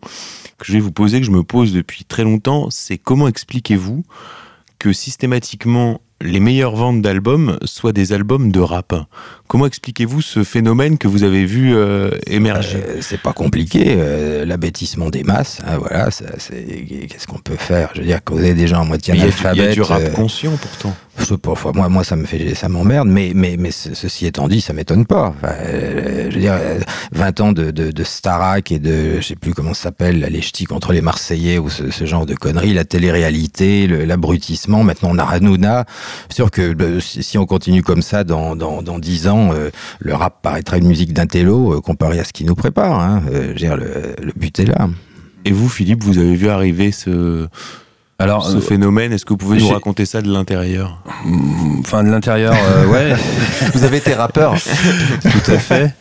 que 0.59 0.67
je 0.67 0.73
vais 0.73 0.79
vous 0.79 0.91
poser, 0.91 1.21
que 1.21 1.25
je 1.25 1.31
me 1.31 1.41
pose 1.41 1.73
depuis 1.73 2.05
très 2.05 2.23
longtemps, 2.23 2.69
c'est 2.69 2.99
comment 2.99 3.27
expliquez-vous 3.27 4.03
que 4.77 4.93
systématiquement 4.93 6.01
les 6.21 6.39
meilleures 6.39 6.75
ventes 6.75 7.01
d'albums 7.01 7.57
soient 7.63 7.93
des 7.93 8.13
albums 8.13 8.51
de 8.51 8.59
rap? 8.59 8.93
Comment 9.49 9.65
expliquez-vous 9.65 10.21
ce 10.21 10.43
phénomène 10.43 10.99
que 10.99 11.07
vous 11.07 11.23
avez 11.23 11.43
vu 11.43 11.75
euh, 11.75 12.11
émerger 12.27 12.77
Euh, 12.87 12.97
c'est 13.01 13.19
pas 13.19 13.33
compliqué, 13.33 13.95
euh, 13.97 14.45
l'abêtissement 14.45 15.09
des 15.09 15.23
masses, 15.23 15.57
hein, 15.65 15.77
voilà, 15.79 16.09
c'est 16.11 16.27
qu'est-ce 17.09 17.25
qu'on 17.25 17.39
peut 17.39 17.55
faire? 17.57 17.89
Je 17.95 18.01
veux 18.01 18.05
dire, 18.05 18.23
causer 18.23 18.53
des 18.53 18.67
gens 18.67 18.81
à 18.81 18.85
moitié 18.85 19.13
Mais 19.15 19.19
Il 19.21 19.25
y, 19.25 19.27
a 19.27 19.31
du- 19.31 19.45
analphabètes. 19.47 19.79
rap 19.87 20.01
euh, 20.03 20.09
conscient 20.11 20.51
pourtant. 20.61 20.95
Je 21.17 21.25
sais 21.25 21.37
pas, 21.37 21.51
enfin, 21.51 21.71
moi, 21.73 21.89
moi, 21.89 22.03
ça 22.05 22.15
me 22.15 22.25
fait, 22.25 22.53
ça 22.55 22.69
m'emmerde, 22.69 23.09
mais, 23.09 23.31
mais, 23.35 23.55
mais 23.59 23.71
ce- 23.71 23.93
ceci 23.95 24.25
étant 24.27 24.47
dit, 24.47 24.61
ça 24.61 24.71
m'étonne 24.71 25.05
pas. 25.05 25.33
Enfin, 25.35 25.53
euh, 25.65 26.27
je 26.29 26.35
veux 26.35 26.39
dire, 26.41 26.53
euh, 26.53 26.79
20 27.11 27.41
ans 27.41 27.51
de, 27.51 27.71
de, 27.71 27.91
de 27.91 28.03
Starac 28.03 28.71
et 28.71 28.77
de, 28.79 29.15
je 29.19 29.25
sais 29.25 29.35
plus 29.35 29.53
comment 29.55 29.73
ça 29.73 29.83
s'appelle, 29.85 30.19
la 30.21 30.29
lèchetie 30.29 30.63
contre 30.65 30.93
les 30.93 31.01
Marseillais 31.01 31.57
ou 31.57 31.69
ce, 31.69 31.89
ce 31.89 32.05
genre 32.05 32.25
de 32.27 32.35
conneries, 32.35 32.73
la 32.73 32.85
télé-réalité, 32.85 33.87
l'abrutissement. 33.87 34.83
Maintenant, 34.83 35.09
on 35.11 35.17
a 35.17 35.25
Hanouna. 35.25 35.85
Sûr 36.29 36.51
que 36.51 36.99
si, 37.01 37.21
si 37.23 37.37
on 37.37 37.45
continue 37.47 37.81
comme 37.83 38.01
ça 38.03 38.23
dans, 38.23 38.55
dans, 38.55 38.81
dans 38.81 38.99
10 38.99 39.27
ans, 39.27 39.38
euh, 39.53 39.69
le 39.99 40.13
rap 40.13 40.41
paraîtra 40.41 40.77
une 40.77 40.87
musique 40.87 41.13
d'intello 41.13 41.75
euh, 41.75 41.81
comparé 41.81 42.19
à 42.19 42.23
ce 42.23 42.33
qui 42.33 42.45
nous 42.45 42.55
prépare. 42.55 42.99
Hein. 42.99 43.23
Euh, 43.31 43.53
dire, 43.53 43.77
le, 43.77 44.15
le 44.21 44.31
but 44.35 44.59
est 44.59 44.65
là. 44.65 44.89
Et 45.45 45.51
vous, 45.51 45.69
Philippe, 45.69 46.03
vous 46.03 46.17
avez 46.17 46.35
vu 46.35 46.49
arriver 46.49 46.91
ce, 46.91 47.47
Alors, 48.19 48.45
ce 48.45 48.57
euh, 48.57 48.61
phénomène? 48.61 49.13
Est-ce 49.13 49.23
que 49.25 49.29
vous 49.33 49.37
pouvez 49.37 49.57
nous 49.59 49.69
raconter 49.69 50.05
ça 50.05 50.21
de 50.21 50.31
l'intérieur? 50.31 51.01
Mm, 51.25 51.79
enfin 51.79 52.03
de 52.03 52.09
l'intérieur, 52.09 52.53
euh, 52.53 52.85
ouais, 52.91 53.13
Vous 53.73 53.83
avez 53.85 53.97
été 53.97 54.13
rappeur. 54.13 54.55
tout 55.21 55.51
à 55.51 55.57
fait. 55.57 55.93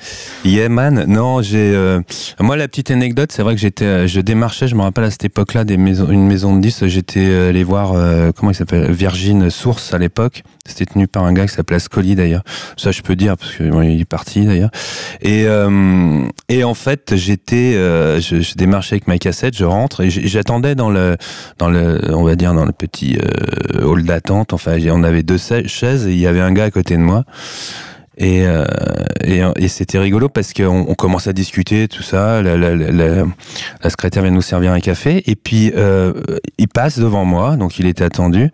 Yeah 0.45 0.69
man, 0.69 1.05
non, 1.09 1.43
j'ai 1.43 1.73
euh, 1.75 2.01
moi 2.39 2.57
la 2.57 2.69
petite 2.69 2.93
anecdote, 2.93 3.33
c'est 3.33 3.43
vrai 3.43 3.55
que 3.57 3.61
j'étais, 3.61 4.07
je 4.07 4.21
démarchais, 4.21 4.69
je 4.69 4.77
me 4.77 4.83
rappelle 4.83 5.05
à 5.05 5.11
cette 5.11 5.25
époque-là 5.25 5.65
des 5.65 5.77
maisons, 5.77 6.09
une 6.11 6.27
maison 6.29 6.55
de 6.55 6.61
10, 6.61 6.87
j'étais 6.87 7.27
allé 7.49 7.65
voir 7.65 7.93
euh, 7.95 8.31
comment 8.35 8.53
il 8.53 8.55
s'appelle, 8.55 8.91
Virgin 8.93 9.51
Source 9.51 9.95
à 9.95 9.99
l'époque. 9.99 10.45
C'était 10.69 10.87
tenu 10.87 11.09
par 11.09 11.25
un 11.25 11.33
gars 11.33 11.47
qui 11.47 11.55
s'appelait 11.55 11.79
Scully 11.79 12.15
d'ailleurs. 12.15 12.43
Ça 12.77 12.93
je 12.93 13.03
peux 13.03 13.17
dire 13.17 13.37
parce 13.37 13.53
que 13.53 13.65
bon, 13.65 13.83
est 13.83 14.05
parti 14.05 14.45
d'ailleurs. 14.47 14.71
Et 15.21 15.47
euh, 15.47 16.27
et 16.49 16.65
en 16.65 16.75
fait 16.75 17.17
j'étais, 17.17 17.75
euh, 17.75 18.21
je, 18.21 18.41
je 18.41 18.55
démarchais 18.55 18.95
avec 18.95 19.09
ma 19.09 19.19
cassette, 19.19 19.57
je 19.57 19.65
rentre 19.65 20.03
et 20.03 20.11
j'attendais 20.11 20.75
dans 20.75 20.91
le 20.91 21.17
dans 21.59 21.69
le, 21.69 22.01
on 22.15 22.23
va 22.23 22.37
dire 22.37 22.55
dans 22.55 22.65
le 22.65 22.73
petit 22.73 23.19
euh, 23.19 23.85
hall 23.85 24.05
d'attente. 24.05 24.53
Enfin, 24.53 24.77
on 24.91 25.03
avait 25.03 25.23
deux 25.23 25.39
chaises 25.39 26.07
et 26.07 26.13
il 26.13 26.19
y 26.19 26.27
avait 26.27 26.41
un 26.41 26.53
gars 26.53 26.65
à 26.65 26.71
côté 26.71 26.97
de 26.97 27.03
moi. 27.03 27.25
Et, 28.21 28.45
euh, 28.47 28.65
et, 29.23 29.43
et 29.57 29.69
c'était 29.69 29.99
rigolo 29.99 30.29
parce 30.29 30.53
qu'on 30.53 30.85
on 30.89 30.95
commence 30.95 31.29
à 31.29 31.33
discuter, 31.33 31.87
tout 31.87 32.03
ça. 32.03 32.43
La, 32.43 32.57
la, 32.57 32.75
la, 32.75 32.91
la- 32.91 33.91
secrétaire 33.91 34.23
vient 34.25 34.33
nous 34.33 34.43
servir 34.43 34.73
un 34.73 34.81
café. 34.81 35.23
Et 35.31 35.37
puis, 35.37 35.73
euh, 35.77 36.13
il 36.59 36.67
passe 36.69 36.99
devant 36.99 37.25
moi, 37.25 37.57
donc 37.57 37.79
il 37.79 37.87
était 37.87 38.03
attendu. 38.05 38.51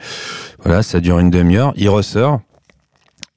Voilà, 0.64 0.82
ça 0.82 1.00
dure 1.00 1.18
une 1.18 1.30
demi-heure. 1.30 1.72
Il 1.76 1.88
ressort. 1.88 2.40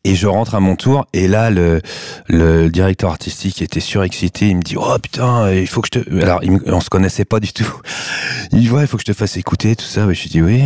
Et 0.04 0.16
je 0.16 0.28
rentre 0.28 0.56
à 0.56 0.62
mon 0.62 0.78
tour, 0.78 1.06
et 1.12 1.28
là, 1.28 1.50
le, 1.50 1.82
le 2.30 2.70
directeur 2.70 3.10
artistique 3.10 3.62
était 3.62 3.82
surexcité. 3.82 4.48
Il 4.48 4.56
me 4.58 4.62
dit, 4.62 4.76
oh 4.78 4.96
putain, 5.02 5.52
il 5.52 5.68
faut 5.68 5.82
que 5.82 5.90
je 5.94 6.00
te. 6.00 6.22
Alors, 6.24 6.42
il 6.44 6.60
on 6.68 6.80
se 6.80 6.90
connaissait 6.90 7.26
pas 7.26 7.42
du 7.42 7.52
tout. 7.52 7.68
Il 8.54 8.60
dit, 8.62 8.70
ouais, 8.70 8.84
il 8.84 8.88
faut 8.88 8.96
que 8.96 9.04
je 9.06 9.12
te 9.12 9.18
fasse 9.18 9.36
écouter, 9.36 9.76
tout 9.76 9.84
ça. 9.86 10.06
Ouais, 10.08 10.14
je 10.16 10.22
lui 10.24 10.30
dis, 10.30 10.42
oui. 10.42 10.62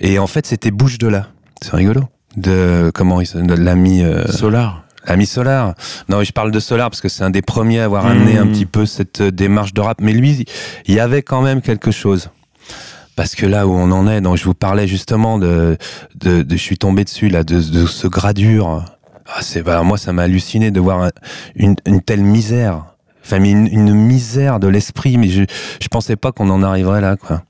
Et 0.00 0.18
en 0.18 0.26
fait, 0.26 0.46
c'était 0.46 0.70
Bouche 0.70 0.98
de 0.98 1.06
là. 1.08 1.28
C'est 1.62 1.74
rigolo. 1.74 2.02
De, 2.36 2.90
comment 2.94 3.22
il 3.22 3.46
de 3.46 3.54
l'ami. 3.54 4.02
euh, 4.02 4.26
Solar 4.26 4.84
L'ami 5.08 5.26
Solar. 5.26 5.74
Non, 6.08 6.22
je 6.24 6.32
parle 6.32 6.50
de 6.50 6.60
Solar 6.60 6.90
parce 6.90 7.00
que 7.00 7.08
c'est 7.08 7.22
un 7.24 7.30
des 7.30 7.42
premiers 7.42 7.80
à 7.80 7.84
avoir 7.84 8.06
amené 8.06 8.38
un 8.38 8.46
petit 8.46 8.66
peu 8.66 8.86
cette 8.86 9.20
euh, 9.20 9.30
démarche 9.30 9.72
de 9.74 9.80
rap. 9.80 10.00
Mais 10.00 10.12
lui, 10.12 10.44
il 10.86 10.94
y 10.94 11.00
avait 11.00 11.22
quand 11.22 11.42
même 11.42 11.60
quelque 11.62 11.90
chose. 11.90 12.30
Parce 13.14 13.34
que 13.34 13.46
là 13.46 13.66
où 13.66 13.72
on 13.72 13.90
en 13.92 14.06
est, 14.08 14.20
donc 14.20 14.36
je 14.36 14.44
vous 14.44 14.52
parlais 14.54 14.86
justement 14.86 15.38
de, 15.38 15.78
de, 16.16 16.42
de- 16.42 16.56
je 16.56 16.60
suis 16.60 16.76
tombé 16.76 17.02
dessus 17.04 17.28
là, 17.28 17.44
de, 17.44 17.60
de 17.60 17.86
ce 17.86 18.06
gradure. 18.08 18.84
Ah, 19.26 19.40
c'est, 19.42 19.62
bah, 19.62 19.82
moi, 19.82 19.96
ça 19.96 20.12
m'a 20.12 20.22
halluciné 20.24 20.70
de 20.70 20.80
voir 20.80 21.02
un- 21.02 21.10
une, 21.54 21.76
une 21.86 22.02
telle 22.02 22.20
misère. 22.22 22.84
Enfin, 23.24 23.42
une, 23.42 23.66
une 23.68 23.92
misère 23.94 24.60
de 24.60 24.68
l'esprit. 24.68 25.16
Mais 25.18 25.28
je, 25.28 25.44
je 25.80 25.88
pensais 25.88 26.16
pas 26.16 26.30
qu'on 26.32 26.50
en 26.50 26.62
arriverait 26.62 27.00
là, 27.00 27.16
quoi. 27.16 27.42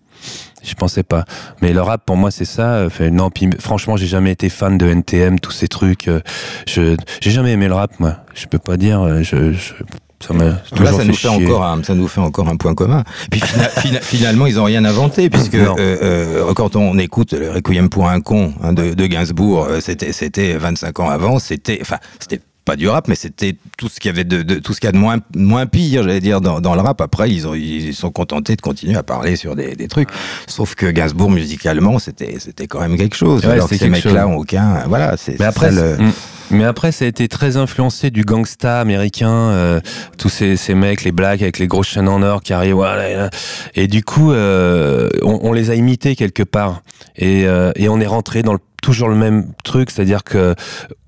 Je 0.67 0.75
pensais 0.75 1.03
pas. 1.03 1.25
Mais 1.63 1.73
le 1.73 1.81
rap, 1.83 2.03
pour 2.05 2.17
moi, 2.17 2.31
c'est 2.31 2.45
ça. 2.45 2.89
Fait, 2.91 3.11
non, 3.11 3.31
puis, 3.31 3.49
franchement, 3.61 3.97
j'ai 3.97 4.07
jamais 4.07 4.33
été 4.33 4.49
fan 4.49 4.77
de 4.79 4.87
NTM, 4.87 5.39
tous 5.41 5.53
ces 5.53 5.69
trucs. 5.69 6.09
euh, 6.09 6.21
Je, 6.67 6.97
j'ai 7.21 7.31
jamais 7.31 7.53
aimé 7.53 7.69
le 7.69 7.75
rap, 7.75 7.99
moi. 8.01 8.17
Je 8.35 8.47
peux 8.47 8.59
pas 8.59 8.77
dire. 8.77 9.23
Je, 9.23 9.53
je, 9.53 9.73
ça 10.19 10.33
Là, 10.35 10.93
ça 10.93 11.05
nous, 11.05 11.15
fait 11.15 11.29
encore 11.29 11.63
un, 11.65 11.83
ça 11.85 11.95
nous 11.95 12.09
fait 12.09 12.21
encore 12.23 12.49
un 12.49 12.57
point 12.57 12.75
commun. 12.75 13.05
Puis 13.31 13.39
fina- 13.41 13.69
fina- 13.81 14.01
finalement, 14.01 14.47
ils 14.47 14.59
ont 14.59 14.65
rien 14.65 14.85
inventé, 14.85 15.29
puisque 15.31 15.55
euh, 15.55 15.75
euh, 15.79 16.55
quand 16.55 16.75
on 16.75 16.99
écoute 16.99 17.33
le 17.35 17.51
Requiem 17.51 17.89
pour 17.91 18.09
un 18.09 18.21
con 18.21 18.53
hein, 18.63 18.73
de, 18.73 18.95
de 18.95 19.07
Gainsbourg, 19.07 19.69
c'était 19.81 20.13
c'était 20.13 20.57
25 20.57 21.01
ans 21.01 21.11
avant, 21.11 21.39
c'était 21.39 21.79
enfin 21.83 21.99
c'était 22.19 22.41
pas 22.67 22.77
du 22.77 22.89
rap, 22.89 23.09
mais 23.09 23.15
c'était 23.15 23.57
tout 23.79 23.89
ce 23.89 23.99
qu'il 24.01 24.11
y 24.11 24.15
avait 24.15 24.25
de, 24.25 24.43
de- 24.43 24.57
tout 24.59 24.75
ce 24.75 24.81
qu'il 24.81 24.89
y 24.89 24.91
a 24.91 24.93
de 24.93 24.99
moins 24.99 25.19
moins 25.35 25.65
pire, 25.67 26.03
j'allais 26.03 26.21
dire 26.21 26.41
dans, 26.43 26.61
dans 26.61 26.75
le 26.75 26.83
rap. 26.83 27.01
Après, 27.01 27.31
ils 27.31 27.47
ont 27.47 27.55
ils 27.55 27.95
sont 27.95 28.11
contentés 28.11 28.57
de 28.57 28.61
continuer 28.61 28.97
à 28.97 29.03
parler 29.03 29.37
sur 29.37 29.57
des, 29.57 29.75
des 29.75 29.89
trucs. 29.89 30.09
Sauf 30.47 30.75
que 30.75 30.87
Gainsbourg 30.91 31.31
musicalement, 31.31 31.99
c'était 31.99 32.37
c'était 32.39 32.67
quand 32.67 32.81
même 32.81 32.99
quelque 32.99 33.17
chose. 33.17 33.45
Ouais, 33.47 33.53
alors 33.53 33.69
que 33.71 33.77
ces 33.79 33.89
mecs-là 33.89 34.29
ont 34.29 34.37
aucun. 34.37 34.85
Voilà, 34.89 35.17
c'est 35.17 35.39
Mais 35.41 35.47
après, 35.47 35.71
ça, 35.73 35.97
le- 35.97 35.97
Mm. 36.05 36.13
mais 36.59 36.65
après, 36.65 36.93
ça 36.93 37.05
a 37.05 37.09
été 37.09 37.27
très 37.29 37.57
influencé 37.57 38.11
du 38.11 38.23
gangsta 38.25 38.81
américain, 38.81 39.31
euh, 39.31 39.81
tous 40.19 40.29
ces, 40.29 40.57
ces 40.57 40.75
mecs, 40.75 41.03
les 41.05 41.11
blacks 41.13 41.43
avec 41.43 41.59
les 41.59 41.67
grosses 41.67 41.89
chaînes 41.89 42.09
en 42.09 42.23
or 42.23 42.43
qui 42.43 42.53
arrivent, 42.53 42.75
voilà, 42.75 43.09
et, 43.11 43.15
là. 43.17 43.31
et 43.75 43.87
du 43.89 44.03
coup, 44.05 44.31
euh, 44.33 45.09
on, 45.23 45.39
on 45.43 45.53
les 45.53 45.71
a 45.71 45.75
imités 45.75 46.15
quelque 46.15 46.43
part. 46.45 46.83
Et, 47.17 47.47
euh, 47.47 47.73
et 47.77 47.89
on 47.89 47.99
est 48.01 48.07
rentré 48.07 48.43
dans 48.43 48.53
le, 48.53 48.59
toujours 48.83 49.09
le 49.09 49.17
même 49.17 49.47
truc, 49.65 49.91
c'est-à-dire 49.91 50.23
que 50.23 50.55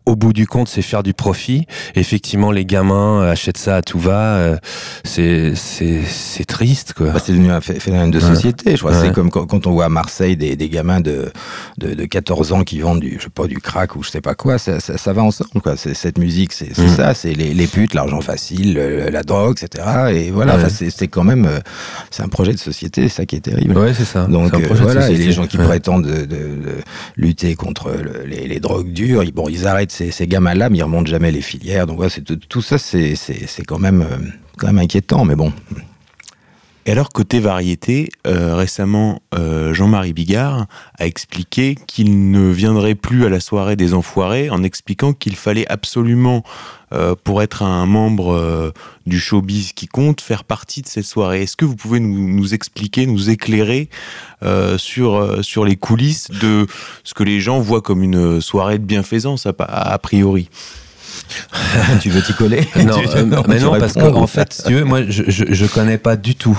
au 0.09 0.17
bout 0.17 0.33
du 0.33 0.47
compte, 0.47 0.69
c'est 0.69 0.83
faire 0.83 1.03
du 1.03 1.13
profit. 1.15 1.67
Effectivement, 1.95 2.51
les 2.51 2.65
gamins 2.65 3.23
euh, 3.23 3.33
achètent 3.33 3.59
ça 3.59 3.77
à 3.77 3.83
tout 3.83 3.99
va. 3.99 4.37
euh, 4.37 4.57
C'est 5.05 5.55
c'est 5.55 6.01
c'est 6.07 6.45
triste, 6.45 6.95
quoi. 6.95 7.11
Bah, 7.11 7.21
c'est 7.25 7.33
devenu 7.33 7.51
un 7.51 7.61
phé- 7.61 7.79
phénomène 7.79 8.11
de 8.11 8.19
Ouais. 8.19 8.35
société. 8.35 8.73
Je 8.73 8.79
crois 8.79 8.93
Ouais. 8.93 9.07
c'est 9.09 9.13
comme 9.13 9.31
quand, 9.31 9.67
on 9.67 9.71
voit 9.73 9.85
à 9.85 9.89
Marseille 9.89 10.37
des, 10.37 10.57
des 10.57 10.69
gamins 10.69 11.01
de, 11.01 11.31
de, 11.79 11.95
de 11.95 12.05
14 12.05 12.53
ans 12.53 12.65
qui 12.65 12.81
vendent 12.81 13.01
du, 13.01 13.17
je 13.19 13.25
sais 13.25 13.31
pas, 13.31 13.47
du 13.47 13.59
crack 13.59 13.97
ou 13.97 14.03
je 14.03 14.11
sais 14.11 14.21
pas 14.21 14.35
quoi. 14.35 14.59
Ça, 14.59 14.81
ça, 14.81 14.97
ça 14.99 15.13
va 15.13 15.23
ensemble, 15.23 15.61
quoi. 15.63 15.77
Cette 15.77 16.19
musique, 16.19 16.53
c'est, 16.53 16.77
Mm. 16.79 16.89
ça. 16.97 17.15
C'est 17.15 17.35
les, 17.35 17.53
les 17.55 17.67
putes, 17.67 17.95
l'argent 17.95 18.21
facile, 18.21 18.75
le- 18.75 19.11
la 19.11 19.23
drogue, 19.23 19.59
etc. 19.63 19.85
Et 20.13 20.31
voilà. 20.31 20.57
Ouais. 20.57 20.65
Enfin, 20.65 20.87
c'est, 20.91 21.09
quand 21.09 21.25
même, 21.25 21.45
euh, 21.47 21.59
c'est 22.11 22.23
un 22.23 22.29
projet 22.29 22.53
de 22.53 22.59
société. 22.59 23.09
C'est 23.09 23.17
ça 23.17 23.27
qui 23.27 23.37
est 23.37 23.41
terrible. 23.41 23.77
Ouais, 23.77 23.93
c'est 23.95 24.05
ça. 24.05 24.25
Donc 24.27 24.55
euh, 24.55 24.59
voilà, 24.71 25.11
et 25.11 25.17
les 25.17 25.33
gens 25.33 25.47
qui 25.47 25.57
prétendent 25.59 26.07
de, 26.07 26.21
de- 26.25 26.37
de 26.37 26.77
lutter 27.17 27.55
contre 27.55 27.91
le- 27.91 28.25
les, 28.27 28.47
les 28.49 28.61
drogues 28.61 28.93
dures, 28.93 29.23
ils, 29.25 29.33
bon, 29.33 29.49
ils 29.49 29.67
arrêtent 29.67 29.93
ces, 30.11 30.27
gamins-là, 30.27 30.71
mais 30.71 30.79
ils 30.79 30.83
remontent 30.83 31.11
jamais 31.11 31.33
les 31.33 31.43
filières. 31.43 31.87
Donc 31.87 32.01
c'est 32.09 32.23
tout, 32.23 32.37
tout 32.37 32.63
ça, 32.63 32.79
c'est, 32.79 33.13
euh, 33.13 33.57
quand 33.67 33.79
même 33.79 34.79
inquiétant. 34.79 35.25
Mais 35.25 35.37
bon, 35.37 35.53
Et 36.89 36.91
alors, 36.91 37.11
côté 37.11 37.39
variété, 37.39 38.09
euh, 38.27 38.55
récemment, 38.57 39.21
euh, 39.35 39.75
Jean-Marie 39.75 40.15
Bigard 40.15 40.65
a 40.99 41.05
expliqué 41.05 41.77
qu'il 41.87 42.31
ne 42.31 42.51
viendrait 42.51 42.95
plus 42.95 43.27
à 43.27 43.29
la 43.29 43.41
soirée 43.41 43.77
des 43.77 43.93
Enfoirés 43.93 44.49
en 44.49 44.63
expliquant 44.63 45.13
qu'il 45.13 45.37
fallait 45.37 45.71
absolument, 45.71 46.43
euh, 46.95 47.15
pour 47.23 47.43
être 47.43 47.63
un 47.63 47.85
membre 47.85 48.33
euh, 48.35 48.71
du 49.07 49.21
showbiz 49.21 49.73
qui 49.75 49.87
compte, 49.87 50.23
faire 50.23 50.45
partie 50.45 50.81
de 50.81 50.87
ces 50.89 51.03
soirées. 51.03 51.43
Est-ce 51.43 51.59
que 51.59 51.67
vous 51.67 51.77
pouvez 51.77 52.01
nous, 52.01 52.27
nous 52.27 52.55
expliquer, 52.55 53.05
nous 53.05 53.29
éclairer 53.29 53.91
euh, 54.43 54.79
sur, 54.79 55.17
euh, 55.17 55.43
sur 55.43 55.67
les 55.67 55.77
coulisses 55.77 56.29
de 56.41 56.67
ce 57.05 57.13
que 57.13 57.23
les 57.23 57.39
gens 57.39 57.61
voient 57.61 57.83
comme 57.83 58.03
une 58.03 58.41
soirée 58.41 58.79
de 58.79 58.85
bienfaisance, 58.87 59.45
a, 59.45 59.53
a 59.59 59.99
priori? 59.99 60.49
Tu 62.01 62.09
veux 62.09 62.23
t'y 62.23 62.33
coller? 62.33 62.67
Non, 62.87 62.99
Tu- 63.03 63.09
euh, 63.11 63.27
mais 63.47 63.59
non, 63.61 63.79
parce 63.79 63.93
qu'en 63.93 64.27
fait, 64.27 64.55
si 64.55 64.63
tu 64.63 64.73
veux, 64.75 64.85
moi, 64.85 65.03
je, 65.07 65.25
je, 65.27 65.45
je 65.51 65.67
connais 65.67 65.99
pas 65.99 66.17
du 66.17 66.35
tout. 66.35 66.59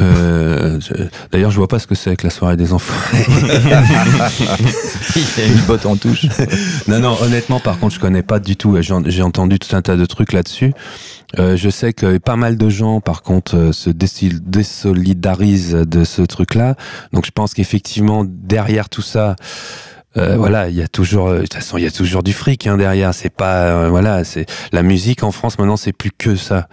Euh, 0.00 0.78
je- 0.80 1.04
D'ailleurs, 1.32 1.50
je 1.50 1.56
vois 1.56 1.68
pas 1.68 1.78
ce 1.78 1.86
que 1.86 1.94
c'est 1.94 2.10
avec 2.10 2.22
la 2.22 2.30
soirée 2.30 2.56
des 2.56 2.72
enfants. 2.74 2.92
Il 5.16 5.22
y 5.22 5.42
a 5.42 5.46
une 5.46 5.60
botte 5.66 5.86
en 5.86 5.96
touche. 5.96 6.26
non, 6.88 7.00
non, 7.00 7.16
honnêtement, 7.22 7.58
par 7.60 7.78
contre, 7.78 7.94
je 7.94 8.00
connais 8.00 8.22
pas 8.22 8.38
du 8.38 8.56
tout. 8.56 8.76
J'ai 8.80 9.22
entendu 9.22 9.58
tout 9.58 9.74
un 9.74 9.82
tas 9.82 9.96
de 9.96 10.04
trucs 10.06 10.32
là-dessus. 10.32 10.72
Euh, 11.38 11.56
je 11.56 11.68
sais 11.70 11.92
que 11.92 12.18
pas 12.18 12.36
mal 12.36 12.56
de 12.56 12.68
gens, 12.68 13.00
par 13.00 13.22
contre, 13.22 13.56
euh, 13.56 13.72
se 13.72 13.90
désolidarisent 13.90 15.72
de 15.72 16.04
ce 16.04 16.22
truc-là. 16.22 16.74
Donc, 17.12 17.26
je 17.26 17.30
pense 17.30 17.54
qu'effectivement, 17.54 18.24
derrière 18.26 18.88
tout 18.88 19.02
ça, 19.02 19.36
euh, 20.18 20.36
voilà, 20.36 20.68
il 20.68 20.74
y 20.76 20.82
a 20.82 20.88
toujours, 20.88 21.28
euh, 21.28 21.36
de 21.36 21.40
toute 21.42 21.54
façon, 21.54 21.78
il 21.78 21.84
y 21.84 21.86
a 21.86 21.90
toujours 21.90 22.22
du 22.22 22.32
fric 22.32 22.66
hein, 22.66 22.76
derrière. 22.76 23.14
C'est 23.14 23.30
pas, 23.30 23.62
euh, 23.66 23.88
voilà, 23.88 24.24
c'est 24.24 24.46
la 24.72 24.82
musique 24.82 25.22
en 25.22 25.32
France 25.32 25.58
maintenant, 25.58 25.76
c'est 25.76 25.92
plus 25.92 26.10
que 26.16 26.36
ça. 26.36 26.68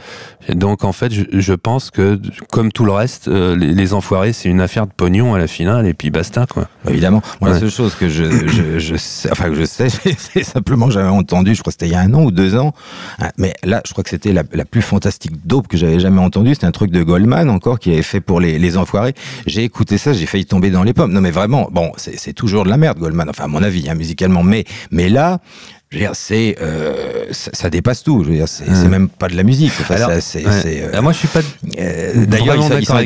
Et 0.48 0.54
donc, 0.56 0.84
en 0.84 0.92
fait, 0.92 1.12
je, 1.14 1.24
je 1.32 1.54
pense 1.54 1.90
que, 1.92 2.20
comme 2.52 2.72
tout 2.72 2.86
le 2.86 2.92
reste, 2.92 3.28
euh, 3.28 3.56
les, 3.56 3.74
les 3.74 3.94
enfoirés, 3.94 4.34
c'est 4.34 4.50
une 4.50 4.62
affaire 4.62 4.86
de 4.88 4.92
pognon 4.94 5.34
à 5.34 5.40
la 5.40 5.48
finale, 5.48 5.88
et 5.88 5.94
puis 5.94 6.10
basta, 6.12 6.46
quoi. 6.46 6.68
Évidemment. 6.90 7.22
Moi, 7.42 7.50
la 7.50 7.56
Ouais. 7.56 7.62
seule 7.62 7.72
chose 7.72 7.96
que 7.96 8.10
je, 8.10 8.48
je, 8.48 8.78
je 8.80 8.96
sais, 8.96 9.30
enfin 9.32 9.46
que 9.50 9.56
je 9.56 9.66
sais, 9.66 9.88
c'est 10.18 10.44
simplement 10.44 10.90
j'avais 10.90 11.08
entendu, 11.10 11.56
je 11.56 11.62
crois 11.62 11.72
que 11.72 11.76
c'était 11.80 11.88
il 11.88 11.94
y 11.94 11.96
a 11.96 12.02
un 12.02 12.14
an 12.14 12.24
ou 12.24 12.32
deux 12.32 12.56
ans, 12.56 12.74
hein, 13.20 13.30
mais 13.38 13.54
là, 13.64 13.82
je 13.86 13.92
crois 13.92 14.04
que 14.04 14.10
c'était 14.10 14.34
la, 14.34 14.44
la 14.54 14.66
plus 14.66 14.82
fantastique 14.82 15.46
dope 15.46 15.68
que 15.68 15.78
j'avais 15.78 16.00
jamais 16.00 16.20
entendue. 16.22 16.54
C'était 16.54 16.68
un 16.68 16.72
truc 16.72 16.92
de 16.92 17.02
Goldman 17.04 17.50
encore 17.50 17.80
qui 17.80 17.92
avait 17.92 18.02
fait 18.04 18.22
pour 18.22 18.40
les, 18.40 18.60
les 18.60 18.78
enfoirés. 18.78 19.14
J'ai 19.48 19.64
écouté 19.64 19.98
ça, 19.98 20.14
j'ai 20.14 20.26
failli 20.26 20.46
tomber 20.46 20.70
dans 20.70 20.84
les 20.84 20.94
pommes. 20.94 21.12
Non, 21.12 21.22
mais 21.22 21.32
vraiment, 21.32 21.68
bon, 21.72 21.92
c'est 21.98 22.18
c'est 22.20 22.34
toujours 22.34 22.64
de 22.66 22.70
la 22.70 22.78
merde, 22.78 22.98
Goldman. 23.00 23.30
Enfin, 23.36 23.46
à 23.46 23.48
mon 23.48 23.62
avis, 23.64 23.90
hein, 23.90 23.96
musicalement, 23.96 24.44
mais 24.44 24.64
mais 24.92 25.10
là. 25.10 25.40
Je 25.92 25.98
veux 26.00 26.04
dire, 26.08 26.12
c'est 26.16 26.58
euh, 26.62 27.26
ça, 27.32 27.52
ça 27.54 27.70
dépasse 27.70 28.04
tout. 28.04 28.24
Je 28.26 28.30
veux 28.30 28.36
dire, 28.36 28.48
c'est 28.50 28.66
c'est 28.66 28.90
même 28.90 29.08
pas 29.08 29.28
de 29.30 29.36
la 29.38 29.44
musique. 29.44 29.72
Enfin, 29.80 29.94
Alors, 29.96 30.10
ça, 30.10 30.20
c'est 30.20 30.44
ouais. 30.46 30.52
c'est, 30.62 30.82
euh, 30.84 30.90
Ah, 30.96 31.02
moi, 31.02 31.14
je 31.14 31.20
suis 31.20 31.28
pas. 31.28 31.40
euh, 31.78 32.26
D'ailleurs, 32.26 32.56
Vraiment 32.58 32.78
il 32.80 32.86
s'en- 32.86 32.98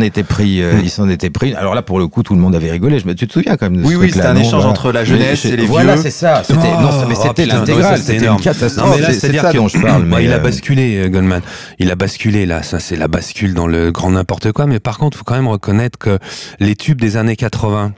était 0.00 0.22
pris, 0.22 0.62
euh, 0.62 0.74
il 0.82 0.88
s'en 0.88 1.08
était 1.10 1.30
pris. 1.30 1.52
Alors 1.54 1.74
là, 1.74 1.82
pour 1.82 1.98
le 1.98 2.06
coup, 2.06 2.22
tout 2.22 2.34
le 2.34 2.40
monde 2.40 2.54
avait 2.54 2.70
rigolé. 2.70 3.00
Je 3.00 3.06
me, 3.06 3.14
tu 3.14 3.26
te 3.26 3.32
souviens 3.32 3.56
quand 3.56 3.66
même 3.68 3.78
de 3.78 3.82
ce 3.82 3.88
Oui, 3.88 3.96
oui, 3.96 4.06
truc-là, 4.08 4.22
c'était 4.22 4.28
un 4.28 4.34
non 4.34 4.40
échange 4.40 4.52
Voilà. 4.54 4.68
entre 4.70 4.92
la 4.92 5.04
jeunesse 5.04 5.44
et 5.46 5.56
les 5.56 5.66
Voilà, 5.66 5.94
vieux. 5.94 6.02
c'est 6.04 6.10
ça. 6.10 6.42
C'était, 6.46 6.60
Oh, 6.62 6.80
non, 6.80 7.06
mais 7.08 7.14
oh, 7.16 7.20
c'était 7.22 7.42
putain, 7.44 7.56
l'intégrale. 7.58 7.98
c'était 7.98 8.16
une 8.18 8.22
énorme. 8.22 8.40
catastrophe. 8.40 8.86
Non, 8.88 8.94
mais 8.94 9.00
là, 9.02 9.06
C'est- 9.08 9.20
c'est 9.20 9.28
de 9.28 9.32
c'est-à-dire 9.34 9.60
dont 9.62 9.68
je 9.68 9.78
parle. 9.78 10.04
Mais, 10.04 10.24
il 10.24 10.32
a 10.32 10.36
euh, 10.36 10.38
basculé, 10.38 10.96
euh, 10.98 11.08
Goldman. 11.08 11.42
Il 11.80 11.90
a 11.90 11.96
basculé, 11.96 12.46
là. 12.46 12.62
Ça, 12.62 12.78
c'est 12.78 12.96
la 12.96 13.08
bascule 13.08 13.52
dans 13.52 13.66
le 13.66 13.90
grand 13.90 14.10
n'importe 14.12 14.52
quoi. 14.52 14.66
Mais 14.66 14.78
par 14.78 14.98
contre, 14.98 15.18
faut 15.18 15.24
quand 15.24 15.34
même 15.34 15.48
reconnaître 15.48 15.98
que 15.98 16.18
les 16.60 16.76
tubes 16.76 17.00
des 17.00 17.16
années 17.16 17.36
80, 17.36 17.92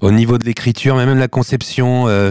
au 0.00 0.10
niveau 0.12 0.38
de 0.38 0.44
l'écriture, 0.44 0.96
mais 0.96 1.06
même 1.06 1.18
la 1.18 1.28
conception, 1.28 2.08
euh, 2.08 2.30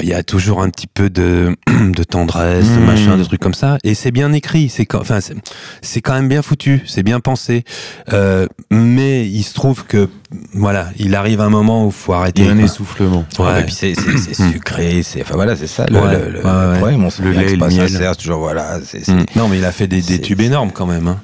il 0.00 0.08
y 0.08 0.14
a 0.14 0.22
toujours 0.22 0.62
un 0.62 0.70
petit 0.70 0.86
peu 0.86 1.10
de, 1.10 1.56
de 1.66 2.02
tendresse, 2.04 2.66
de 2.68 2.80
Mmh. 2.80 2.84
machin, 2.84 3.16
de 3.18 3.24
trucs 3.24 3.40
comme 3.40 3.54
ça. 3.54 3.78
Et 3.84 3.94
c'est 3.94 4.10
bien 4.10 4.32
écrit. 4.32 4.68
C'est 4.68 4.86
quand, 4.86 5.00
enfin, 5.00 5.20
c'est- 5.20 5.34
c'est 5.82 6.00
quand 6.00 6.14
même 6.14 6.28
bien 6.28 6.42
foutu. 6.42 6.82
C'est 6.86 7.02
bien 7.02 7.20
pensé. 7.20 7.64
Euh, 8.12 8.46
mais 8.70 9.26
il 9.28 9.42
se 9.42 9.54
trouve 9.54 9.84
que, 9.86 10.08
voilà, 10.52 10.88
il 10.98 11.14
arrive 11.14 11.40
un 11.40 11.48
moment 11.50 11.86
où 11.86 11.90
faut 11.90 12.12
arrêter. 12.12 12.42
Il 12.42 12.46
y 12.46 12.48
a 12.48 12.52
un 12.52 12.56
quoi. 12.56 12.64
essoufflement. 12.64 13.24
Ouais, 13.38 13.44
Ouais. 13.46 13.60
et 13.60 13.64
puis 13.64 13.74
c'est, 13.74 13.94
c'est 13.94 14.34
sucré, 14.34 15.02
c'est, 15.02 15.22
enfin 15.22 15.34
voilà, 15.34 15.56
c'est 15.56 15.66
ça 15.66 15.86
le, 15.86 15.98
Ouais, 15.98 16.12
le, 16.18 16.30
le- 16.30 16.44
ouais, 16.44 16.52
le 16.64 16.70
ouais. 16.72 16.76
problème. 16.78 17.04
On 17.04 17.10
se 17.10 17.22
Le 17.22 17.28
souvient 17.28 17.44
que 17.44 17.50
lait 17.52 17.56
pas 17.56 17.68
le 17.68 17.74
miel. 17.74 17.88
sincère, 17.88 18.12
c'est 18.14 18.20
toujours 18.22 18.38
voilà, 18.40 18.78
Mm. 18.78 19.24
Non, 19.36 19.48
mais 19.48 19.58
il 19.58 19.64
a 19.64 19.72
fait 19.72 19.86
des, 19.86 20.02
tubes 20.20 20.40
énormes 20.40 20.70
quand 20.72 20.86
même. 20.86 21.08
hein. 21.08 21.18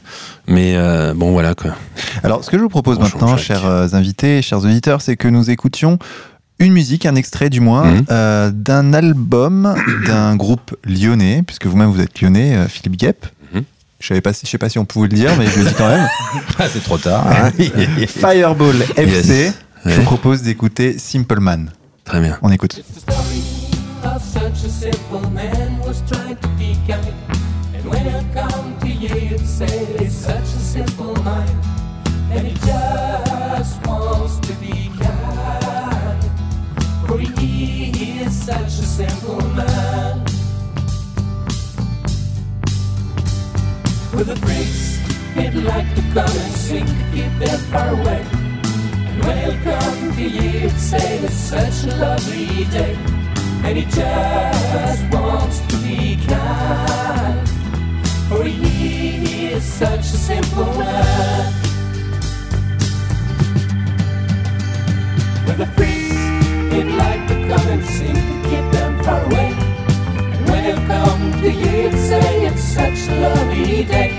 Mais 0.48 0.74
euh, 0.76 1.14
bon, 1.14 1.32
voilà 1.32 1.54
quoi. 1.54 1.72
Alors, 2.22 2.44
ce 2.44 2.50
que 2.50 2.56
je 2.58 2.62
vous 2.62 2.68
propose 2.68 2.98
Bonjour, 2.98 3.20
maintenant, 3.20 3.36
Jacques. 3.36 3.46
chers 3.46 3.66
euh, 3.66 3.88
invités, 3.92 4.42
chers 4.42 4.58
auditeurs, 4.64 5.00
c'est 5.02 5.16
que 5.16 5.28
nous 5.28 5.50
écoutions 5.50 5.98
une 6.58 6.72
musique, 6.72 7.06
un 7.06 7.14
extrait 7.14 7.48
du 7.50 7.60
moins, 7.60 7.84
Mhm. 7.90 8.04
euh, 8.10 8.50
d'un 8.52 8.92
album 8.92 9.74
d'un 10.06 10.36
groupe 10.36 10.76
lyonnais, 10.84 11.42
puisque 11.46 11.66
vous-même 11.66 11.90
vous 11.90 12.00
êtes 12.00 12.20
lyonnais, 12.20 12.66
Philippe 12.68 12.96
Guep. 12.98 13.26
Je 14.00 14.06
savais 14.08 14.20
pas, 14.20 14.32
si- 14.32 14.46
je 14.46 14.50
sais 14.50 14.58
pas 14.58 14.68
si 14.68 14.78
on 14.78 14.84
pouvait 14.84 15.08
le 15.08 15.14
dire, 15.16 15.30
mais 15.38 15.46
je 15.46 15.58
le 15.60 15.66
dis 15.66 15.74
quand 15.74 15.88
même. 15.88 16.08
Ah, 16.58 16.64
c'est 16.72 16.82
trop 16.82 16.98
tard. 16.98 17.26
hein. 17.30 17.50
Fireball 18.08 18.76
FC. 18.96 19.28
Yes. 19.28 19.54
Je 19.84 19.88
Ouais. 19.90 19.96
vous 19.96 20.02
propose 20.02 20.42
d'écouter 20.42 20.98
Simple 20.98 21.40
Man. 21.40 21.70
Très 22.04 22.20
bien. 22.20 22.38
On 22.42 22.50
écoute. 22.50 22.82
Such 38.30 38.80
a 38.80 38.84
simple 38.86 39.42
man 39.54 40.29
a 44.12 44.16
a. 44.16 44.16
With 44.16 44.26
the 44.26 44.36
freaks, 44.36 44.98
he'd 45.34 45.54
like 45.64 45.94
to 45.94 46.02
come 46.02 46.36
and 46.36 46.52
sing 46.54 46.86
to 46.86 47.04
keep 47.12 47.38
them 47.38 47.58
far 47.70 47.88
away. 47.88 48.24
And 48.32 49.24
when 49.24 49.62
come 49.62 50.16
to 50.16 50.22
you, 50.22 50.68
say 50.70 51.18
it's 51.18 51.34
such 51.34 51.84
a 51.84 51.96
lovely 51.96 52.64
day. 52.64 52.96
And 53.64 53.78
he 53.78 53.84
just 53.84 55.12
wants 55.12 55.60
to 55.60 55.76
be 55.78 56.18
kind. 56.26 57.48
For 58.28 58.44
he 58.44 59.46
is 59.46 59.64
such 59.64 60.00
a 60.00 60.02
simple 60.02 60.64
man. 60.64 61.54
With 65.46 65.58
the 65.58 65.66
freaks, 65.76 66.74
he'd 66.74 66.92
like 66.96 67.28
to 67.28 67.34
come 67.34 67.68
and 67.68 67.84
sing 67.84 68.14
to 68.14 68.48
keep 68.48 68.72
them 68.72 69.04
far 69.04 69.24
away. 69.24 69.69
And 70.90 71.32
come 71.34 71.42
to 71.42 71.98
say 71.98 72.46
it's 72.46 72.62
such 72.62 73.08
a 73.08 73.20
lovely 73.20 73.84
day. 73.84 74.10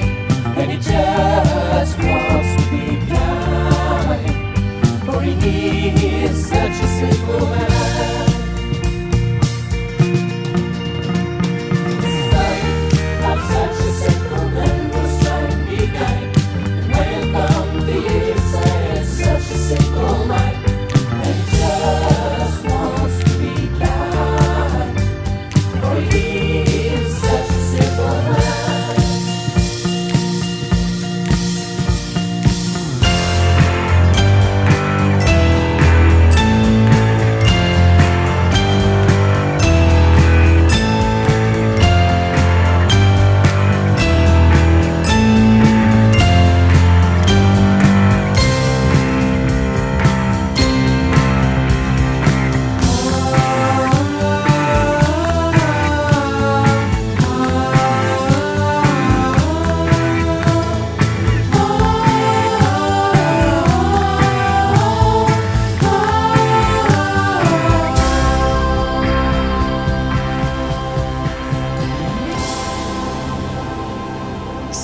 And 0.57 0.72
he 0.72 0.78
just 0.78 1.97
wants 1.97 2.63
to 2.63 2.69
be 2.72 2.86
kind. 3.07 5.05
For 5.05 5.22
he 5.22 5.89
is 6.24 6.47
such 6.47 6.72
a 6.72 6.88
simple 6.88 7.47
man. 7.47 8.30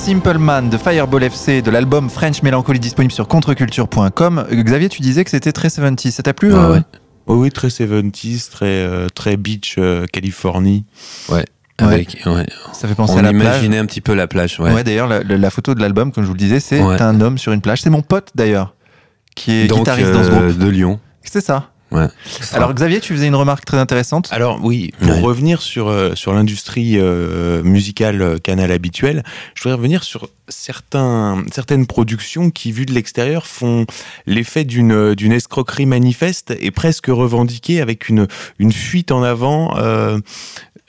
Simple 0.08 0.38
Man 0.38 0.70
de 0.70 0.78
Fireball 0.78 1.22
FC 1.22 1.62
de 1.62 1.70
l'album 1.70 2.10
French 2.10 2.42
Melancholy 2.42 2.80
disponible 2.80 3.12
sur 3.12 3.28
contreculture.com. 3.28 4.48
Xavier, 4.54 4.88
tu 4.88 5.02
disais 5.02 5.26
que 5.26 5.30
c'était 5.30 5.52
très 5.52 5.70
70 5.70 6.14
Ça 6.14 6.24
t'a 6.24 6.34
plu 6.34 6.54
euh 6.54 6.72
ouais. 6.72 6.80
Oh 7.26 7.36
oui, 7.36 7.50
très 7.50 7.68
70s, 7.68 8.50
très, 8.50 8.68
euh, 8.68 9.10
très 9.14 9.36
beach, 9.36 9.76
euh, 9.78 10.06
Californie. 10.06 10.86
Avec, 11.78 12.22
ouais. 12.26 12.46
Ça 12.72 12.88
fait 12.88 12.96
penser 12.96 13.16
On 13.16 13.18
à 13.18 13.22
la 13.22 13.32
plage. 13.32 13.42
imaginait 13.58 13.80
un 13.80 13.86
petit 13.86 14.00
peu 14.00 14.14
la 14.14 14.28
plage. 14.28 14.58
Ouais. 14.62 14.74
Ouais, 14.74 14.86
d'ailleurs, 14.86 15.10
la, 15.10 15.50
photo 15.50 15.76
de 15.76 15.82
l'album, 15.82 16.14
comme 16.14 16.24
je 16.24 16.30
vous 16.30 16.36
le 16.36 16.40
disais, 16.40 16.62
c'est 16.62 16.82
Ouais. 16.82 17.02
un 17.02 17.20
homme 17.20 17.38
sur 17.38 17.52
une 17.52 17.60
plage. 17.60 17.82
C'est 17.82 17.90
mon 17.90 18.02
pote 18.02 18.30
d'ailleurs, 18.34 18.76
qui 19.36 19.52
est 19.52 19.68
Donc, 19.68 19.80
guitariste 19.80 20.14
dans 20.14 20.24
ce 20.24 20.30
groupe. 20.30 20.58
de 20.58 20.70
Lyon. 20.70 21.02
C'est 21.22 21.42
ça. 21.42 21.72
Ouais. 21.98 22.08
Alors 22.54 22.74
Xavier, 22.74 23.00
tu 23.00 23.14
faisais 23.14 23.28
une 23.28 23.36
remarque 23.36 23.66
très 23.66 23.78
intéressante. 23.78 24.30
Alors 24.32 24.60
oui, 24.64 24.92
pour 25.00 25.10
Ouais. 25.16 25.22
revenir 25.22 25.62
sur, 25.62 25.88
euh, 25.88 26.16
sur 26.16 26.34
l'industrie 26.34 26.98
euh, 26.98 27.64
musicale 27.64 28.22
euh, 28.22 28.38
canal 28.38 28.72
habituelle, 28.72 29.24
je 29.56 29.64
voudrais 29.64 29.76
revenir 29.78 30.04
sur 30.04 30.30
certains, 30.48 31.44
certaines 31.52 31.88
productions 31.88 32.50
qui, 32.52 32.72
vues 32.72 32.86
de 32.86 32.94
l'extérieur, 32.94 33.48
font 33.48 33.86
l'effet 34.26 34.64
d'une 34.64 35.14
d'une 35.16 35.32
escroquerie 35.32 35.86
manifeste 35.86 36.54
et 36.60 36.72
presque 36.72 37.08
revendiquée 37.08 37.82
avec 37.82 38.10
une, 38.10 38.28
une 38.60 38.72
fuite 38.72 39.12
en 39.12 39.24
avant 39.24 39.76
euh, 39.78 40.20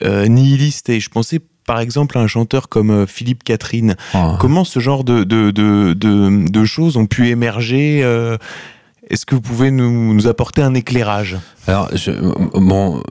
euh, 0.03 0.27
nihiliste. 0.27 0.89
Et 0.89 0.99
je 0.99 1.09
pensais 1.09 1.39
par 1.65 1.79
exemple 1.79 2.17
à 2.17 2.21
un 2.21 2.27
chanteur 2.27 2.67
comme 2.67 3.05
Philippe 3.05 3.43
Catherine. 3.43 3.95
Oh. 4.15 4.35
Comment 4.39 4.63
ce 4.63 4.79
genre 4.79 5.03
de, 5.03 5.23
de, 5.23 5.51
de, 5.51 5.93
de, 5.93 6.49
de 6.49 6.65
choses 6.65 6.97
ont 6.97 7.05
pu 7.05 7.27
émerger 7.29 8.01
euh, 8.03 8.37
Est-ce 9.09 9.25
que 9.25 9.33
vous 9.35 9.41
pouvez 9.41 9.71
nous, 9.71 10.13
nous 10.13 10.27
apporter 10.27 10.61
un 10.61 10.73
éclairage? 10.75 11.37
Alors, 11.67 11.89
je, 11.95 12.11
bon, 12.59 13.03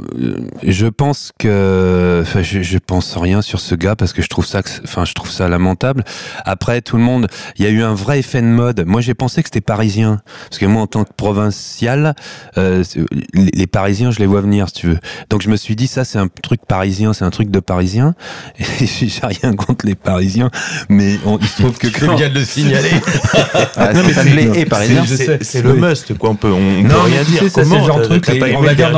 je 0.64 0.86
pense 0.86 1.32
que, 1.38 2.20
enfin, 2.22 2.42
je, 2.42 2.62
je 2.62 2.78
pense 2.78 3.16
rien 3.16 3.40
sur 3.42 3.61
ce 3.61 3.74
gars 3.74 3.94
parce 3.94 4.12
que 4.12 4.22
je 4.22 4.28
trouve 4.28 4.46
ça, 4.46 4.62
enfin, 4.84 5.05
je 5.05 5.12
trouve 5.14 5.30
ça 5.30 5.49
lamentable. 5.49 6.05
Après, 6.44 6.80
tout 6.80 6.96
le 6.96 7.03
monde, 7.03 7.28
il 7.57 7.64
y 7.64 7.68
a 7.68 7.70
eu 7.70 7.82
un 7.82 7.94
vrai 7.94 8.20
effet 8.20 8.40
de 8.42 8.46
mode. 8.46 8.84
Moi, 8.86 9.01
j'ai 9.01 9.14
pensé 9.14 9.42
que 9.42 9.49
c'était 9.49 9.61
parisien 9.61 10.20
parce 10.49 10.59
que 10.59 10.66
moi, 10.66 10.82
en 10.82 10.86
tant 10.86 11.05
que 11.05 11.12
provincial, 11.16 12.14
euh, 12.57 12.82
les, 13.34 13.51
les 13.53 13.66
Parisiens, 13.66 14.11
je 14.11 14.18
les 14.18 14.26
vois 14.26 14.40
venir, 14.40 14.68
si 14.68 14.74
tu 14.74 14.86
veux. 14.88 14.99
Donc, 15.30 15.42
je 15.42 15.51
me 15.51 15.57
suis 15.57 15.76
dit, 15.76 15.86
ça, 15.86 16.05
c'est 16.05 16.18
un 16.18 16.28
truc 16.42 16.61
parisien, 16.66 17.12
c'est 17.12 17.24
un 17.24 17.30
truc 17.30 17.51
de 17.51 17.61
parisien. 17.61 18.14
Et 18.59 18.86
j'ai 18.86 19.20
rien 19.26 19.53
contre 19.55 19.84
les 19.86 19.94
Parisiens, 19.94 20.51
mais 20.88 21.18
on- 21.26 21.38
il 21.38 21.46
se 21.46 21.62
trouve 21.62 21.76
que 21.78 21.86
quand- 22.07 22.16
de 22.16 22.24
le 22.38 22.44
signaler. 22.44 22.90
Ah, 23.76 23.92
Non, 23.92 24.03
mais 24.34 24.61
est 24.61 24.66
parisien. 24.66 25.05
je 25.05 25.14
sais, 25.14 25.38
C'est 25.42 25.62
le 25.62 25.72
oui. 25.72 25.80
Must, 25.89 26.16
quoi. 26.18 26.30
On 26.30 26.34
peut, 26.36 26.49
on 26.53 26.82
peut 26.82 26.89
Non, 26.89 27.03
rien 27.03 27.16
mais 27.20 27.24
tu 27.24 27.30
dire. 27.32 27.43
c'est 27.53 27.64
le 27.64 27.68
genre 27.84 27.99
de 27.99 28.03
t'as- 28.03 28.20
truc, 28.20 28.45
on 28.57 28.61
va 28.62 28.74
dire 28.74 28.91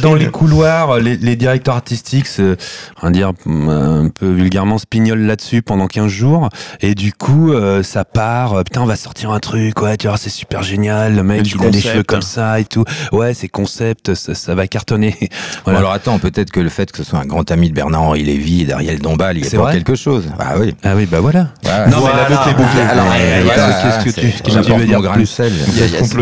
dans, 0.00 0.14
les 0.14 0.26
couloirs, 0.26 0.98
les, 0.98 1.16
les 1.16 1.36
directeurs 1.36 1.74
artistiques, 1.74 2.26
se- 2.26 2.56
on 3.02 3.06
va 3.06 3.10
dire 3.12 3.32
euh, 3.46 4.04
un 4.04 4.08
peu 4.08 4.30
vulgairement, 4.30 4.78
spignolent 4.78 5.26
là-dessus 5.26 5.62
pendant 5.62 5.86
15 5.86 6.08
jours, 6.08 6.48
et 6.80 6.94
du 6.94 7.12
coup, 7.12 7.52
euh, 7.52 7.82
ça 7.82 8.04
part, 8.04 8.54
euh, 8.54 8.62
putain, 8.62 8.82
on 8.82 8.86
va 8.86 8.96
sortir 8.96 9.30
un 9.30 9.40
truc, 9.40 9.80
ouais, 9.82 9.96
tu 9.96 10.08
vois, 10.08 10.16
c'est 10.16 10.30
super 10.30 10.62
génial, 10.62 11.14
le 11.14 11.22
mec, 11.22 11.46
il 11.46 11.60
a 11.60 11.64
les 11.64 11.70
concept. 11.72 11.86
cheveux 11.92 12.02
comme 12.02 12.22
ça 12.22 12.60
et 12.60 12.64
tout, 12.64 12.84
ouais, 13.12 13.34
c'est 13.34 13.48
concept, 13.48 14.14
ça, 14.14 14.34
ça 14.34 14.54
va 14.54 14.66
cartonner. 14.66 15.16
Voilà. 15.64 15.80
alors 15.80 15.92
attends, 15.92 16.18
peut-être 16.18 16.50
que 16.52 16.60
le 16.60 16.68
fait 16.68 16.90
que 16.92 16.98
ce 16.98 17.04
soit 17.04 17.18
un 17.18 17.26
grand 17.26 17.50
ami 17.50 17.70
de 17.70 17.74
Bernard-Henri 17.74 18.22
Lévy 18.22 18.62
et 18.62 18.64
d'Ariel 18.66 18.98
Dombal, 19.00 19.36
il 19.38 19.44
y 19.44 19.56
a 19.56 19.72
quelque 19.72 19.94
chose. 19.96 20.24
Ah 20.38 20.54
oui. 20.58 20.74
Ah 20.84 20.92
oui, 20.94 21.06
bah 21.06 21.18
voilà. 21.20 21.48
Non, 21.90 21.96
mais 22.04 22.12
la 22.16 22.24
boucle 22.28 22.48
est 22.50 22.54
bouclée. 22.54 22.80
Alors, 22.82 23.04
euh, 23.12 23.42
qu'est-ce 23.82 24.04
que 24.04 24.10
c'est- 24.10 24.42
tu- 24.42 24.50
veux 24.76 24.86
dire 24.86 25.12
plus 25.12 25.26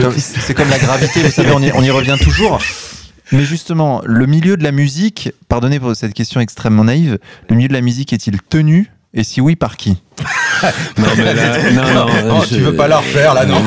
C'est 0.04 0.10
comme, 0.10 0.18
c'est 0.18 0.54
comme 0.54 0.70
la 0.70 0.78
gravité, 0.78 1.22
vous 1.22 1.30
savez, 1.30 1.52
on 1.52 1.62
y, 1.62 1.72
on 1.72 1.82
y 1.82 1.90
revient 1.90 2.16
toujours. 2.20 2.58
Mais 3.32 3.44
justement, 3.44 4.02
le 4.04 4.26
milieu 4.26 4.56
de 4.56 4.62
la 4.62 4.72
musique, 4.72 5.32
pardonnez 5.48 5.80
pour 5.80 5.96
cette 5.96 6.12
question 6.12 6.40
extrêmement 6.40 6.84
naïve, 6.84 7.18
le 7.48 7.56
milieu 7.56 7.68
de 7.68 7.72
la 7.72 7.80
musique 7.80 8.12
est-il 8.12 8.40
tenu? 8.42 8.90
Et 9.14 9.24
si 9.24 9.40
oui, 9.40 9.56
par 9.56 9.76
qui? 9.76 9.96
Non, 10.98 11.06
mais 11.16 11.34
là, 11.34 11.70
non, 11.72 11.94
non, 11.94 12.06
Oh, 12.38 12.44
je- 12.48 12.54
tu 12.56 12.60
veux 12.60 12.74
pas 12.74 12.88
la 12.88 12.98
refaire 12.98 13.34
là, 13.34 13.44
non 13.46 13.60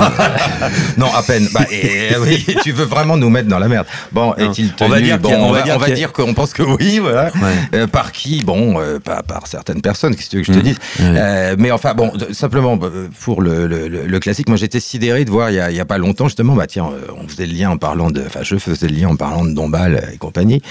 Non, 0.97 1.07
à 1.13 1.21
peine. 1.23 1.47
Bah, 1.53 1.61
et, 1.71 2.09
oui, 2.21 2.45
tu 2.63 2.71
veux 2.71 2.85
vraiment 2.85 3.17
nous 3.17 3.29
mettre 3.29 3.47
dans 3.49 3.59
la 3.59 3.67
merde. 3.67 3.85
Bon, 4.11 4.33
est-il 4.35 4.73
tenu 4.73 4.87
On 4.87 4.89
va 4.89 5.01
dire 5.01 5.17
bon, 5.19 5.29
qu'il 5.29 5.37
y 5.37 5.41
a- 5.41 5.43
on 5.43 5.47
on 5.47 5.79
va 5.79 6.07
qu'on 6.07 6.33
pense 6.33 6.53
que 6.53 6.63
oui, 6.63 6.99
voilà. 6.99 7.25
Ouais. 7.25 7.53
Euh, 7.75 7.87
par 7.87 8.11
qui 8.11 8.43
Bon, 8.43 8.79
euh, 8.79 8.99
pas 8.99 9.23
par 9.23 9.47
certaines 9.47 9.81
personnes, 9.81 10.15
qu'est-ce 10.15 10.27
que 10.27 10.31
tu 10.31 10.37
veux 10.37 10.43
que 10.43 10.53
je 10.53 10.57
te 10.57 10.59
Mm. 10.59 10.67
dise. 10.67 10.77
Euh, 11.01 11.55
Mais 11.57 11.71
enfin, 11.71 11.93
bon, 11.93 12.11
simplement 12.31 12.77
pour 13.21 13.41
le, 13.41 13.67
le, 13.67 13.87
le- 13.87 14.05
le 14.05 14.19
classique, 14.19 14.47
moi 14.49 14.57
j'étais 14.57 14.79
sidéré 14.79 15.25
de 15.25 15.29
voir 15.31 15.49
il 15.49 15.55
y 15.55 15.59
a, 15.59 15.69
il 15.71 15.75
y 15.77 15.79
a 15.79 15.85
pas 15.85 15.97
longtemps 15.97 16.25
justement, 16.25 16.53
bah 16.55 16.67
tiens, 16.67 16.89
on 17.21 17.27
faisait 17.27 17.45
le 17.45 17.53
lien 17.53 17.69
en 17.71 17.77
parlant 17.77 18.09
de, 18.11 18.23
enfin 18.25 18.39
je 18.43 18.57
faisais 18.57 18.87
le 18.87 18.95
lien 18.95 19.09
en 19.09 19.15
parlant 19.15 19.43
de 19.45 19.51
Dombal 19.53 20.09
et 20.13 20.17
compagnie. 20.17 20.61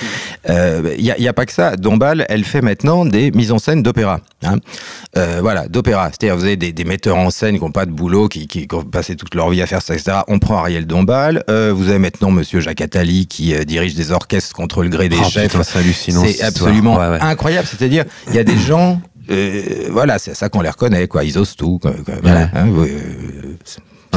Il 0.49 1.05
y, 1.05 1.29
a, 1.29 1.33
pas 1.33 1.47
que 1.47 1.53
ça. 1.53 1.77
Dombal, 1.77 2.25
elle 2.29 2.45
fait 2.45 2.63
maintenant 2.63 3.05
des 3.05 3.31
mises 3.33 3.53
en 3.53 3.59
scène 3.59 3.83
d'opéra. 3.83 4.21
Hein. 4.45 4.57
Voilà, 5.41 5.69
d'opéra. 5.69 6.11
C'est-à-dire 6.19 6.37
vous 6.37 6.45
avez 6.45 6.57
des, 6.57 6.73
des 6.73 6.85
metteurs 6.85 7.17
en 7.17 7.29
scène 7.31 7.57
qui 7.59 7.63
n'ont 7.63 7.71
pas 7.73 7.85
de 7.85 7.91
boulot, 7.91 8.29
qui, 8.29 8.47
qui, 8.47 8.67
qui 8.67 8.75
ont 8.75 8.83
passé 8.85 9.17
toute 9.17 9.35
leur 9.35 9.51
vie 9.51 9.61
à 9.61 9.67
faire 9.67 9.83
ça, 9.83 9.95
etc. 9.95 10.19
On 10.29 10.39
prend 10.39 10.57
Ariel 10.57 10.87
Dombal. 10.87 11.45
Euh, 11.51 11.73
vous 11.77 11.89
avez 11.91 11.99
maintenant 11.99 12.31
Monsieur 12.31 12.61
Jacques 12.61 12.81
Attali 12.81 13.27
qui 13.27 13.55
euh, 13.55 13.65
dirige 13.65 13.95
des 13.95 14.13
orchestres 14.13 14.55
contre 14.55 14.83
le 14.83 14.89
gré 14.89 15.09
des 15.11 15.17
Oh, 15.21 15.29
chefs. 15.29 15.55
c'est 15.63 16.43
absolument 16.43 16.97
Ouais, 16.99 17.09
ouais. 17.11 17.21
incroyable. 17.21 17.69
C'est-à-dire, 17.71 18.05
il 18.29 18.35
y 18.35 18.39
a 18.39 18.45
des 18.45 18.57
gens, 18.57 19.01
euh, 19.31 19.89
voilà, 19.91 20.19
c'est 20.19 20.35
ça 20.35 20.49
qu'on 20.49 20.63
les 20.63 20.71
reconnaît, 20.71 21.07
quoi. 21.07 21.23
Ils 21.25 21.37
osent 21.37 21.55
tout. 21.57 21.79
quoi, 21.79 21.93
quoi. 22.05 22.15
Voilà, 22.23 22.41
Ouais. 22.45 22.49
hein, 22.55 22.69
Ouais, 22.71 22.93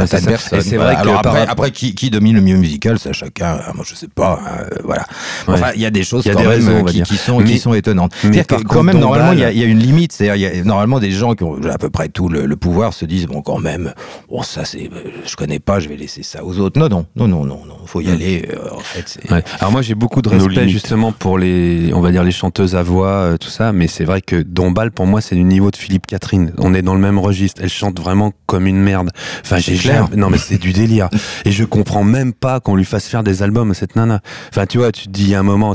certaines 0.07 0.19
c'est 0.19 0.25
ça. 0.25 0.31
personnes. 0.31 0.59
Et 0.59 0.61
c'est 0.61 0.75
Voilà. 0.77 0.93
vrai 1.01 1.01
Alors 1.01 1.49
après, 1.49 1.71
qui, 1.71 1.93
qui 1.95 2.09
domine 2.09 2.35
le 2.35 2.41
milieu 2.41 2.57
musical, 2.57 2.99
ça 2.99 3.11
chacun. 3.13 3.55
euh, 3.55 3.71
Moi, 3.75 3.85
je 3.87 3.95
sais 3.95 4.07
pas. 4.07 4.39
hein, 4.43 4.61
euh, 4.71 4.75
voilà. 4.83 5.05
Enfin, 5.47 5.71
il 5.75 5.81
y 5.81 5.85
a 5.85 5.89
des 5.91 6.03
choses 6.03 6.23
Il 6.25 6.29
y 6.29 6.31
a 6.31 6.33
quand 6.35 6.41
des 6.41 6.47
même 6.47 6.55
raisons, 6.57 6.85
euh, 6.87 7.03
qui, 7.03 7.17
sont 7.17 7.39
Mais- 7.39 7.43
qui 7.45 7.59
sont 7.59 7.73
étonnantes. 7.73 8.13
C'est-à-dire 8.21 8.45
que 8.47 8.55
quand 8.63 8.83
même 8.83 8.99
normalement 8.99 9.31
il 9.31 9.39
y, 9.39 9.43
a, 9.43 9.51
il 9.51 9.57
y 9.57 9.63
a 9.63 9.65
une 9.67 9.79
limite. 9.79 10.11
C'est-à-dire 10.11 10.65
normalement 10.65 10.99
des 10.99 11.11
gens 11.11 11.33
qui 11.35 11.43
ont 11.43 11.57
à 11.69 11.77
peu 11.77 11.89
près 11.89 12.09
tout 12.09 12.29
le, 12.29 12.45
le 12.45 12.55
pouvoir 12.55 12.93
se 12.93 13.05
disent 13.05 13.27
bon 13.27 13.41
quand 13.41 13.59
même 13.59 13.93
bon 14.29 14.41
ça 14.43 14.65
c'est 14.65 14.89
euh, 14.93 15.09
je 15.25 15.35
connais 15.35 15.59
pas, 15.59 15.79
je 15.79 15.89
vais 15.89 15.95
laisser 15.97 16.23
ça 16.23 16.43
aux 16.43 16.57
autres. 16.59 16.79
Non 16.79 16.89
non 16.89 17.05
non 17.15 17.27
non 17.27 17.45
non 17.45 17.61
non. 17.67 17.75
Faut 17.85 18.01
y 18.01 18.09
aller. 18.11 18.47
euh, 18.53 18.75
en 18.75 18.79
fait. 18.79 19.03
c'est- 19.07 19.31
Ouais. 19.31 19.43
Alors 19.59 19.71
moi 19.71 19.81
j'ai 19.81 19.95
beaucoup 19.95 20.21
de 20.21 20.29
respect 20.29 20.67
justement 20.69 21.11
pour 21.11 21.37
les, 21.37 21.91
on 21.93 22.01
va 22.01 22.11
dire 22.11 22.23
les 22.23 22.31
chanteuses 22.31 22.75
à 22.75 22.83
voix, 22.83 23.07
euh, 23.09 23.37
tout 23.37 23.49
ça, 23.49 23.71
mais 23.73 23.87
c'est 23.87 24.03
vrai 24.05 24.21
que 24.21 24.35
Dombal 24.41 24.91
pour 24.91 25.05
moi 25.07 25.21
c'est 25.21 25.35
du 25.35 25.43
niveau 25.43 25.71
de 25.71 25.75
Philippe 25.77 26.07
Catherine. 26.07 26.53
On 26.57 26.73
est 26.73 26.81
dans 26.81 26.93
le 26.95 27.01
même 27.01 27.17
registre. 27.19 27.61
Elle 27.63 27.69
chante 27.69 27.99
vraiment 27.99 28.31
comme 28.45 28.67
une 28.67 28.79
merde. 28.81 29.09
Enfin 29.43 29.57
j'ai 29.57 29.75
clair. 29.89 30.03
jamais- 30.05 30.15
non 30.17 30.29
mais 30.29 30.37
c'est 30.37 30.57
du 30.57 30.73
délire. 30.73 31.09
Et 31.45 31.51
je 31.51 31.63
comprends 31.63 32.03
même 32.03 32.33
pas 32.33 32.59
qu'on 32.59 32.75
lui 32.75 32.85
fasse 32.85 33.07
faire 33.07 33.23
des 33.23 33.43
albums 33.43 33.71
à 33.71 33.73
cette 33.73 33.95
nana. 33.95 34.21
Enfin 34.49 34.65
tu 34.65 34.77
vois, 34.77 34.91
tu 34.91 35.05
te 35.05 35.09
dis 35.09 35.23
il 35.23 35.29
y 35.29 35.35
a 35.35 35.39
un 35.39 35.43
moment, 35.43 35.73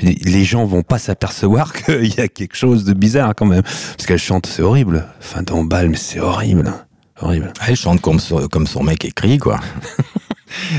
les 0.00 0.44
gens 0.44 0.64
vont 0.64 0.82
pas 0.82 0.98
s'apercevoir 0.98 1.72
qu'il 1.84 2.14
y 2.14 2.20
a 2.20 2.28
quelque 2.28 2.56
chose 2.56 2.84
de 2.84 2.92
bizarre 2.92 3.34
quand 3.36 3.46
même, 3.46 3.62
parce 3.62 4.06
qu'elle 4.06 4.18
chante 4.18 4.46
c'est 4.46 4.62
horrible. 4.62 5.06
Enfin 5.20 5.42
Dombal 5.42 5.88
mais 5.88 5.96
c'est 5.96 6.20
horrible, 6.20 6.72
horrible. 7.20 7.52
Elle 7.66 7.76
chante 7.76 8.00
comme 8.00 8.20
son, 8.20 8.48
comme 8.48 8.66
son 8.66 8.82
mec 8.82 9.04
écrit 9.04 9.38
quoi. 9.38 9.60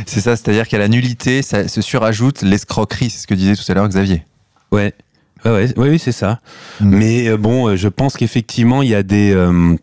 C'est 0.06 0.22
ça, 0.22 0.38
c'est-à-dire 0.38 0.70
qu'à 0.70 0.78
la 0.78 0.88
nullité, 0.88 1.41
ça 1.41 1.68
se 1.68 1.82
surajoute 1.82 2.43
l'escroquerie, 2.43 3.10
c'est 3.10 3.20
ce 3.24 3.28
que 3.28 3.34
disait 3.34 3.56
tout 3.56 3.70
à 3.70 3.74
l'heure 3.74 3.89
Xavier. 3.89 4.24
Ouais. 4.72 4.93
Ouais, 5.43 5.52
ouais, 5.52 5.74
ouais, 5.78 5.89
oui, 5.89 6.00
c'est 6.00 6.14
ça. 6.14 6.39
Mm. 6.80 6.96
Mais 6.98 7.28
euh, 7.28 7.36
bon, 7.38 7.68
euh, 7.68 7.76
je 7.76 7.89
pense 7.89 8.16
qu'effectivement, 8.16 8.82
il 8.84 8.89
y 8.89 8.96
a 8.96 9.04
des. 9.04 9.34
euh, 9.34 9.76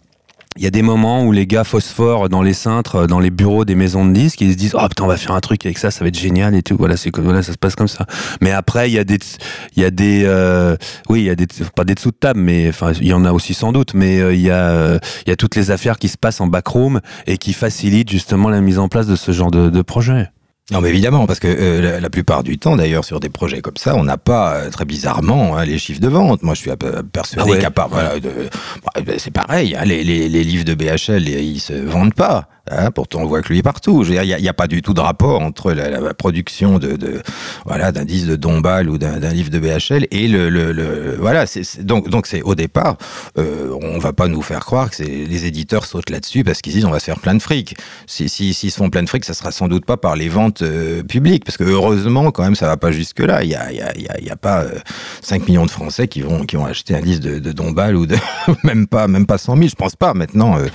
il 0.57 0.63
y 0.63 0.67
a 0.67 0.71
des 0.71 0.83
moments 0.83 1.25
où 1.25 1.33
les 1.33 1.47
gars 1.47 1.65
phosphorent 1.65 2.29
dans 2.29 2.43
les 2.43 2.53
cintres, 2.53 2.97
euh, 2.97 3.07
dans 3.07 3.21
les 3.21 3.31
bureaux 3.31 3.65
des 3.65 3.75
maisons 3.75 4.05
de 4.05 4.13
disques, 4.13 4.41
ils 4.41 4.53
se 4.53 4.57
disent 4.57 4.75
oh 4.75 4.87
putain 4.89 5.05
on 5.05 5.09
va 5.09 5.17
faire 5.17 5.33
un 5.33 5.41
truc 5.41 5.65
avec 5.65 5.79
ça, 5.79 5.91
ça 5.91 6.05
va 6.05 6.09
être 6.09 6.19
génial 6.19 6.55
et 6.55 6.63
tout. 6.63 6.77
Voilà, 6.79 6.97
c'est 6.97 7.17
voilà, 7.17 7.43
ça 7.43 7.53
se 7.53 7.59
passe 7.59 7.75
comme 7.75 7.89
ça. 7.89 8.07
Mais 8.41 8.51
après 8.51 8.91
il 8.91 8.95
y 8.95 8.99
a 8.99 9.05
des, 9.05 9.19
il 9.77 9.83
y 9.83 9.87
a 9.87 9.91
des, 9.91 10.23
euh, 10.25 10.77
oui 11.09 11.21
il 11.21 11.27
y 11.27 11.31
a 11.31 11.35
des, 11.35 11.47
pas 11.75 11.85
des 11.85 11.95
dessous 11.95 12.11
de 12.11 12.17
table, 12.17 12.41
mais 12.41 12.69
enfin 12.69 12.93
il 13.01 13.07
y 13.07 13.13
en 13.13 13.25
a 13.25 13.33
aussi 13.33 13.55
sans 13.55 13.73
doute. 13.73 13.95
Mais 13.95 14.21
euh, 14.21 14.35
il 14.35 14.41
y 14.41 14.51
a, 14.51 14.71
euh, 14.71 14.99
il 15.27 15.31
y 15.31 15.33
a 15.33 15.37
toutes 15.37 15.57
les 15.57 15.71
affaires 15.71 15.99
qui 15.99 16.09
se 16.09 16.19
passent 16.19 16.41
en 16.41 16.47
backroom 16.47 17.01
et 17.27 17.39
qui 17.39 17.53
facilitent 17.53 18.11
justement 18.11 18.49
la 18.49 18.61
mise 18.61 18.79
en 18.79 18.89
place 18.89 19.07
de 19.07 19.17
ce 19.17 19.33
genre 19.33 19.51
de, 19.51 19.71
de 19.71 19.83
projet. 19.83 20.29
Non, 20.71 20.81
mais 20.81 20.91
évidemment, 20.91 21.27
parce 21.27 21.41
que 21.41 21.49
euh, 21.49 21.81
la, 21.83 22.01
la 22.01 22.09
plupart 22.11 22.43
du 22.45 22.57
temps, 22.57 22.77
d'ailleurs, 22.77 23.05
sur 23.05 23.19
des 23.21 23.29
projets 23.29 23.61
comme 23.61 23.77
ça, 23.77 23.95
on 23.97 24.05
n'a 24.05 24.17
pas 24.17 24.55
euh, 24.55 24.71
très 24.71 24.85
bizarrement 24.85 25.57
hein, 25.57 25.65
les 25.65 25.77
chiffres 25.79 26.01
de 26.01 26.09
vente. 26.09 26.43
Moi, 26.43 26.55
je 26.55 26.61
suis 26.61 26.71
persuadé 27.13 27.49
Ah 27.51 27.53
ouais. 27.57 27.59
qu'à 27.61 27.71
part, 27.71 27.89
voilà, 27.89 28.13
bah, 28.21 29.13
c'est 29.19 29.33
pareil. 29.33 29.75
hein, 29.77 29.85
les, 29.85 30.05
les, 30.05 30.29
les 30.29 30.45
livres 30.45 30.65
de 30.65 30.75
BHL, 30.75 31.29
ils 31.29 31.61
se 31.61 31.73
vendent 31.73 32.15
pas. 32.15 32.49
Hein, 32.71 32.93
pourtant, 32.93 33.21
on 33.23 33.27
voit 33.27 33.43
que 33.43 33.49
lui 33.49 33.59
est 33.59 33.63
partout. 33.63 34.05
Il 34.09 34.21
n'y 34.21 34.49
a, 34.49 34.53
pas 34.55 34.69
du 34.69 34.83
tout 34.83 34.95
de 34.95 35.01
rapport 35.01 35.41
entre 35.43 35.73
la, 35.73 35.91
la 35.91 36.15
production 36.15 36.79
de, 36.79 36.93
de 36.97 37.21
voilà 37.67 37.91
d'un 37.91 38.05
disque 38.05 38.29
de 38.29 38.37
Dombal 38.37 38.89
ou 38.89 38.99
d'un 38.99 39.19
livre 39.33 39.51
de 39.51 39.59
BHL 39.59 40.07
et 40.13 40.29
le, 40.29 40.49
le, 40.49 40.73
le- 40.73 41.17
voilà. 41.19 41.45
donc 41.81 42.09
donc 42.09 42.27
c'est 42.29 42.43
au 42.43 42.55
départ, 42.55 42.97
euh, 43.39 43.77
on 43.83 43.99
va 43.99 44.13
pas 44.13 44.29
nous 44.29 44.43
faire 44.43 44.61
croire 44.61 44.91
que 44.91 45.03
les 45.03 45.45
éditeurs 45.47 45.87
sautent 45.87 46.11
là-dessus 46.11 46.45
parce 46.45 46.61
qu'ils 46.63 46.73
disent 46.75 46.85
on 46.85 46.91
va 46.91 47.01
se 47.01 47.07
faire 47.07 47.19
plein 47.19 47.35
de 47.35 47.43
fric. 47.43 47.77
Si 48.07 48.29
si 48.29 48.55
s'ils 48.55 48.71
se 48.71 48.77
font 48.77 48.91
plein 48.91 49.03
de 49.03 49.09
fric, 49.09 49.25
ça 49.25 49.35
sera 49.35 49.51
sans 49.51 49.67
doute 49.67 49.85
pas 49.85 49.97
par 49.97 50.15
les 50.15 50.29
ventes 50.29 50.63
euh, 50.63 51.03
publiques 51.03 51.45
parce 51.45 51.57
que 51.57 51.65
heureusement 51.65 52.31
quand 52.31 52.45
même 52.45 52.55
ça 52.55 52.67
va 52.69 52.77
pas 52.77 52.93
jusque 52.93 53.19
là. 53.21 53.43
Il 53.43 53.51
y 53.51 53.55
a 53.57 53.73
il 53.73 53.79
y 53.79 53.83
a 53.83 53.93
il 53.97 54.03
y 54.03 54.09
a, 54.09 54.19
il 54.21 54.27
y 54.27 54.31
a 54.31 54.37
pas 54.37 54.63
euh, 54.63 54.79
5 55.23 55.49
millions 55.49 55.67
de 55.67 55.71
Français 55.71 56.07
qui 56.07 56.21
vont 56.21 56.45
qui 56.45 56.55
vont 56.55 56.67
acheter 56.67 56.95
un 56.95 57.01
disque 57.01 57.23
de, 57.23 57.41
de 57.41 57.53
Dombal 57.53 57.97
ou 57.97 58.07
de 58.07 58.17
même 58.63 58.87
pas 58.87 59.09
même 59.09 59.27
pas 59.27 59.39
100 59.39 59.57
000. 59.57 59.69
Je 59.69 59.75
pense 59.75 59.97
pas 59.97 60.15
maintenant. 60.15 60.59
euh, 60.59 60.67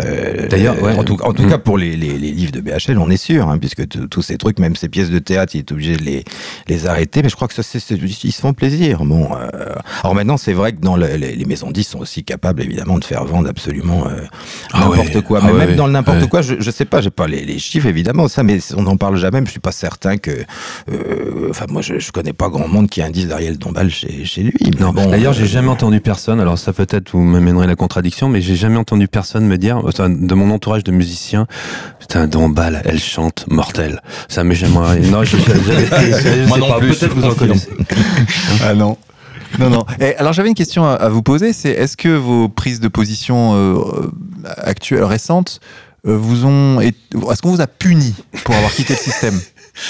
euh, 0.00 0.48
D'ailleurs, 0.48 0.82
ouais. 0.82 0.96
en 0.98 1.04
tout 1.04 1.18
en 1.22 1.32
tout 1.36 1.44
Mm. 1.44 1.50
cas 1.50 1.58
pour 1.58 1.78
les, 1.78 1.96
les, 1.96 2.18
les 2.18 2.32
livres 2.32 2.52
de 2.52 2.60
BHL, 2.60 2.98
on 2.98 3.08
est 3.10 3.16
sûr, 3.16 3.48
hein, 3.48 3.58
puisque 3.58 3.86
tous 4.08 4.22
ces 4.22 4.36
trucs, 4.38 4.58
même 4.58 4.74
ces 4.76 4.88
pièces 4.88 5.10
de 5.10 5.18
théâtre, 5.20 5.54
il 5.54 5.58
est 5.60 5.72
obligé 5.72 5.94
de 5.96 6.02
les, 6.02 6.24
les 6.68 6.86
arrêter. 6.86 7.22
Mais 7.22 7.28
je 7.28 7.36
crois 7.36 7.46
que 7.48 7.54
ça, 7.54 7.62
ils 8.24 8.32
se 8.32 8.40
font 8.40 8.52
plaisir. 8.52 9.04
Bon, 9.04 9.28
euh, 9.34 9.72
alors 10.02 10.14
maintenant, 10.14 10.36
c'est 10.36 10.52
vrai 10.52 10.72
que 10.72 10.80
dans 10.80 10.96
le- 10.96 11.16
les, 11.16 11.44
maisons 11.44 11.70
10 11.70 11.84
sont 11.84 11.98
aussi 12.00 12.24
capables, 12.24 12.62
évidemment, 12.62 12.98
de 12.98 13.04
faire 13.04 13.24
vendre 13.24 13.48
absolument 13.48 14.06
euh, 14.08 14.22
Ah 14.72 14.80
n'importe 14.80 15.14
ouais. 15.14 15.22
quoi. 15.22 15.40
Ah 15.42 15.46
Mais 15.46 15.52
même 15.52 15.68
ouais. 15.70 15.74
dans 15.76 15.86
le 15.86 15.92
n'importe 15.92 16.22
Ouais. 16.22 16.28
quoi, 16.28 16.42
je, 16.42 16.54
je 16.58 16.70
sais 16.70 16.84
pas, 16.86 17.00
j'ai 17.00 17.10
pas 17.10 17.26
les, 17.28 17.58
chiffres 17.58 17.86
évidemment, 17.86 18.26
ça, 18.28 18.42
mais 18.42 18.58
on 18.76 18.82
n'en 18.82 18.96
parle 18.96 19.16
jamais. 19.16 19.40
mais 19.40 19.46
Je 19.46 19.52
suis 19.52 19.60
pas 19.60 19.72
certain 19.72 20.16
que, 20.16 20.30
euh, 20.90 21.48
enfin, 21.50 21.66
moi, 21.68 21.82
je, 21.82 21.98
je 21.98 22.12
connais 22.12 22.32
pas 22.32 22.48
grand 22.48 22.68
monde 22.68 22.88
qui 22.88 23.02
a 23.02 23.06
un 23.06 23.10
disque 23.10 23.28
d'Ariel 23.28 23.58
Dombal 23.58 23.90
chez, 23.90 24.24
chez 24.24 24.42
lui. 24.42 24.54
Non, 24.80 24.92
bon, 24.92 25.08
d'ailleurs, 25.10 25.32
euh, 25.32 25.36
j'ai 25.36 25.46
jamais 25.46 25.68
entendu 25.68 26.00
personne. 26.00 26.40
Alors 26.40 26.58
ça 26.58 26.72
peut-être 26.72 27.10
vous 27.12 27.20
m'amènerez 27.22 27.66
la 27.66 27.76
contradiction, 27.76 28.28
mais 28.28 28.40
j'ai 28.40 28.56
jamais 28.56 28.76
entendu 28.76 29.08
personne 29.08 29.46
me 29.46 29.58
dire, 29.58 29.80
de 29.82 30.34
mon 30.34 30.50
entourage 30.50 30.84
de 30.84 30.92
musiciens, 30.92 31.16
putain, 31.98 32.26
Dombal, 32.26 32.82
elle 32.84 33.00
chante 33.00 33.44
mortel. 33.48 34.02
Ça 34.28 34.44
m'est 34.44 34.54
jamais 34.54 34.76
arrivé. 34.78 35.08
Non, 35.10 35.24
je, 35.24 35.36
je- 35.36 35.42
je- 35.44 36.46
Moi 36.46 36.56
sais 36.56 36.60
non 36.60 36.68
pas. 36.68 36.80
Peut-être 36.80 37.14
vous 37.14 37.24
en 37.24 37.34
connaissez. 37.34 37.68
Ah 38.62 38.74
non. 38.74 38.96
Non, 39.58 39.70
non. 39.70 39.86
Et 40.00 40.14
alors 40.16 40.32
j'avais 40.32 40.48
une 40.48 40.54
question 40.54 40.84
à, 40.86 40.92
à 40.94 41.08
vous 41.08 41.22
poser, 41.22 41.52
c'est 41.52 41.70
est-ce 41.70 41.96
que 41.96 42.08
vos 42.08 42.48
prises 42.48 42.80
de 42.80 42.88
position 42.88 43.52
euh, 43.54 44.10
actuelles, 44.58 45.04
récentes, 45.04 45.60
euh, 46.06 46.16
vous 46.16 46.44
ont... 46.44 46.80
Est-ce 46.80 47.40
qu'on 47.42 47.50
vous 47.52 47.60
a 47.60 47.66
puni 47.66 48.14
pour 48.44 48.54
avoir 48.54 48.70
quitté 48.72 48.92
le 48.94 48.98
système? 48.98 49.40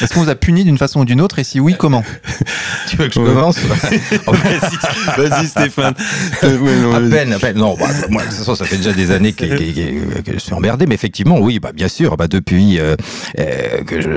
Est-ce 0.00 0.12
qu'on 0.14 0.22
vous 0.22 0.28
a 0.30 0.34
puni 0.34 0.64
d'une 0.64 0.78
façon 0.78 1.00
ou 1.00 1.04
d'une 1.04 1.20
autre? 1.20 1.38
Et 1.38 1.44
si 1.44 1.60
oui, 1.60 1.74
comment? 1.78 2.02
Tu 2.88 2.96
veux 2.96 3.08
que 3.08 3.14
je 3.14 3.20
commence? 3.20 3.58
Vas-y, 5.16 5.46
Stéphane. 5.46 5.94
À 6.42 7.00
peine, 7.10 7.32
à 7.32 7.38
peine. 7.38 7.56
Non, 7.58 7.76
bah, 7.78 7.86
moi, 8.10 8.22
de 8.22 8.28
toute 8.28 8.38
façon, 8.38 8.54
ça 8.54 8.64
fait 8.64 8.76
déjà 8.76 8.92
des 8.92 9.10
années 9.10 9.32
que, 9.32 9.44
que- 9.44 9.56
que- 9.56 10.20
que 10.22 10.32
je 10.32 10.38
suis 10.38 10.52
emmerdé, 10.52 10.86
mais 10.86 10.94
effectivement, 10.94 11.38
oui, 11.38 11.58
bah, 11.58 11.70
bien 11.74 11.88
sûr, 11.88 12.16
bah, 12.16 12.28
depuis 12.28 12.78
euh, 12.78 12.96
euh, 13.38 13.82
que 13.84 14.00
je 14.00 14.08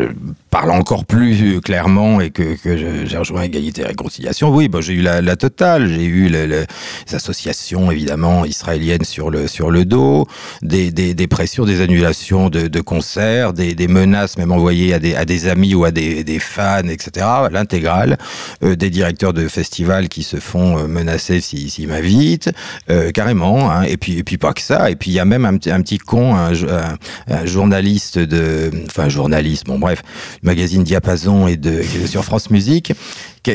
parle 0.50 0.72
encore 0.72 1.06
plus 1.06 1.62
clairement 1.62 2.22
et 2.22 2.32
que, 2.32 2.56
que 2.62 2.76
j'ai 3.06 3.18
rejoint 3.18 3.44
Égalité 3.44 3.82
et 3.82 3.86
Réconciliation, 3.86 4.50
oui, 4.50 4.68
bah, 4.68 4.80
j'ai 4.82 4.94
eu 4.94 5.02
la, 5.02 5.22
totale, 5.36 5.88
j'ai 5.90 6.04
eu 6.06 6.28
le- 6.30 6.46
le- 6.48 6.66
les 7.08 7.16
associations, 7.16 7.92
évidemment, 7.92 8.46
israéliennes 8.46 9.04
sur 9.04 9.30
le, 9.30 9.48
sur 9.48 9.72
le 9.72 9.86
dos, 9.86 10.28
des, 10.62 10.92
des, 10.92 11.14
des 11.14 11.28
pressions, 11.28 11.66
des 11.66 11.82
annulations 11.82 12.50
de, 12.50 12.68
de 12.68 12.82
concerts, 12.82 13.54
des, 13.54 13.76
des 13.76 13.88
menaces 13.88 14.38
même 14.38 14.52
envoyées 14.52 14.94
à 14.94 15.00
des, 15.00 15.16
à 15.16 15.26
des 15.26 15.48
amis 15.48 15.76
ou 15.76 15.86
à 15.86 15.92
des, 15.92 16.24
fans, 16.40 16.88
etc., 16.88 17.26
l'intégrale, 17.52 18.18
euh, 18.64 18.76
des 18.76 18.90
directeurs 18.90 19.34
de 19.34 19.48
festivals 19.48 20.10
qui 20.10 20.24
se 20.24 20.38
font 20.38 20.78
euh, 20.80 20.88
menacer 20.88 21.42
s'ils 21.42 21.70
s'ils 21.70 21.88
m'invitent, 21.88 22.50
euh, 22.90 23.12
carrément, 23.12 23.72
hein, 23.72 23.84
et 23.84 23.98
puis 23.98 24.18
et 24.18 24.24
puis 24.24 24.38
pas 24.38 24.54
que 24.54 24.62
ça, 24.62 24.90
et 24.90 24.96
puis 24.96 25.12
il 25.12 25.14
y 25.14 25.20
a 25.20 25.26
même 25.26 25.46
un, 25.46 25.54
un 25.56 25.82
petit 25.82 25.98
con, 26.00 26.36
un, 26.36 26.54
un- 26.54 26.98
un 27.28 27.46
journaliste 27.46 28.18
de, 28.18 28.72
enfin 28.88 29.10
journaliste, 29.10 29.66
bon 29.66 29.78
bref, 29.80 30.02
magazine 30.44 30.84
Diapason 30.84 31.48
et 31.48 31.58
de 31.58 31.82
sur 32.06 32.24
France 32.24 32.50
Musique, 32.50 32.94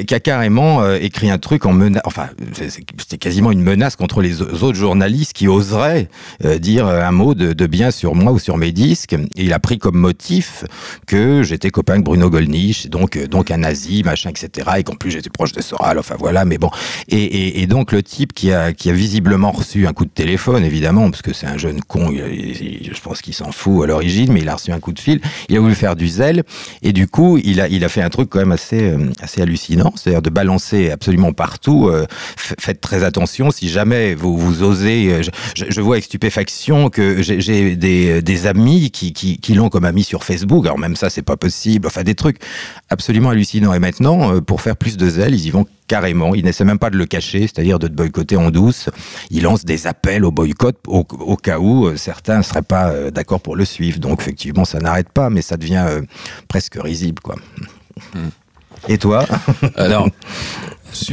qui 0.02 0.14
a, 0.14 0.20
carrément 0.20 0.82
euh, 0.82 0.98
écrit 1.00 1.30
un 1.30 1.38
truc 1.38 1.66
en 1.66 1.72
menace, 1.72 2.02
enfin 2.04 2.28
c'était 2.98 3.18
quasiment 3.18 3.52
une 3.52 3.62
menace 3.62 3.96
contre 3.96 4.20
les 4.20 4.42
au- 4.42 4.64
autres 4.64 4.74
journalistes 4.78 5.32
qui 5.32 5.48
oseraient 5.48 6.08
euh, 6.44 6.58
dire 6.58 6.86
un 6.86 7.10
mot 7.12 7.34
de, 7.34 7.66
bien 7.66 7.90
sur 7.90 8.14
moi 8.14 8.32
ou 8.32 8.38
sur 8.38 8.56
mes 8.56 8.72
disques, 8.72 9.14
et 9.14 9.44
il 9.44 9.52
a 9.52 9.58
pris 9.58 9.78
comme 9.78 9.96
motif 9.96 10.64
que 11.06 11.42
j'étais 11.42 11.70
copain 11.70 11.94
avec 11.94 12.04
Bruno 12.04 12.30
Gollnisch, 12.30 12.86
donc 12.86 13.16
euh, 13.16 13.26
donc 13.26 13.50
un 13.50 13.58
nazi, 13.58 14.02
machin, 14.02 14.30
etc. 14.30 14.68
Et 14.78 14.82
qu'en 14.82 14.94
plus 14.96 15.10
j'étais 15.10 15.30
proche 15.30 15.52
de 15.52 15.62
Soral, 15.62 15.98
enfin 15.98 16.16
voilà, 16.18 16.44
mais 16.44 16.58
bon. 16.58 16.70
Et, 17.08 17.66
donc 17.66 17.92
le 17.92 18.02
type 18.02 18.32
qui 18.32 18.52
a 18.52 18.72
qui 18.72 18.90
a 18.90 18.92
visiblement 18.92 19.50
reçu 19.50 19.86
un 19.86 19.92
coup 19.92 20.04
de 20.04 20.10
téléphone, 20.10 20.64
évidemment, 20.64 21.10
parce 21.10 21.22
que 21.22 21.32
c'est 21.32 21.46
un 21.46 21.56
jeune 21.56 21.80
con, 21.82 22.10
je 22.12 23.00
pense 23.00 23.22
qu'il 23.22 23.34
s'en 23.34 23.52
fout 23.52 23.84
à 23.84 23.86
l'origine, 23.86 24.32
mais 24.32 24.40
il 24.40 24.48
a 24.48 24.54
reçu 24.54 24.70
un 24.72 24.80
coup 24.80 24.92
de 24.92 25.00
fil. 25.00 25.20
Il 25.48 25.56
a 25.56 25.60
voulu 25.60 25.74
faire 25.74 25.96
du 25.96 26.08
zèle, 26.08 26.44
et 26.82 26.92
du 26.92 27.06
coup 27.06 27.38
il 27.42 27.60
a 27.60 27.68
il 27.68 27.84
a 27.84 27.88
fait 27.88 28.02
un 28.02 28.10
truc 28.10 28.28
quand 28.30 28.38
même 28.38 28.52
assez 28.52 28.82
euh, 28.82 29.10
assez 29.20 29.40
hallucinant, 29.42 29.83
c'est-à-dire 29.96 30.22
de 30.22 30.30
balancer 30.30 30.90
absolument 30.90 31.32
partout. 31.32 31.88
euh, 31.88 32.06
faites 32.36 32.80
très 32.80 33.04
attention 33.04 33.50
si 33.50 33.68
jamais 33.68 34.14
vous 34.14 34.36
vous 34.36 34.62
osez. 34.62 35.12
euh, 35.12 35.22
je, 35.56 35.80
vois 35.80 35.96
avec 35.96 36.04
stupéfaction 36.04 36.88
que 36.90 37.22
j'ai- 37.22 37.40
j'ai 37.40 37.76
des, 37.76 38.46
amis 38.46 38.90
qui, 38.90 39.54
l'ont 39.54 39.68
comme 39.68 39.84
ami 39.84 40.04
sur 40.04 40.24
Facebook. 40.24 40.66
Alors 40.66 40.78
même 40.78 40.96
ça, 40.96 41.10
c'est 41.10 41.22
pas 41.22 41.36
possible. 41.36 41.86
Enfin, 41.86 42.02
des 42.02 42.14
trucs 42.14 42.38
absolument 42.90 43.30
hallucinants. 43.30 43.72
Et 43.74 43.78
maintenant, 43.78 44.34
euh, 44.34 44.40
pour 44.40 44.60
faire 44.60 44.76
plus 44.76 44.96
de 44.96 45.08
zèle, 45.08 45.34
ils 45.34 45.46
y 45.46 45.50
vont 45.50 45.66
carrément. 45.86 46.34
Ils 46.34 46.44
n'essaient 46.44 46.64
même 46.64 46.78
pas 46.78 46.90
de 46.90 46.96
le 46.96 47.06
cacher, 47.06 47.42
c'est-à-dire 47.42 47.78
de 47.78 47.88
te 47.88 47.92
boycotter 47.92 48.36
en 48.36 48.50
douce. 48.50 48.88
Ils 49.30 49.42
lancent 49.42 49.64
des 49.64 49.86
appels 49.86 50.24
au 50.24 50.30
boycott 50.30 50.76
au, 50.86 51.04
cas 51.36 51.58
où 51.58 51.86
euh, 51.86 51.96
certains 51.96 52.38
ne 52.38 52.42
seraient 52.42 52.62
pas 52.62 52.88
euh, 52.90 53.10
d'accord 53.10 53.40
pour 53.40 53.56
le 53.56 53.64
suivre. 53.64 53.98
Donc 53.98 54.20
effectivement, 54.20 54.64
ça 54.64 54.78
n'arrête 54.78 55.10
pas, 55.10 55.30
mais 55.30 55.42
ça 55.42 55.56
devient 55.56 55.84
euh, 55.86 56.02
presque 56.48 56.76
risible, 56.80 57.20
quoi. 57.22 57.36
Et 58.88 58.98
toi 58.98 59.24
Alors, 59.76 60.08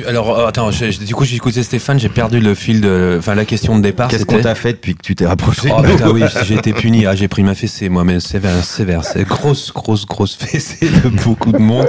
alors 0.08 0.38
euh, 0.40 0.48
attends, 0.48 0.70
du 0.70 1.16
coup 1.16 1.26
j'ai 1.26 1.36
écouté 1.38 1.64
Stéphane, 1.64 2.00
j'ai 2.00 2.10
perdu 2.10 2.40
le 2.40 2.54
fil 2.54 2.82
de, 2.82 3.16
enfin 3.18 3.34
la 3.36 3.46
question 3.46 3.78
de 3.78 3.82
départ. 3.82 4.10
Qu'est-ce 4.10 4.26
qu'on 4.26 4.42
t'a 4.42 4.56
fait 4.56 4.74
depuis 4.74 4.96
que 4.96 5.02
tu 5.02 5.16
t'es 5.16 5.26
rapproché 5.26 5.70
Oh 5.76 5.82
putain 5.82 6.10
oui, 6.12 6.24
j'ai 6.46 6.56
été 6.56 6.74
puni. 6.74 7.06
Ah, 7.06 7.16
j'ai 7.16 7.28
pris 7.28 7.44
ma 7.44 7.56
fessée 7.56 7.90
moi, 7.90 8.04
mais 8.04 8.20
sévère, 8.20 8.64
sévère, 8.64 9.04
c'est 9.04 9.24
grosse, 9.28 9.72
grosse, 9.74 10.06
grosse 10.06 10.36
fessée 10.36 10.90
de 10.90 11.10
beaucoup 11.24 11.52
de 11.52 11.58
monde. 11.58 11.88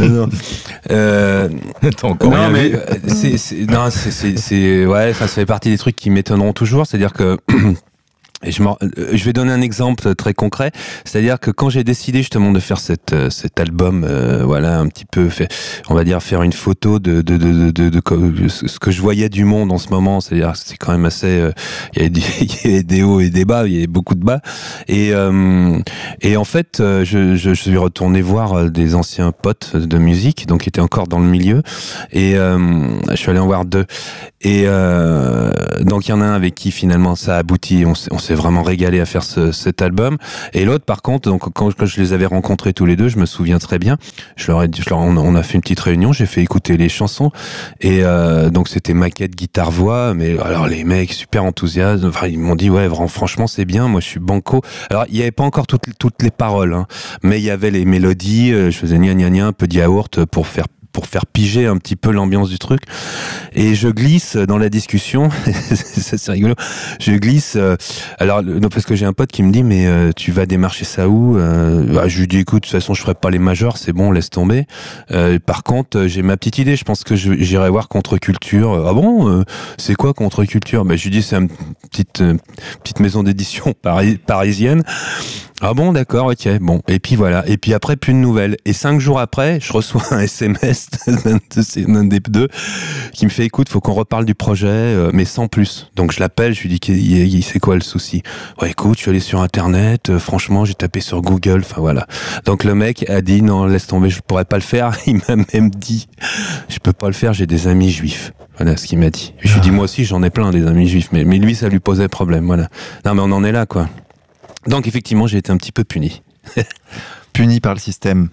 Non. 0.00 0.28
Euh, 0.90 1.48
encore 2.02 2.30
non 2.30 2.48
mais 2.50 2.72
euh, 2.74 2.80
c'est, 3.06 3.36
c'est- 3.36 3.70
non, 3.70 3.88
c'est, 3.90 4.86
ouais, 4.86 5.12
ça 5.14 5.28
fait 5.28 5.46
partie 5.46 5.70
des 5.70 5.78
trucs 5.78 5.96
qui 5.96 6.10
m'étonneront 6.10 6.52
toujours, 6.52 6.86
c'est-à-dire 6.86 7.12
que 7.12 7.38
Et 8.42 8.52
je, 8.52 8.62
euh, 8.62 8.76
je 9.12 9.24
vais 9.24 9.34
donner 9.34 9.52
un 9.52 9.60
exemple 9.60 10.14
très 10.14 10.32
concret, 10.32 10.72
c'est-à-dire 11.04 11.38
que 11.38 11.50
quand 11.50 11.68
j'ai 11.68 11.84
décidé 11.84 12.20
justement 12.20 12.52
de 12.52 12.60
faire 12.60 12.78
cette, 12.78 13.12
euh, 13.12 13.28
cet 13.28 13.60
album, 13.60 14.04
euh, 14.08 14.44
voilà, 14.44 14.78
un 14.78 14.86
petit 14.86 15.04
peu, 15.04 15.28
fait, 15.28 15.52
on 15.90 15.94
va 15.94 16.04
dire 16.04 16.22
faire 16.22 16.42
une 16.42 16.54
photo 16.54 16.98
de, 16.98 17.20
de, 17.20 17.36
de, 17.36 17.70
de, 17.70 18.48
ce 18.48 18.78
que 18.78 18.90
je 18.90 19.02
voyais 19.02 19.28
du 19.28 19.44
monde 19.44 19.70
en 19.72 19.78
ce 19.78 19.90
moment, 19.90 20.22
c'est-à-dire 20.22 20.52
que 20.52 20.58
c'est 20.58 20.78
quand 20.78 20.92
même 20.92 21.04
assez, 21.04 21.26
euh, 21.26 21.52
il 21.94 22.02
y, 22.04 22.10
des, 22.10 22.22
il 22.40 22.70
y 22.70 22.74
avait 22.74 22.82
des 22.82 23.02
hauts 23.02 23.20
et 23.20 23.28
des 23.28 23.44
bas, 23.44 23.66
il 23.66 23.74
y 23.74 23.76
avait 23.76 23.86
beaucoup 23.86 24.14
de 24.14 24.24
bas, 24.24 24.40
et, 24.88 25.10
euh, 25.12 25.78
et 26.22 26.38
en 26.38 26.44
fait, 26.44 26.80
euh, 26.80 27.04
je, 27.04 27.36
je, 27.36 27.52
je 27.52 27.62
suis 27.62 27.76
retourné 27.76 28.22
voir 28.22 28.54
euh, 28.54 28.68
des 28.70 28.94
anciens 28.94 29.32
potes 29.32 29.76
de 29.76 29.98
musique, 29.98 30.46
donc 30.46 30.62
qui 30.62 30.70
étaient 30.70 30.80
encore 30.80 31.08
dans 31.08 31.18
le 31.18 31.28
milieu, 31.28 31.62
et 32.10 32.36
euh, 32.38 32.88
je 33.10 33.16
suis 33.16 33.28
allé 33.28 33.38
en 33.38 33.46
voir 33.46 33.66
deux. 33.66 33.84
Et 34.40 34.62
euh, 34.64 35.52
donc 35.80 36.08
il 36.08 36.12
y 36.12 36.14
en 36.14 36.22
a 36.22 36.24
un 36.24 36.32
avec 36.32 36.54
qui 36.54 36.70
finalement 36.70 37.14
ça 37.16 37.36
a 37.36 37.38
abouti, 37.40 37.84
on 37.86 37.94
s'est 37.94 38.08
on 38.10 38.29
s'est 38.30 38.36
vraiment 38.36 38.62
régalé 38.62 39.00
à 39.00 39.06
faire 39.06 39.24
ce, 39.24 39.50
cet 39.50 39.82
album. 39.82 40.16
Et 40.52 40.64
l'autre 40.64 40.84
par 40.84 41.02
contre, 41.02 41.28
donc 41.28 41.52
quand, 41.52 41.70
je 41.84 42.00
les 42.00 42.12
avais 42.12 42.26
rencontrés 42.26 42.72
tous 42.72 42.86
les 42.86 42.94
deux, 42.94 43.08
je 43.08 43.18
me 43.18 43.26
souviens 43.26 43.58
très 43.58 43.78
bien. 43.80 43.96
Je 44.36 44.46
leur 44.46 44.62
ai 44.62 44.68
dit, 44.68 44.82
on, 44.92 45.34
a 45.34 45.42
fait 45.42 45.54
une 45.54 45.62
petite 45.62 45.80
réunion, 45.80 46.12
j'ai 46.12 46.26
fait 46.26 46.40
écouter 46.40 46.76
les 46.76 46.88
chansons 46.88 47.32
et 47.80 48.04
euh, 48.04 48.50
donc 48.50 48.68
c'était 48.68 48.94
maquette 48.94 49.34
guitare 49.34 49.72
voix. 49.72 50.14
Mais 50.14 50.38
alors 50.38 50.68
les 50.68 50.84
mecs 50.84 51.12
super 51.12 51.44
enthousiastes, 51.44 52.04
enfin 52.04 52.28
ils 52.28 52.38
m'ont 52.38 52.54
dit 52.54 52.70
ouais 52.70 52.88
franchement 53.08 53.48
c'est 53.48 53.64
bien, 53.64 53.88
moi 53.88 54.00
je 54.00 54.06
suis 54.06 54.20
banco. 54.20 54.62
Alors 54.90 55.06
il 55.08 55.16
y 55.16 55.22
avait 55.22 55.32
pas 55.32 55.44
encore 55.44 55.66
toutes, 55.66 55.98
toutes 55.98 56.22
les 56.22 56.30
paroles, 56.30 56.74
hein, 56.74 56.86
mais 57.24 57.40
il 57.40 57.44
y 57.44 57.50
avait 57.50 57.72
les 57.72 57.84
mélodies. 57.84 58.52
euh, 58.52 58.70
Je 58.70 58.78
faisais 58.78 58.98
gna 58.98 59.14
gna 59.14 59.30
gna 59.30 59.46
un 59.46 59.52
peu 59.52 59.66
de 59.66 59.74
yaourt 59.74 60.24
pour 60.26 60.46
faire 60.46 60.66
pour 60.92 61.06
faire 61.06 61.26
piger 61.26 61.66
un 61.66 61.76
petit 61.76 61.96
peu 61.96 62.10
l'ambiance 62.10 62.48
du 62.50 62.58
truc. 62.58 62.80
Et 63.52 63.74
je 63.74 63.88
glisse 63.88 64.36
dans 64.36 64.58
la 64.58 64.68
discussion, 64.68 65.28
c'est 65.74 66.30
rigolo, 66.30 66.54
je 67.00 67.12
glisse, 67.12 67.54
euh, 67.56 67.76
alors 68.18 68.42
non, 68.42 68.68
parce 68.68 68.84
que 68.84 68.94
j'ai 68.94 69.06
un 69.06 69.12
pote 69.12 69.30
qui 69.32 69.42
me 69.42 69.50
dit 69.52 69.62
mais 69.62 69.86
euh, 69.86 70.12
tu 70.14 70.32
vas 70.32 70.46
démarcher 70.46 70.84
ça 70.84 71.08
où 71.08 71.36
euh, 71.38 71.84
bah, 71.92 72.08
Je 72.08 72.20
lui 72.20 72.28
dis 72.28 72.38
écoute, 72.38 72.62
de 72.62 72.68
toute 72.68 72.72
façon 72.72 72.94
je 72.94 73.02
ferai 73.02 73.14
pas 73.14 73.30
les 73.30 73.38
majors, 73.38 73.76
c'est 73.78 73.92
bon, 73.92 74.10
laisse 74.12 74.30
tomber. 74.30 74.66
Euh, 75.10 75.38
par 75.44 75.62
contre, 75.62 75.98
euh, 75.98 76.08
j'ai 76.08 76.22
ma 76.22 76.36
petite 76.36 76.58
idée, 76.58 76.76
je 76.76 76.84
pense 76.84 77.04
que 77.04 77.16
j'irai 77.16 77.70
voir 77.70 77.88
Contre-Culture. 77.88 78.86
Ah 78.88 78.92
bon 78.92 79.28
euh, 79.28 79.42
C'est 79.78 79.94
quoi 79.94 80.14
Contre-Culture? 80.14 80.84
Bah, 80.84 80.96
Je 80.96 81.04
lui 81.04 81.10
dis 81.10 81.22
c'est 81.22 81.36
une 81.36 81.48
petite, 81.90 82.22
petite 82.82 83.00
maison 83.00 83.22
d'édition 83.22 83.72
pari- 83.82 84.18
parisienne. 84.18 84.82
Ah 85.62 85.74
bon, 85.74 85.92
d'accord, 85.92 86.28
ok, 86.28 86.48
bon. 86.60 86.80
Et 86.88 86.98
puis 87.00 87.16
voilà. 87.16 87.46
Et 87.46 87.58
puis 87.58 87.74
après, 87.74 87.96
plus 87.96 88.14
de 88.14 88.18
nouvelles. 88.18 88.56
Et 88.64 88.72
cinq 88.72 88.98
jours 88.98 89.20
après, 89.20 89.58
je 89.60 89.70
reçois 89.74 90.02
un 90.10 90.20
SMS 90.20 90.79
ces- 91.60 91.84
d'un 91.84 92.04
des 92.04 92.20
deux 92.20 92.48
qui 93.12 93.24
me 93.24 93.30
fait, 93.30 93.44
écoute, 93.44 93.68
faut 93.68 93.80
qu'on 93.80 93.92
reparle 93.94 94.24
du 94.24 94.34
projet, 94.34 94.66
euh, 94.68 95.10
mais 95.12 95.24
sans 95.24 95.48
plus. 95.48 95.90
Donc 95.96 96.12
je 96.12 96.20
l'appelle, 96.20 96.54
je 96.54 96.62
lui 96.62 96.68
dis, 96.78 97.42
c'est 97.42 97.58
quoi 97.58 97.74
le 97.74 97.80
souci 97.80 98.22
Ouais, 98.60 98.70
écoute, 98.70 98.96
je 98.96 99.02
suis 99.02 99.10
allé 99.10 99.20
sur 99.20 99.40
Internet, 99.40 100.10
euh, 100.10 100.18
franchement, 100.18 100.64
j'ai 100.64 100.74
tapé 100.74 101.00
sur 101.00 101.20
Google, 101.22 101.60
enfin 101.64 101.80
voilà. 101.80 102.06
Donc 102.44 102.64
le 102.64 102.74
mec 102.74 103.08
a 103.08 103.20
dit, 103.20 103.42
non, 103.42 103.64
laisse 103.66 103.86
tomber, 103.86 104.10
je 104.10 104.20
pourrais 104.20 104.44
pas 104.44 104.56
le 104.56 104.62
faire. 104.62 104.96
Il 105.06 105.16
m'a 105.28 105.36
même 105.52 105.70
dit, 105.70 106.08
je 106.68 106.78
peux 106.78 106.92
pas 106.92 107.06
le 107.08 107.12
faire, 107.14 107.32
j'ai 107.32 107.46
des 107.46 107.68
amis 107.68 107.90
juifs. 107.90 108.32
Voilà 108.56 108.76
ce 108.76 108.86
qu'il 108.86 108.98
m'a 108.98 109.10
dit. 109.10 109.32
Je 109.40 109.52
lui 109.52 109.58
ai 109.58 109.62
dit, 109.62 109.70
moi 109.70 109.84
aussi, 109.84 110.04
j'en 110.04 110.22
ai 110.22 110.28
plein 110.30 110.50
des 110.50 110.66
amis 110.66 110.86
juifs, 110.86 111.08
mais, 111.12 111.24
mais 111.24 111.38
lui, 111.38 111.54
ça 111.54 111.68
lui 111.68 111.80
posait 111.80 112.08
problème, 112.08 112.44
voilà. 112.46 112.68
Non, 113.04 113.14
mais 113.14 113.22
on 113.22 113.32
en 113.32 113.42
est 113.44 113.52
là, 113.52 113.64
quoi. 113.66 113.88
Donc 114.66 114.86
effectivement, 114.86 115.26
j'ai 115.26 115.38
été 115.38 115.50
un 115.50 115.56
petit 115.56 115.72
peu 115.72 115.84
puni. 115.84 116.22
puni 117.40 117.60
par 117.60 117.72
le 117.72 117.80
système. 117.80 118.28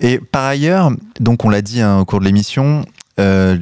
Et 0.00 0.18
par 0.18 0.44
ailleurs, 0.44 0.90
donc 1.20 1.44
on 1.44 1.48
l'a 1.48 1.62
dit 1.62 1.80
hein, 1.80 2.00
au 2.00 2.04
cours 2.04 2.18
de 2.18 2.24
l'émission, 2.24 2.84
euh, 3.20 3.56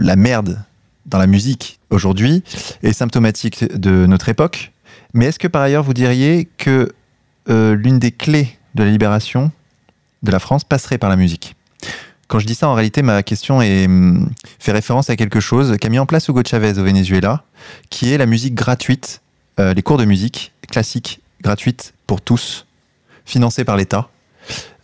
la 0.00 0.16
merde 0.16 0.64
dans 1.04 1.18
la 1.18 1.26
musique 1.26 1.80
aujourd'hui 1.90 2.42
est 2.82 2.94
symptomatique 2.94 3.62
de 3.78 4.06
notre 4.06 4.30
époque. 4.30 4.72
Mais 5.12 5.26
est-ce 5.26 5.38
que 5.38 5.48
par 5.48 5.60
ailleurs 5.60 5.82
vous 5.82 5.92
diriez 5.92 6.48
que 6.56 6.94
euh, 7.50 7.74
l'une 7.74 7.98
des 7.98 8.10
clés 8.10 8.56
de 8.74 8.84
la 8.84 8.90
libération 8.90 9.52
de 10.22 10.30
la 10.30 10.38
France 10.38 10.64
passerait 10.64 10.96
par 10.96 11.10
la 11.10 11.16
musique? 11.16 11.54
Quand 12.26 12.38
je 12.38 12.46
dis 12.46 12.54
ça, 12.54 12.68
en 12.68 12.74
réalité, 12.74 13.02
ma 13.02 13.22
question 13.22 13.60
est, 13.60 13.84
hum, 13.84 14.30
fait 14.58 14.72
référence 14.72 15.10
à 15.10 15.16
quelque 15.16 15.40
chose 15.40 15.76
qu'a 15.78 15.90
mis 15.90 15.98
en 15.98 16.06
place 16.06 16.26
Hugo 16.28 16.40
Chavez 16.42 16.78
au 16.78 16.84
Venezuela, 16.84 17.44
qui 17.90 18.14
est 18.14 18.16
la 18.16 18.24
musique 18.24 18.54
gratuite, 18.54 19.20
euh, 19.60 19.74
les 19.74 19.82
cours 19.82 19.98
de 19.98 20.06
musique 20.06 20.52
classique 20.70 21.20
gratuite 21.42 21.92
pour 22.06 22.22
tous, 22.22 22.64
financés 23.26 23.64
par 23.64 23.76
l'État. 23.76 24.08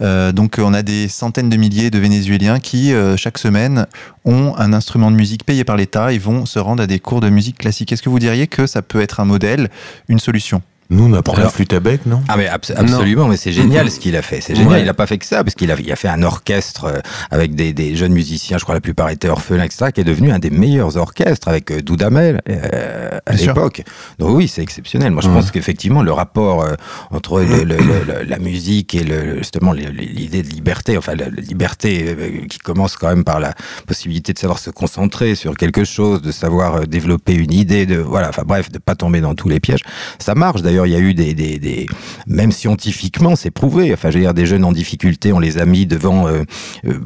Euh, 0.00 0.32
donc 0.32 0.56
on 0.59 0.74
a 0.74 0.82
des 0.82 1.09
centaines 1.09 1.48
de 1.50 1.56
milliers 1.56 1.90
de 1.90 1.98
Vénézuéliens 1.98 2.61
qui, 2.61 2.92
euh, 2.92 3.16
chaque 3.16 3.38
semaine, 3.38 3.86
ont 4.24 4.54
un 4.56 4.72
instrument 4.72 5.11
de 5.11 5.16
musique 5.16 5.44
payé 5.44 5.64
par 5.64 5.76
l'État 5.76 6.12
et 6.12 6.18
vont 6.18 6.46
se 6.46 6.59
rendre 6.59 6.82
à 6.82 6.86
des 6.86 7.00
cours 7.00 7.20
de 7.20 7.28
musique 7.28 7.59
classique. 7.59 7.92
Est-ce 7.92 8.02
que 8.02 8.11
vous 8.11 8.18
diriez 8.18 8.46
que 8.46 8.66
ça 8.66 8.82
peut 8.82 9.00
être 9.00 9.20
un 9.20 9.24
modèle, 9.24 9.68
une 10.09 10.18
solution? 10.18 10.62
Nous, 10.91 11.05
on 11.05 11.12
apprend 11.12 11.34
la 11.36 11.51
flûte 11.51 11.72
à 11.74 11.80
bec, 11.80 12.07
non? 12.07 12.22
Ah 12.28 12.36
mais 12.39 12.47
abs- 12.49 12.72
absolument, 12.74 13.28
mais 13.28 13.36
c'est 13.36 13.53
génial 13.53 13.91
ce 13.91 14.01
qu'il 14.01 14.16
a 14.16 14.22
fait. 14.22 14.41
C'est 14.41 14.55
génial. 14.55 14.80
Il 14.82 14.89
a 14.89 14.95
pas 14.95 15.07
fait 15.07 15.18
que 15.18 15.26
ça 15.26 15.45
parce 15.45 15.55
qu'il 15.55 15.70
a, 15.70 15.76
il 15.78 15.93
a 15.93 15.97
fait 15.97 16.09
un 16.09 16.22
orchestre 16.22 16.84
euh, 16.86 16.99
avec 17.30 17.55
des, 17.55 17.74
des 17.74 17.95
jeunes 17.95 18.12
musiciens. 18.14 18.57
Je 18.57 18.62
crois 18.62 18.74
la 18.74 18.80
plupart 18.80 19.11
étaient 19.11 19.28
orphelins, 19.28 19.64
etc. 19.64 19.86
Qui 19.95 20.01
est 20.01 20.05
devenu 20.05 20.30
un 20.32 20.39
des 20.39 20.49
meilleurs 20.51 20.97
orchestres 20.97 21.49
avec 21.49 21.70
euh, 21.70 21.82
Dudamel 21.82 22.41
euh, 22.49 23.11
à 23.26 23.32
l'époque. 23.49 23.82
Donc 24.18 24.30
oui, 24.36 24.49
c'est 24.49 24.62
exceptionnel. 24.62 25.12
Moi, 25.12 25.20
je 25.22 25.28
pense 25.28 25.51
qu'effectivement 25.51 26.03
le 26.03 26.12
rapport 26.12 26.62
euh, 26.62 26.72
entre 27.11 27.43
le- 27.43 27.64
le- 27.64 27.76
le- 27.76 28.05
le- 28.07 28.22
la 28.26 28.39
musique 28.39 28.95
et 28.95 29.05
le, 29.05 29.39
justement 29.39 29.72
l'idée 29.72 30.43
de 30.43 30.49
liberté, 30.49 30.97
enfin 30.97 31.14
la, 31.14 31.26
la 31.28 31.43
liberté 31.43 32.16
euh, 32.18 32.47
qui 32.49 32.59
commence 32.59 32.97
quand 32.97 33.09
même 33.09 33.24
par 33.24 33.41
la 33.41 33.53
possibilité 33.86 34.32
de 34.32 34.39
savoir 34.39 34.59
se 34.59 34.70
concentrer 34.70 35.34
sur 35.34 35.55
quelque 35.55 35.84
chose, 35.84 36.22
de 36.22 36.32
savoir 36.32 36.76
euh, 36.76 36.84
développer 36.86 37.34
une 37.34 37.53
idée, 37.53 37.84
de 37.84 37.97
voilà, 37.97 38.30
enfin 38.30 38.43
bref, 38.47 38.70
de 38.72 38.78
pas 38.78 38.95
tomber 38.95 39.20
dans 39.20 39.34
tous 39.34 39.51
les 39.51 39.61
pièges. 39.61 39.82
Ça 40.18 40.34
marche. 40.34 40.62
D'ailleurs, 40.62 40.78
il 40.87 40.93
y 40.93 40.97
a 40.97 41.01
eu 41.01 41.14
des, 41.14 41.35
des, 41.35 41.59
des 41.59 41.87
même 42.26 42.53
scientifiquement, 42.53 43.37
c'est 43.37 43.51
prouvé. 43.51 43.93
Enfin, 43.93 44.11
je 44.11 44.18
veux 44.18 44.24
dire, 44.24 44.35
des 44.35 44.47
jeunes 44.47 44.64
en 44.64 44.72
difficulté, 44.72 45.33
on 45.33 45.39
les 45.39 45.59
a 45.59 45.64
mis 45.64 45.87
devant, 45.87 46.29
euh, 46.29 46.43
euh, 46.87 46.99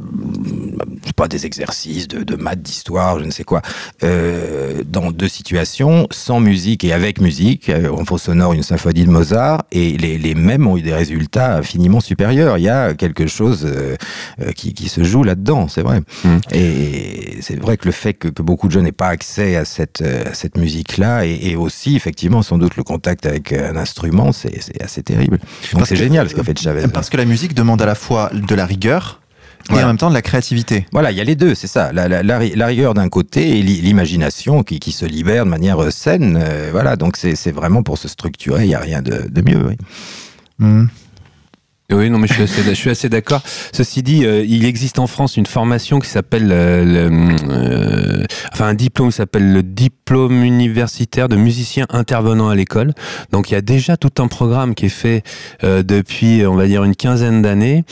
pas, 1.16 1.29
des 1.29 1.47
exercices 1.47 2.09
de, 2.09 2.23
de 2.23 2.37
maths, 2.37 2.62
d'histoire, 2.62 3.18
je 3.18 3.25
ne 3.25 3.31
sais 3.31 3.45
quoi, 3.45 3.62
euh, 4.03 4.83
dans 4.87 5.11
deux 5.11 5.29
situations, 5.29 6.07
sans 6.11 6.41
musique 6.41 6.85
et 6.85 6.93
avec 6.93 7.20
musique, 7.20 7.68
euh, 7.68 7.91
en 7.91 8.05
faux 8.05 8.18
sonore, 8.18 8.53
une 8.53 8.62
symphonie 8.62 9.05
de 9.05 9.11
Mozart, 9.11 9.64
et 9.73 9.97
les, 9.97 10.18
les 10.18 10.35
mêmes 10.35 10.66
ont 10.66 10.77
eu 10.77 10.83
des 10.83 10.95
résultats 10.95 11.57
infiniment 11.57 12.01
supérieurs. 12.01 12.59
Il 12.59 12.64
y 12.64 12.68
a 12.68 12.95
quelque 12.95 13.27
chose 13.27 13.66
euh, 13.66 13.97
qui, 14.55 14.75
qui 14.75 14.89
se 14.89 15.05
joue 15.05 15.23
là-dedans, 15.23 15.68
c'est 15.68 15.83
vrai. 15.83 16.01
Mm. 16.25 16.39
Et 16.53 17.39
c'est 17.41 17.61
vrai 17.61 17.77
que 17.77 17.87
le 17.87 17.93
fait 17.93 18.14
que, 18.14 18.29
que 18.29 18.43
beaucoup 18.43 18.66
de 18.66 18.73
jeunes 18.73 18.85
n'aient 18.85 18.93
pas 18.93 19.09
accès 19.09 19.57
à 19.57 19.64
cette, 19.64 20.03
à 20.03 20.35
cette 20.35 20.57
musique-là, 20.57 21.27
et, 21.27 21.39
et 21.51 21.57
aussi, 21.57 21.97
effectivement, 21.97 22.43
sans 22.43 22.59
doute 22.59 22.77
le 22.77 22.83
contact 22.83 23.27
avec 23.27 23.53
un 23.65 23.77
instrument, 23.77 24.33
c'est 24.33 24.83
assez 24.83 25.03
terrible. 25.03 25.39
Donc 25.73 25.87
c'est 25.87 25.97
génial 25.97 26.29
ce 26.29 26.35
qu'a 26.35 26.45
fait 26.45 26.59
Chavez. 26.59 26.87
Parce 26.89 27.11
que 27.11 27.17
la 27.17 27.25
musique 27.25 27.55
demande 27.55 27.81
à 27.83 27.87
la 27.87 27.95
fois 27.95 28.31
de 28.33 28.55
la 28.55 28.67
rigueur 28.67 29.21
et 29.69 29.73
Voilà. 29.75 29.85
en 29.85 29.89
même 29.91 29.97
temps 29.99 30.09
de 30.11 30.15
la 30.15 30.23
créativité. 30.23 30.87
Voilà, 30.93 31.13
il 31.13 31.17
y 31.17 31.21
a 31.21 31.25
les 31.25 31.37
deux, 31.37 31.55
c'est 31.55 31.69
ça. 31.69 31.93
La, 31.93 32.09
la- 32.09 32.23
la 32.25 32.39
ri- 32.39 32.55
la 32.57 32.67
rigueur 32.67 32.95
d'un 32.95 33.09
côté 33.09 33.59
et 33.59 33.63
l'i- 33.63 33.81
l'imagination 33.81 34.65
qui, 34.65 34.81
qui 34.81 34.91
se 34.91 35.05
libère 35.07 35.45
de 35.45 35.51
manière 35.51 35.81
euh, 35.81 35.91
saine. 35.91 36.37
euh, 36.43 36.71
voilà, 36.73 36.97
donc 36.97 37.17
c'est 37.17 37.53
vraiment 37.53 37.83
pour 37.85 37.97
se 37.97 38.09
structurer, 38.09 38.65
il 38.65 38.69
n'y 38.69 38.75
a 38.75 38.81
rien 38.81 39.03
de, 39.03 39.29
de 39.31 39.43
mieux. 39.43 39.65
oui. 39.69 39.77
Hmm. 40.59 40.87
Oui, 41.91 42.09
non, 42.09 42.18
mais 42.18 42.26
je 42.26 42.74
suis 42.74 42.91
assez, 42.91 43.09
d'accord. 43.09 43.43
Ceci 43.72 44.03
dit, 44.03 44.24
euh, 44.24 44.45
il 44.47 44.64
existe 44.64 44.99
en 44.99 45.07
France 45.07 45.37
une 45.37 45.47
formation 45.47 45.99
qui 45.99 46.09
s'appelle, 46.09 46.51
euh, 46.51 47.30
euh, 47.51 48.24
enfin 48.53 48.68
un 48.68 48.74
diplôme 48.74 49.11
qui 49.11 49.16
s'appelle 49.16 49.53
le 49.53 49.62
diplôme 49.62 50.43
universitaire 50.43 51.28
de 51.28 51.37
musicien 51.37 51.87
intervenant 51.91 52.49
à 52.49 52.55
l'école. 52.55 52.93
Donc 53.30 53.51
il 53.51 53.55
y 53.55 53.57
a 53.57 53.61
déjà 53.61 53.97
tout 53.97 54.22
un 54.22 54.28
programme 54.28 54.74
qui 54.74 54.87
est 54.87 54.91
fait 54.91 55.22
euh, 55.64 55.83
depuis, 55.83 56.47
on 56.47 56.55
va 56.55 56.66
dire, 56.66 56.85
une 56.85 56.97
quinzaine 56.97 57.43
d'années 57.43 57.85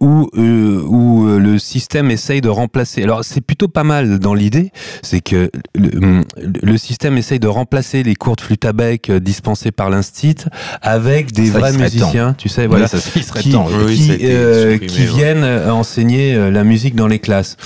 où, 0.00 0.28
euh, 0.36 0.80
où 0.86 1.26
euh, 1.28 1.38
le 1.40 1.58
système 1.58 2.10
essaye 2.10 2.40
de 2.40 2.48
remplacer. 2.48 3.02
Alors 3.02 3.24
c'est 3.24 3.40
plutôt 3.40 3.66
pas 3.68 3.82
mal 3.84 4.18
dans 4.20 4.34
l'idée, 4.34 4.70
c'est 5.02 5.20
que 5.20 5.50
le, 5.74 6.22
le 6.62 6.78
système 6.78 7.16
essaye 7.18 7.40
de 7.40 7.48
remplacer 7.48 8.02
les 8.04 8.14
cours 8.14 8.36
de 8.36 8.40
flûte 8.42 8.64
à 8.64 8.72
bec 8.72 9.10
euh, 9.10 9.18
dispensés 9.18 9.72
par 9.72 9.90
l'instit 9.90 10.36
avec 10.82 11.32
des 11.32 11.46
Ça, 11.46 11.58
vrais 11.58 11.72
temps. 11.72 11.78
musiciens, 11.80 12.34
tu 12.38 12.48
sais, 12.48 12.66
Voilà, 12.66 12.86
voilà, 12.86 13.02
ça 13.02 13.10
serait 13.22 13.40
qui, 13.40 13.50
temps. 13.50 13.66
oui. 13.68 13.84
oui, 13.88 13.96
qui, 13.96 14.18
euh, 14.22 14.78
qui 14.78 15.04
viennent 15.06 15.44
enseigner 15.44 16.50
la 16.50 16.62
musique 16.64 16.94
dans 16.94 17.08
les 17.08 17.18
classes. 17.18 17.56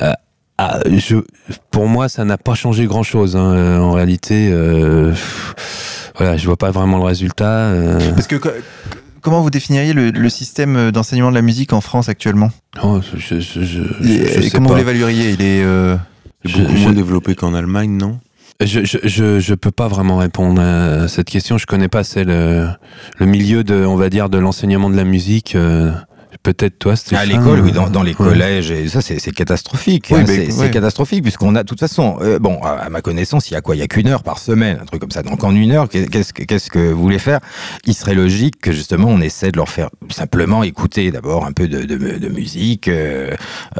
Euh, 0.00 0.12
ah, 0.58 0.80
je, 0.94 1.16
pour 1.70 1.86
moi, 1.88 2.08
ça 2.08 2.24
n'a 2.24 2.36
pas 2.36 2.54
changé 2.54 2.84
grand-chose. 2.86 3.34
hein. 3.34 3.80
En 3.80 3.92
réalité, 3.92 4.50
euh, 4.52 5.12
voilà, 6.18 6.36
je 6.36 6.44
vois 6.46 6.58
pas 6.58 6.70
vraiment 6.70 6.98
le 6.98 7.04
résultat. 7.04 7.70
euh. 7.70 7.98
Parce 8.14 8.26
que 8.26 8.36
comment 9.22 9.42
vous 9.42 9.50
définiriez 9.50 9.92
le, 9.92 10.10
le 10.10 10.28
système 10.28 10.90
d'enseignement 10.90 11.30
de 11.30 11.34
la 11.36 11.42
musique 11.42 11.72
en 11.72 11.80
France 11.80 12.08
actuellement? 12.08 12.50
Oh, 12.82 13.00
je, 13.16 13.40
je, 13.40 13.40
je, 13.40 13.60
Et- 13.60 13.84
je 14.04 14.38
et 14.38 14.42
sais 14.42 14.50
Comment 14.50 14.68
pas. 14.68 14.74
vous 14.74 14.78
l'évalueriez? 14.80 15.30
Il 15.30 15.42
est 15.42 15.62
euh, 15.62 15.96
beaucoup 16.44 16.58
je- 16.76 16.82
moins 16.82 16.92
développé 16.92 17.34
qu'en 17.34 17.54
Allemagne, 17.54 17.96
non? 17.96 18.18
Je, 18.62 18.84
je, 18.84 18.98
je, 19.04 19.40
je 19.40 19.54
peux 19.54 19.70
pas 19.70 19.88
vraiment 19.88 20.18
répondre 20.18 20.60
à 20.60 21.08
cette 21.08 21.28
question. 21.30 21.56
Je 21.56 21.64
connais 21.64 21.88
pas 21.88 22.04
c'est 22.04 22.24
le, 22.24 22.68
le 23.18 23.24
milieu 23.26 23.64
de, 23.64 23.86
on 23.86 23.96
va 23.96 24.10
dire, 24.10 24.28
de 24.28 24.36
l'enseignement 24.36 24.90
de 24.90 24.96
la 24.96 25.04
musique. 25.04 25.54
euh, 25.54 25.92
Peut-être 26.42 26.78
toi, 26.78 26.96
Stéphane. 26.96 27.18
À 27.18 27.26
l'école, 27.26 27.60
oui, 27.60 27.72
dans, 27.72 27.88
dans 27.90 28.02
les 28.02 28.10
Ouais. 28.12 28.16
collèges, 28.16 28.70
et 28.70 28.88
ça 28.88 29.00
c'est 29.00 29.18
catastrophique. 29.32 30.06
Oui, 30.10 30.20
hein, 30.20 30.24
c'est 30.26 30.38
ouais. 30.46 30.50
c'est 30.50 30.70
catastrophique 30.70 31.22
puisqu'on 31.22 31.54
a, 31.54 31.62
de 31.62 31.68
toute 31.68 31.80
façon, 31.80 32.18
euh, 32.22 32.38
bon, 32.38 32.60
à, 32.62 32.70
à 32.70 32.88
ma 32.88 33.00
connaissance, 33.00 33.50
il 33.50 33.54
y 33.54 33.56
a 33.56 33.60
quoi? 33.60 33.76
Il 33.76 33.78
y 33.78 33.82
a 33.82 33.86
qu'une 33.88 34.08
heure 34.08 34.22
par 34.22 34.38
semaine, 34.38 34.78
un 34.80 34.84
truc 34.84 35.00
comme 35.00 35.10
ça. 35.10 35.22
Donc 35.22 35.44
en 35.44 35.54
une 35.54 35.72
heure, 35.72 35.88
qu'est- 35.88 36.06
qu'est-ce 36.08 36.32
que 36.32 36.42
qu'est-ce 36.44 36.70
que 36.70 36.92
vous 36.92 37.00
voulez 37.02 37.18
faire? 37.18 37.40
Il 37.84 37.94
serait 37.94 38.14
logique 38.14 38.60
que 38.60 38.72
justement 38.72 39.08
on 39.08 39.20
essaie 39.20 39.50
de 39.52 39.56
leur 39.56 39.68
faire 39.68 39.90
simplement 40.10 40.62
écouter 40.62 41.10
d'abord 41.10 41.44
un 41.46 41.52
peu 41.52 41.68
de, 41.68 41.82
de, 41.84 41.96
de 42.18 42.28
musique, 42.28 42.88
euh, 42.88 43.30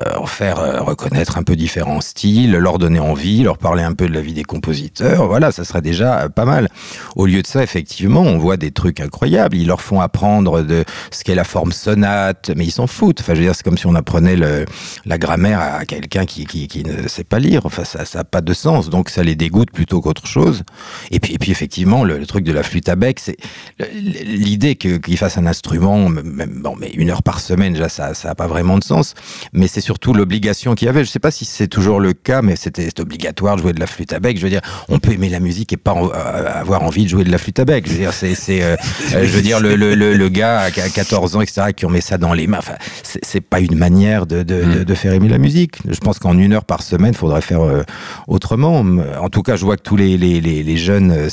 euh, 0.06 0.10
leur 0.14 0.28
faire 0.28 0.58
euh, 0.60 0.80
reconnaître 0.80 1.38
un 1.38 1.42
peu 1.42 1.56
différents 1.56 2.00
styles, 2.00 2.52
leur 2.52 2.78
donner 2.78 3.00
envie, 3.00 3.42
leur 3.42 3.58
parler 3.58 3.82
un 3.82 3.92
peu 3.94 4.08
de 4.08 4.14
la 4.14 4.20
vie 4.20 4.34
des 4.34 4.44
compositeurs. 4.44 5.26
Voilà, 5.26 5.52
ça 5.52 5.64
serait 5.64 5.82
déjà 5.82 6.20
euh, 6.22 6.28
pas 6.28 6.44
mal. 6.44 6.68
Au 7.16 7.26
lieu 7.26 7.42
de 7.42 7.46
ça, 7.46 7.62
effectivement, 7.62 8.22
on 8.22 8.38
voit 8.38 8.56
des 8.56 8.70
trucs 8.70 9.00
incroyables. 9.00 9.56
Ils 9.56 9.66
leur 9.66 9.80
font 9.80 10.00
apprendre 10.00 10.62
de 10.62 10.84
ce 11.10 11.24
qu'est 11.24 11.34
la 11.34 11.44
forme 11.44 11.72
sonate, 11.72 12.39
mais 12.56 12.64
ils 12.64 12.70
s'en 12.70 12.86
foutent. 12.86 13.20
Enfin, 13.20 13.34
je 13.34 13.40
veux 13.40 13.44
dire, 13.46 13.54
c'est 13.54 13.62
comme 13.64 13.76
si 13.78 13.86
on 13.86 13.94
apprenait 13.94 14.36
le, 14.36 14.64
la 15.04 15.18
grammaire 15.18 15.60
à 15.60 15.84
quelqu'un 15.84 16.24
qui, 16.24 16.46
qui, 16.46 16.68
qui 16.68 16.82
ne 16.84 17.06
sait 17.08 17.24
pas 17.24 17.38
lire. 17.38 17.66
Enfin, 17.66 17.84
ça 17.84 18.04
n'a 18.14 18.24
pas 18.24 18.40
de 18.40 18.52
sens. 18.54 18.88
Donc, 18.90 19.10
ça 19.10 19.22
les 19.22 19.34
dégoûte 19.34 19.70
plutôt 19.70 20.00
qu'autre 20.00 20.26
chose. 20.26 20.62
Et 21.10 21.20
puis, 21.20 21.34
et 21.34 21.38
puis 21.38 21.50
effectivement, 21.50 22.04
le, 22.04 22.18
le 22.18 22.26
truc 22.26 22.44
de 22.44 22.52
la 22.52 22.62
flûte 22.62 22.88
à 22.88 22.96
bec, 22.96 23.20
c'est 23.20 23.36
l'idée 24.24 24.76
que- 24.76 24.96
qu'ils 24.96 25.16
fassent 25.18 25.38
un 25.38 25.46
instrument, 25.46 26.08
même, 26.08 26.60
bon, 26.62 26.76
mais 26.78 26.90
une 26.90 27.10
heure 27.10 27.22
par 27.22 27.40
semaine, 27.40 27.72
déjà, 27.72 27.88
ça 27.88 28.12
n'a 28.24 28.34
pas 28.34 28.46
vraiment 28.46 28.78
de 28.78 28.84
sens. 28.84 29.14
Mais 29.52 29.66
c'est 29.68 29.80
surtout 29.80 30.12
l'obligation 30.12 30.74
qu'il 30.74 30.86
y 30.86 30.88
avait. 30.88 31.04
Je 31.04 31.10
sais 31.10 31.18
pas 31.18 31.30
si 31.30 31.44
c'est 31.44 31.68
toujours 31.68 32.00
le 32.00 32.12
cas, 32.12 32.42
mais 32.42 32.56
c'était 32.56 32.88
obligatoire 33.00 33.56
de 33.56 33.62
jouer 33.62 33.72
de 33.72 33.80
la 33.80 33.86
flûte 33.86 34.12
à 34.12 34.20
bec. 34.20 34.36
Je 34.36 34.42
veux 34.42 34.50
dire, 34.50 34.60
on 34.88 34.98
peut 34.98 35.12
aimer 35.12 35.28
la 35.28 35.40
musique 35.40 35.72
et 35.72 35.76
pas 35.76 35.92
en- 35.92 36.08
euh, 36.10 36.12
avoir 36.60 36.82
envie 36.82 37.04
de 37.04 37.08
jouer 37.08 37.24
de 37.24 37.30
la 37.30 37.38
flûte 37.38 37.58
à 37.58 37.64
bec. 37.64 37.86
Je 37.86 37.92
veux 37.92 37.98
dire, 37.98 38.12
c'est, 38.12 38.34
euh, 38.62 38.76
je 39.10 39.16
veux 39.18 39.42
dire, 39.42 39.60
le, 39.60 39.76
le, 39.76 39.94
le, 39.94 40.14
le 40.14 40.28
gars 40.28 40.60
a 40.60 40.70
14 40.70 41.36
ans, 41.36 41.40
etc., 41.40 41.68
qui 41.76 41.86
on 41.86 41.90
met 41.90 42.00
ça 42.00 42.18
dans 42.18 42.29
les 42.32 42.46
mains. 42.46 42.58
Enfin, 42.58 42.74
c'est, 43.02 43.40
pas 43.40 43.60
une 43.60 43.76
manière 43.76 44.26
de, 44.26 44.42
de, 44.42 44.62
de, 44.64 44.84
de 44.84 44.94
faire 44.94 45.12
aimer 45.12 45.28
la 45.28 45.38
musique. 45.38 45.78
Je 45.88 45.98
pense 45.98 46.18
qu'en 46.18 46.36
une 46.38 46.52
heure 46.52 46.64
par 46.64 46.82
semaine, 46.82 47.12
il 47.14 47.18
faudrait 47.18 47.40
faire 47.40 47.62
euh, 47.62 47.82
autrement. 48.28 48.84
En 49.20 49.28
tout 49.28 49.42
cas, 49.42 49.56
je 49.56 49.64
vois 49.64 49.76
que 49.76 49.82
tous 49.82 49.96
les, 49.96 50.16
les, 50.18 50.40
les, 50.40 50.62
les 50.62 50.76
jeunes 50.76 51.28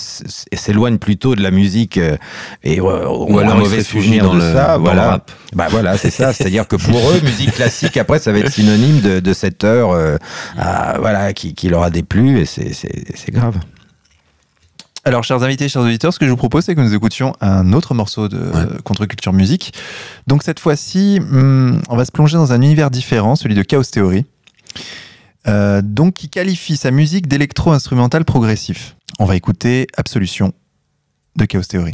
s'éloignent 0.54 0.98
plutôt 0.98 1.36
de 1.36 1.42
la 1.44 1.52
musique 1.52 1.98
euh, 1.98 2.18
et 2.64 2.80
euh, 2.80 3.08
ont 3.08 3.34
Ou 3.36 3.40
alors 3.40 3.58
mauvais 3.58 3.84
souvenir 3.84 4.24
dans 4.26 4.34
de 4.34 4.40
le- 4.40 4.54
ça. 4.54 4.68
dans 4.74 4.78
le 4.78 4.84
voilà. 4.84 5.10
rap. 5.10 5.32
Bah 5.54 5.68
voilà, 5.70 5.98
c'est 5.98 6.10
ça. 6.12 6.34
C'est-à-dire 6.34 6.68
que 6.68 6.76
pour 6.76 7.10
eux, 7.12 7.20
musique 7.24 7.52
classique, 7.54 7.98
après, 7.98 8.20
ça 8.20 8.32
va 8.32 8.40
être 8.40 8.52
synonyme 8.52 9.00
de, 9.02 9.34
cette 9.34 9.64
heure, 9.64 9.92
euh, 9.92 10.18
à- 10.58 10.98
voilà, 11.00 11.34
qui, 11.34 11.54
qui 11.54 11.70
leur 11.70 11.84
a 11.84 11.90
déplu, 11.90 12.40
et 12.40 12.46
c'est 12.46 13.32
grave. 13.32 13.56
Alors, 15.08 15.24
chers 15.24 15.42
invités, 15.42 15.70
chers 15.70 15.84
auditeurs, 15.84 16.14
ce 16.14 16.20
que 16.20 16.26
je 16.26 16.32
vous 16.32 16.36
propose, 16.36 16.66
c'est 16.66 16.76
que 16.76 16.82
nous 16.82 16.94
écoutions 16.94 17.32
un 17.40 17.72
autre 17.72 17.94
morceau 17.94 18.28
de 18.28 18.52
Contre-Culture 18.84 19.32
Musique. 19.32 19.74
Donc, 20.28 20.44
cette 20.44 20.60
fois-ci, 20.60 21.22
hum, 21.22 21.82
on 21.88 21.96
va 21.96 22.04
se 22.04 22.12
plonger 22.12 22.36
dans 22.36 22.52
un 22.52 22.62
univers 22.62 22.92
différent, 22.92 23.38
celui 23.38 23.56
de 23.56 23.64
Chaos 23.64 23.84
Theory. 23.84 24.26
Euh, 25.48 25.82
donc, 25.82 26.16
qui 26.16 26.28
qualifie 26.28 26.76
sa 26.76 26.92
musique 26.92 27.30
d'électro-instrumental 27.30 28.26
progressif. 28.26 28.98
On 29.18 29.24
va 29.24 29.38
écouter 29.38 29.88
Absolution 29.96 30.52
de 31.38 31.46
Chaos 31.46 31.64
Theory. 31.64 31.94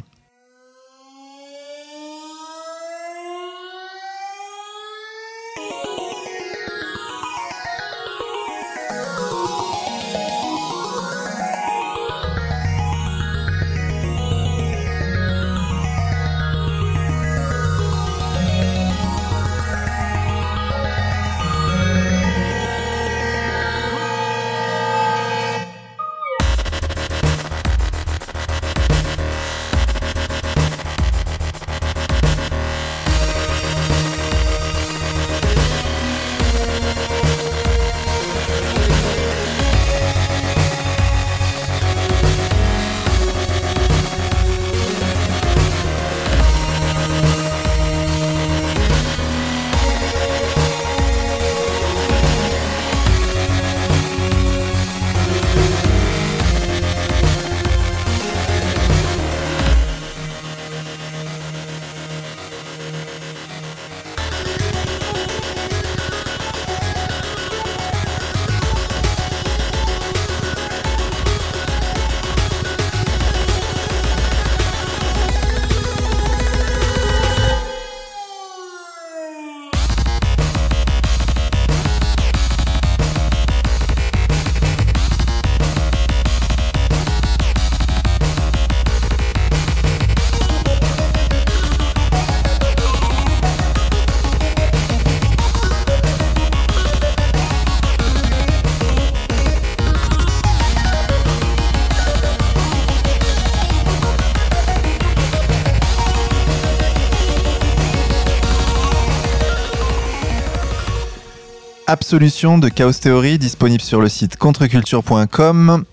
Absolution 112.14 112.60
de 112.60 112.70
Chaos 112.70 112.94
Theory, 112.94 113.40
disponible 113.40 113.82
sur 113.82 114.00
le 114.00 114.08
site 114.08 114.38
contreculture.com. 114.38 115.84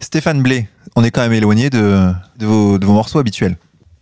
Stéphane 0.00 0.42
Blé, 0.42 0.66
on 0.96 1.04
est 1.04 1.10
quand 1.10 1.20
même 1.20 1.34
éloigné 1.34 1.68
de 1.68 2.14
vos 2.40 2.78
morceaux 2.80 3.18
habituels. 3.18 3.58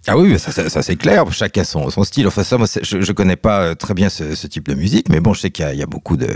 Ah 0.08 0.16
oui, 0.16 0.38
ça, 0.38 0.52
ça, 0.52 0.68
ça, 0.68 0.82
c'est 0.82 0.96
clair. 0.96 1.24
Chacun 1.32 1.64
son, 1.64 1.90
son 1.90 2.04
style. 2.04 2.26
Enfin 2.26 2.42
ça, 2.44 2.58
moi, 2.58 2.66
c'est- 2.66 2.84
je, 2.84 3.00
je 3.00 3.12
connais 3.12 3.36
pas 3.36 3.60
euh, 3.60 3.74
très 3.74 3.94
bien 3.94 4.08
ce, 4.08 4.34
ce 4.34 4.46
type 4.46 4.68
de 4.68 4.74
musique, 4.74 5.08
mais 5.08 5.20
bon, 5.20 5.34
je 5.34 5.40
sais 5.40 5.50
qu'il 5.50 5.64
y 5.64 5.68
a, 5.68 5.72
il 5.72 5.78
y 5.78 5.82
a 5.82 5.86
beaucoup 5.86 6.16
de, 6.16 6.28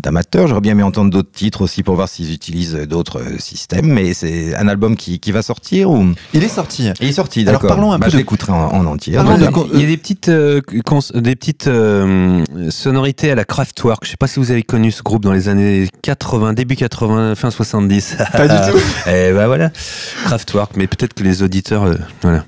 d'amateurs. 0.00 0.46
J'aurais 0.48 0.60
bien 0.60 0.72
aimé 0.72 0.82
entendre 0.82 1.10
d'autres 1.10 1.30
titres 1.30 1.62
aussi 1.62 1.82
pour 1.82 1.94
voir 1.94 2.08
s'ils 2.08 2.32
utilisent 2.32 2.74
d'autres 2.74 3.20
euh, 3.20 3.38
systèmes. 3.38 3.86
Mais 3.86 4.14
c'est 4.14 4.54
un 4.56 4.68
album 4.68 4.96
qui, 4.96 5.20
qui 5.20 5.32
va 5.32 5.42
sortir 5.42 5.90
ou? 5.90 6.12
Il 6.34 6.42
est 6.44 6.48
sorti. 6.48 6.90
il 7.00 7.08
est 7.08 7.12
sorti. 7.12 7.40
Alors, 7.42 7.54
D'accord. 7.60 7.76
parlons 7.76 7.92
un 7.92 7.98
Bah, 7.98 8.06
peu 8.06 8.10
je 8.10 8.16
de- 8.16 8.20
l'écouterai 8.20 8.52
en, 8.52 8.68
en 8.72 8.86
entier. 8.86 9.12
De- 9.16 9.74
Il 9.74 9.80
y 9.80 9.84
a 9.84 9.86
des 9.86 9.96
petites, 9.96 10.28
euh, 10.28 10.60
cons- 10.84 11.00
des 11.14 11.36
petites 11.36 11.66
euh, 11.68 12.44
sonorités 12.70 13.30
à 13.30 13.34
la 13.34 13.44
Kraftwerk. 13.44 14.04
Je 14.04 14.10
sais 14.10 14.16
pas 14.16 14.26
si 14.26 14.38
vous 14.40 14.50
avez 14.50 14.62
connu 14.62 14.90
ce 14.90 15.02
groupe 15.02 15.24
dans 15.24 15.32
les 15.32 15.48
années 15.48 15.88
80, 16.02 16.52
début 16.54 16.76
80, 16.76 17.34
fin 17.34 17.50
70. 17.50 18.16
Pas 18.32 18.48
du 18.48 18.54
tout. 18.72 18.78
Et 19.10 19.32
bah 19.32 19.46
voilà, 19.46 19.70
Kraftwerk. 20.24 20.72
Mais 20.76 20.86
peut-être 20.86 21.14
que 21.14 21.22
les 21.22 21.42
auditeurs, 21.42 21.84
euh, 21.84 21.94
voilà. 22.22 22.44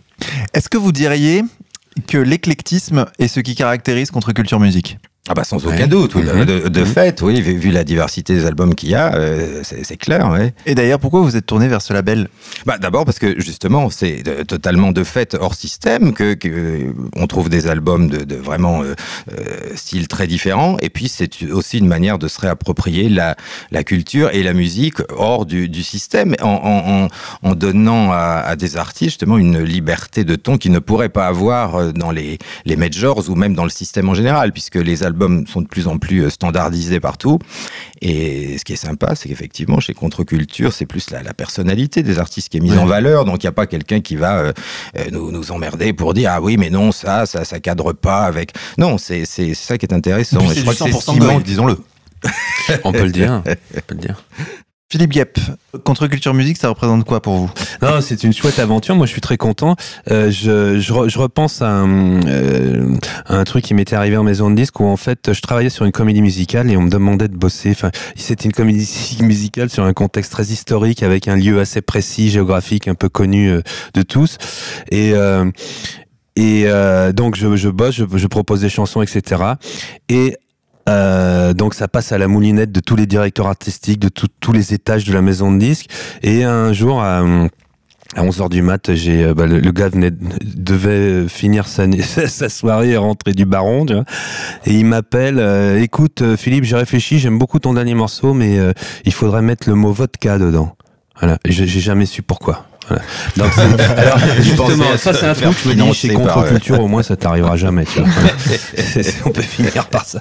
Est-ce 0.52 0.68
que 0.68 0.78
vous 0.78 0.92
diriez 0.92 1.42
que 2.06 2.18
l'éclectisme 2.18 3.06
est 3.18 3.28
ce 3.28 3.40
qui 3.40 3.54
caractérise 3.54 4.10
Contre-Culture 4.10 4.60
Musique? 4.60 4.98
Ah 5.26 5.32
bah 5.32 5.42
sans 5.42 5.64
aucun 5.64 5.76
Ouais. 5.76 5.86
doute. 5.86 6.14
Mhm. 6.16 6.44
De, 6.44 6.68
de 6.68 6.84
fait, 6.84 7.22
oui, 7.22 7.40
vu, 7.40 7.56
vu 7.56 7.70
la 7.70 7.82
diversité 7.82 8.34
des 8.34 8.44
albums 8.44 8.74
qu'il 8.74 8.90
y 8.90 8.94
a, 8.94 9.14
euh, 9.14 9.62
c'est, 9.62 9.96
clair. 9.96 10.28
Ouais. 10.30 10.52
Et 10.66 10.74
d'ailleurs, 10.74 10.98
pourquoi 11.00 11.22
vous 11.22 11.34
êtes 11.34 11.46
tourné 11.46 11.66
vers 11.66 11.80
ce 11.80 11.94
label? 11.94 12.28
Bah, 12.66 12.76
d'abord 12.78 13.06
parce 13.06 13.18
que 13.18 13.40
justement 13.40 13.88
c'est 13.88 14.22
totalement 14.46 14.92
de 14.92 15.02
fait 15.02 15.34
hors 15.40 15.54
système 15.54 16.12
que, 16.12 16.34
que 16.34 16.92
on 17.16 17.26
trouve 17.26 17.48
des 17.48 17.68
albums 17.68 18.08
de, 18.10 18.24
de 18.24 18.34
vraiment 18.36 18.82
euh, 18.82 18.94
euh, 19.32 19.44
styles 19.74 20.08
très 20.08 20.26
différents 20.26 20.76
et 20.80 20.90
puis 20.90 21.08
c'est 21.08 21.42
aussi 21.50 21.78
une 21.78 21.86
manière 21.88 22.18
de 22.18 22.28
se 22.28 22.38
réapproprier 22.40 23.08
la, 23.08 23.34
la 23.70 23.82
culture 23.82 24.28
et 24.34 24.42
la 24.42 24.52
musique 24.52 24.96
hors 25.16 25.46
du, 25.46 25.68
du 25.70 25.82
système 25.82 26.34
en, 26.42 26.48
en, 26.48 27.04
en, 27.04 27.08
en 27.50 27.54
donnant 27.54 28.12
à, 28.12 28.42
à 28.44 28.56
des 28.56 28.76
artistes 28.76 29.12
justement 29.12 29.38
une 29.38 29.62
liberté 29.62 30.24
de 30.24 30.36
ton 30.36 30.58
qu'ils 30.58 30.72
ne 30.72 30.78
pourraient 30.80 31.08
pas 31.08 31.26
avoir 31.26 31.76
euh, 31.76 31.92
dans 31.92 32.10
les, 32.10 32.38
les 32.66 32.76
majors 32.76 33.28
ou 33.30 33.34
même 33.34 33.54
dans 33.54 33.64
le 33.64 33.70
système 33.70 34.08
en 34.10 34.14
général 34.14 34.52
puisque 34.52 34.76
les 34.76 35.02
albums 35.02 35.13
sont 35.46 35.60
de 35.62 35.66
plus 35.66 35.86
en 35.88 35.98
plus 35.98 36.24
euh, 36.24 36.30
standardisés 36.30 37.00
partout 37.00 37.38
et 38.00 38.58
ce 38.58 38.64
qui 38.64 38.72
est 38.74 38.76
sympa, 38.76 39.14
c'est 39.14 39.28
qu'effectivement, 39.28 39.80
chez 39.80 39.94
Contre-Culture, 39.94 40.72
c'est 40.72 40.86
plus 40.86 41.10
la, 41.10 41.22
la 41.22 41.32
personnalité 41.34 42.02
des 42.02 42.18
artistes 42.18 42.48
qui 42.50 42.58
est 42.58 42.60
mise 42.60 42.72
Ouais. 42.72 42.78
en 42.78 42.86
valeur. 42.86 43.24
Donc, 43.24 43.42
il 43.42 43.46
n'y 43.46 43.50
a 43.50 43.52
pas 43.52 43.66
quelqu'un 43.66 44.00
qui 44.00 44.16
va 44.16 44.36
euh, 44.38 44.52
euh, 44.98 45.04
nous, 45.12 45.30
nous 45.30 45.50
emmerder 45.52 45.92
pour 45.92 46.12
dire 46.14 46.30
Ah 46.34 46.40
oui, 46.42 46.56
mais 46.58 46.70
non, 46.70 46.92
ça, 46.92 47.26
ça, 47.26 47.44
ça 47.44 47.60
cadre 47.60 47.92
pas 47.92 48.22
avec. 48.24 48.52
Non, 48.78 48.98
c'est 48.98 49.24
c'est 49.24 49.54
ça 49.54 49.78
qui 49.78 49.86
est 49.86 49.94
intéressant. 49.94 50.40
Et 50.50 50.54
je 50.54 50.60
crois 50.62 50.74
que 50.74 50.78
c'est 50.84 50.92
ce 50.92 51.10
100% 51.10 51.12
qui 51.14 51.18
de 51.20 51.24
manque. 51.26 51.42
disons-le. 51.44 51.78
On 52.84 52.92
peut 52.92 53.04
le 53.04 53.10
dire. 53.12 53.42
On 53.46 53.80
peut 53.80 53.94
le 53.94 53.96
dire. 53.96 54.22
Philippe 54.90 55.10
Guep, 55.10 55.38
Contre-Culture 55.82 56.34
Musique, 56.34 56.56
ça 56.56 56.68
représente 56.68 57.04
quoi 57.04 57.20
pour 57.20 57.34
vous? 57.34 57.50
Non, 57.82 58.00
c'est 58.00 58.22
une 58.22 58.32
chouette 58.32 58.60
aventure. 58.60 58.94
Moi, 58.94 59.06
je 59.06 59.12
suis 59.12 59.20
très 59.20 59.36
content. 59.36 59.74
Euh, 60.10 60.30
je, 60.30 60.78
je, 60.78 60.92
re- 60.92 61.08
je 61.08 61.18
repense 61.18 61.62
à 61.62 61.68
un, 61.68 62.22
euh, 62.26 62.94
à 63.26 63.36
un 63.38 63.44
truc 63.44 63.64
qui 63.64 63.74
m'était 63.74 63.96
arrivé 63.96 64.16
en 64.16 64.22
maison 64.22 64.50
de 64.50 64.54
disque 64.54 64.78
où 64.78 64.84
en 64.84 64.96
fait, 64.96 65.32
je 65.32 65.40
travaillais 65.40 65.70
sur 65.70 65.84
une 65.84 65.90
comédie 65.90 66.22
musicale 66.22 66.70
et 66.70 66.76
on 66.76 66.82
me 66.82 66.90
demandait 66.90 67.26
de 67.26 67.36
bosser. 67.36 67.70
Enfin, 67.72 67.90
c'était 68.14 68.44
une 68.44 68.52
comédie 68.52 69.18
musicale 69.20 69.68
sur 69.68 69.82
un 69.82 69.94
contexte 69.94 70.30
très 70.30 70.44
historique 70.44 71.02
avec 71.02 71.26
un 71.26 71.34
lieu 71.36 71.58
assez 71.58 71.82
précis, 71.82 72.30
géographique, 72.30 72.86
un 72.86 72.94
peu 72.94 73.08
connu 73.08 73.50
euh, 73.50 73.62
de 73.94 74.02
tous. 74.02 74.38
Et 74.92 75.12
donc 76.36 77.36
je, 77.36 77.68
bosse, 77.68 77.94
je, 77.94 78.26
propose 78.26 78.60
des 78.60 78.68
chansons, 78.68 79.02
etc. 79.02 79.42
Et 80.08 80.36
euh, 80.88 81.54
donc 81.54 81.74
ça 81.74 81.88
passe 81.88 82.12
à 82.12 82.18
la 82.18 82.28
moulinette 82.28 82.72
de 82.72 82.80
tous 82.80 82.96
les 82.96 83.06
directeurs 83.06 83.46
artistiques, 83.46 84.00
de 84.00 84.08
tous 84.08 84.52
les 84.52 84.74
étages 84.74 85.04
de 85.04 85.12
la 85.12 85.22
maison 85.22 85.52
de 85.52 85.58
disques. 85.58 85.90
Et 86.22 86.44
un 86.44 86.72
jour, 86.72 87.02
à, 87.02 87.20
à 88.14 88.22
11h 88.22 88.48
du 88.48 88.62
mat, 88.62 88.94
j'ai, 88.94 89.24
euh, 89.24 89.34
bah, 89.34 89.46
le, 89.46 89.58
gars 89.72 89.90
devait 89.90 91.28
finir 91.28 91.66
sa, 91.66 92.48
soirée 92.48 92.90
et 92.90 92.96
rentrer 92.96 93.32
du 93.32 93.44
baron. 93.44 93.86
Et 94.66 94.74
il 94.74 94.86
m'appelle, 94.86 95.38
euh, 95.38 95.80
écoute 95.80 96.22
Philippe, 96.36 96.64
j'ai 96.64 96.76
réfléchi, 96.76 97.18
j'aime 97.18 97.38
beaucoup 97.38 97.58
ton 97.58 97.74
dernier 97.74 97.94
morceau, 97.94 98.34
mais 98.34 98.58
il 99.04 99.12
faudrait 99.12 99.42
mettre 99.42 99.68
le 99.68 99.74
mot 99.74 99.92
vodka 99.92 100.38
dedans. 100.38 100.76
Voilà, 101.20 101.38
j'ai 101.44 101.66
jamais 101.66 102.06
su 102.06 102.22
pourquoi. 102.22 102.66
Voilà. 102.88 103.02
Donc, 103.36 103.52
c'est- 103.54 103.82
alors, 103.98 104.18
justement, 104.40 104.96
ça 104.96 105.12
c'est 105.14 105.26
un 105.26 105.34
truc, 105.34 105.46
je 105.64 105.68
me 105.68 105.74
dis, 105.74 105.80
euh, 106.10 106.18
Contre-Culture, 106.34 106.80
au 106.80 106.88
moins 106.88 107.02
ça 107.02 107.16
t'arrivera 107.16 107.56
jamais, 107.56 107.84
tu 107.84 108.00
vois. 108.00 108.08
Voilà. 108.08 108.30
C'est- 108.76 109.02
c'est- 109.02 109.14
on 109.24 109.30
peut 109.30 109.42
finir 109.42 109.86
par 109.86 110.04
ça. 110.04 110.20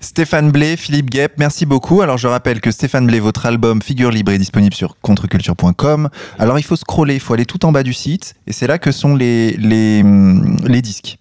Stéphane 0.00 0.50
Blé, 0.50 0.76
Philippe 0.76 1.10
Guep, 1.10 1.32
merci 1.38 1.66
beaucoup. 1.66 2.02
Alors 2.02 2.18
je 2.18 2.26
rappelle 2.28 2.60
que 2.60 2.70
Stéphane 2.70 3.06
Blé, 3.06 3.18
votre 3.18 3.46
album 3.46 3.80
Figure 3.82 4.10
Libre 4.10 4.32
est 4.32 4.38
disponible 4.38 4.74
sur 4.74 4.96
contreculture.com. 5.00 6.08
Alors 6.38 6.58
il 6.58 6.62
faut 6.62 6.76
scroller, 6.76 7.14
il 7.14 7.20
faut 7.20 7.34
aller 7.34 7.46
tout 7.46 7.64
en 7.64 7.72
bas 7.72 7.82
du 7.82 7.92
site 7.94 8.34
et 8.46 8.52
c'est 8.52 8.66
là 8.66 8.78
que 8.78 8.92
sont 8.92 9.14
les, 9.16 9.52
les, 9.56 10.02
hum, 10.02 10.56
les 10.66 10.82
disques. 10.82 11.18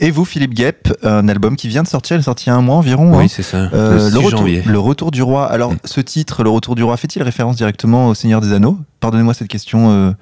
Et 0.00 0.10
vous, 0.10 0.24
Philippe 0.24 0.54
Guep, 0.54 0.92
un 1.02 1.28
album 1.28 1.56
qui 1.56 1.68
vient 1.68 1.82
de 1.82 1.88
sortir, 1.88 2.16
il 2.16 2.20
est 2.20 2.24
sorti 2.24 2.46
il 2.46 2.48
y 2.48 2.52
a 2.52 2.56
un 2.56 2.62
mois 2.62 2.76
environ. 2.76 3.14
hein. 3.14 3.18
Oui, 3.22 3.28
c'est 3.28 3.42
ça. 3.42 3.68
Euh, 3.72 3.94
le 4.04 4.10
6 4.10 4.16
retour, 4.16 4.30
janvier. 4.30 4.62
le 4.66 4.78
retour 4.78 5.10
du 5.10 5.22
roi. 5.22 5.46
Alors, 5.50 5.72
Mm. 5.72 5.76
ce 5.84 6.00
titre, 6.00 6.42
le 6.44 6.50
retour 6.50 6.74
du 6.74 6.82
roi, 6.82 6.96
fait-il 6.96 7.22
référence 7.22 7.56
directement 7.56 8.08
au 8.08 8.14
Seigneur 8.14 8.40
des 8.40 8.52
Anneaux? 8.52 8.78
Pardonnez-moi 9.00 9.34
cette 9.34 9.48
question. 9.48 9.90
euh, 9.90 10.12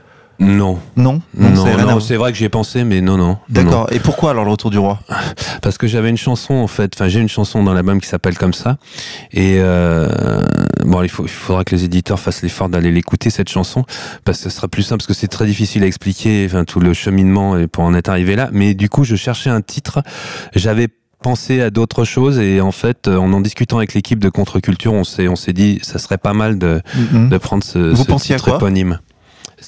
Non. 0.41 0.78
Non, 0.97 1.20
Non, 1.35 1.51
non, 1.87 2.01
c'est 2.01 2.16
vrai 2.16 2.32
que 2.32 2.39
j'y 2.39 2.45
ai 2.45 2.49
pensé, 2.49 2.85
mais 2.85 3.01
non, 3.01 3.16
non. 3.16 3.39
D'accord. 3.49 3.87
Et 3.93 4.01
pourquoi 4.01 4.30
alors 4.30 4.45
le 4.45 4.51
retour 4.51 4.70
du 4.70 4.78
roi? 4.78 4.99
Parce 5.62 5.78
que 5.78 5.87
j'avais 5.87 6.11
une 6.11 6.16
chanson, 6.16 6.55
en 6.55 6.66
fait. 6.66 6.93
Enfin, 6.95 7.09
j'ai 7.09 7.20
une 7.20 7.28
chanson 7.28 7.62
dans 7.62 7.72
l'album 7.72 8.01
qui 8.01 8.09
s'appelle 8.09 8.37
comme 8.37 8.53
ça. 8.55 8.76
Et 9.32 9.57
euh, 9.59 10.43
bon, 10.85 11.03
il, 11.03 11.09
faut, 11.09 11.24
il 11.24 11.28
faudra 11.30 11.64
que 11.64 11.74
les 11.74 11.85
éditeurs 11.85 12.18
fassent 12.18 12.43
l'effort 12.43 12.68
d'aller 12.68 12.91
l'écouter, 12.93 13.30
cette 13.30 13.49
chanson. 13.49 13.85
Parce 14.24 14.39
que 14.39 14.51
ce 14.51 14.57
sera 14.57 14.68
plus 14.68 14.82
simple, 14.82 14.99
parce 14.99 15.07
que 15.07 15.14
c'est 15.14 15.28
très 15.28 15.47
difficile 15.47 15.82
à 15.82 15.87
expliquer, 15.87 16.45
enfin, 16.49 16.64
tout 16.64 16.80
le 16.80 16.93
cheminement 16.93 17.57
pour 17.68 17.85
en 17.85 17.95
être 17.95 18.09
arrivé 18.09 18.37
là. 18.37 18.49
Mais 18.53 18.74
du 18.74 18.89
coup, 18.89 19.05
je 19.05 19.16
cherchais 19.16 19.51
un 19.51 19.61
titre. 19.61 20.03
J'avais 20.55 20.89
pensé 21.22 21.62
à 21.62 21.70
d'autres 21.70 22.05
choses 22.05 22.39
et 22.39 22.61
en 22.61 22.70
fait 22.70 23.09
en 23.09 23.32
en 23.32 23.41
discutant 23.41 23.78
avec 23.78 23.95
l'équipe 23.95 24.18
de 24.18 24.28
contre-culture 24.28 24.93
on 24.93 25.05
s'est 25.05 25.26
on 25.26 25.37
s'est 25.37 25.55
dit 25.55 25.78
ça 25.80 25.99
serait 25.99 26.18
pas 26.18 26.35
mal 26.35 26.59
de, 26.59 26.82
Mhm. 27.14 27.30
de 27.30 27.39
prendre 27.39 27.64
ce, 27.64 27.78
Vous 27.78 28.05
ce 28.05 28.12
titre 28.26 28.55
éponyme 28.57 28.99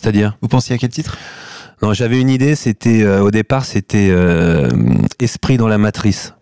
c'est-à-dire 0.00 0.36
Vous 0.42 0.48
pensiez 0.48 0.74
à 0.74 0.78
quel 0.78 0.90
titre? 0.90 1.16
Non, 1.82 1.92
j'avais 1.92 2.20
une 2.20 2.30
idée, 2.30 2.54
c'était 2.54 3.02
euh, 3.02 3.20
au 3.20 3.30
départ, 3.30 3.64
c'était 3.64 4.08
euh, 4.10 4.68
Esprit 5.20 5.56
dans 5.58 5.68
la 5.68 5.78
matrice. 5.78 6.32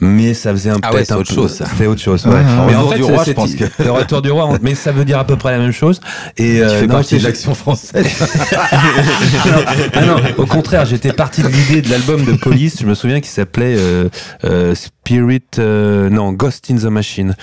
Mais 0.00 0.34
ça 0.34 0.52
faisait 0.52 0.68
un 0.70 0.76
Ah 0.82 0.92
ouais, 0.92 1.04
c'est 1.06 1.14
un 1.14 1.16
autre 1.16 1.30
peu- 1.30 1.34
chose, 1.34 1.54
ça. 1.54 1.64
C'était 1.66 1.86
autre 1.86 2.00
chose. 2.00 2.26
Ouais, 2.26 2.32
ouais. 2.34 2.38
ouais. 2.38 2.44
Mais 2.68 2.74
en 2.76 2.88
fait, 2.90 2.96
du 2.98 3.02
roi, 3.04 3.16
je 3.20 3.24
c'est- 3.24 3.34
pense 3.34 3.54
que- 3.54 3.64
le 3.82 3.90
retour 3.90 4.20
du 4.20 4.30
roi, 4.30 4.58
mais 4.60 4.74
ça 4.74 4.92
veut 4.92 5.06
dire 5.06 5.18
à 5.18 5.24
peu 5.26 5.36
près 5.36 5.52
la 5.52 5.58
même 5.58 5.72
chose. 5.72 6.00
Et 6.36 6.56
Tu 6.56 6.62
euh, 6.62 6.80
fais 6.80 6.86
non, 6.86 6.94
partie 6.96 7.08
c'est- 7.14 7.18
de 7.18 7.24
l'action 7.24 7.54
française. 7.54 8.06
non, 9.46 9.64
ah 9.94 10.04
non, 10.04 10.16
au 10.36 10.46
contraire, 10.46 10.84
j'étais 10.84 11.12
parti 11.14 11.42
de 11.42 11.48
l'idée 11.48 11.82
de 11.82 11.90
l'album 11.90 12.24
de 12.24 12.32
Police. 12.34 12.76
Je 12.80 12.86
me 12.86 12.94
souviens 12.94 13.20
qu'il 13.20 13.30
s'appelait 13.30 13.74
euh, 13.78 14.08
euh, 14.44 14.74
Spirit, 14.74 15.42
euh, 15.58 16.10
non, 16.10 16.32
Ghost 16.32 16.70
in 16.70 16.76
the 16.76 16.84
Machine. 16.84 17.34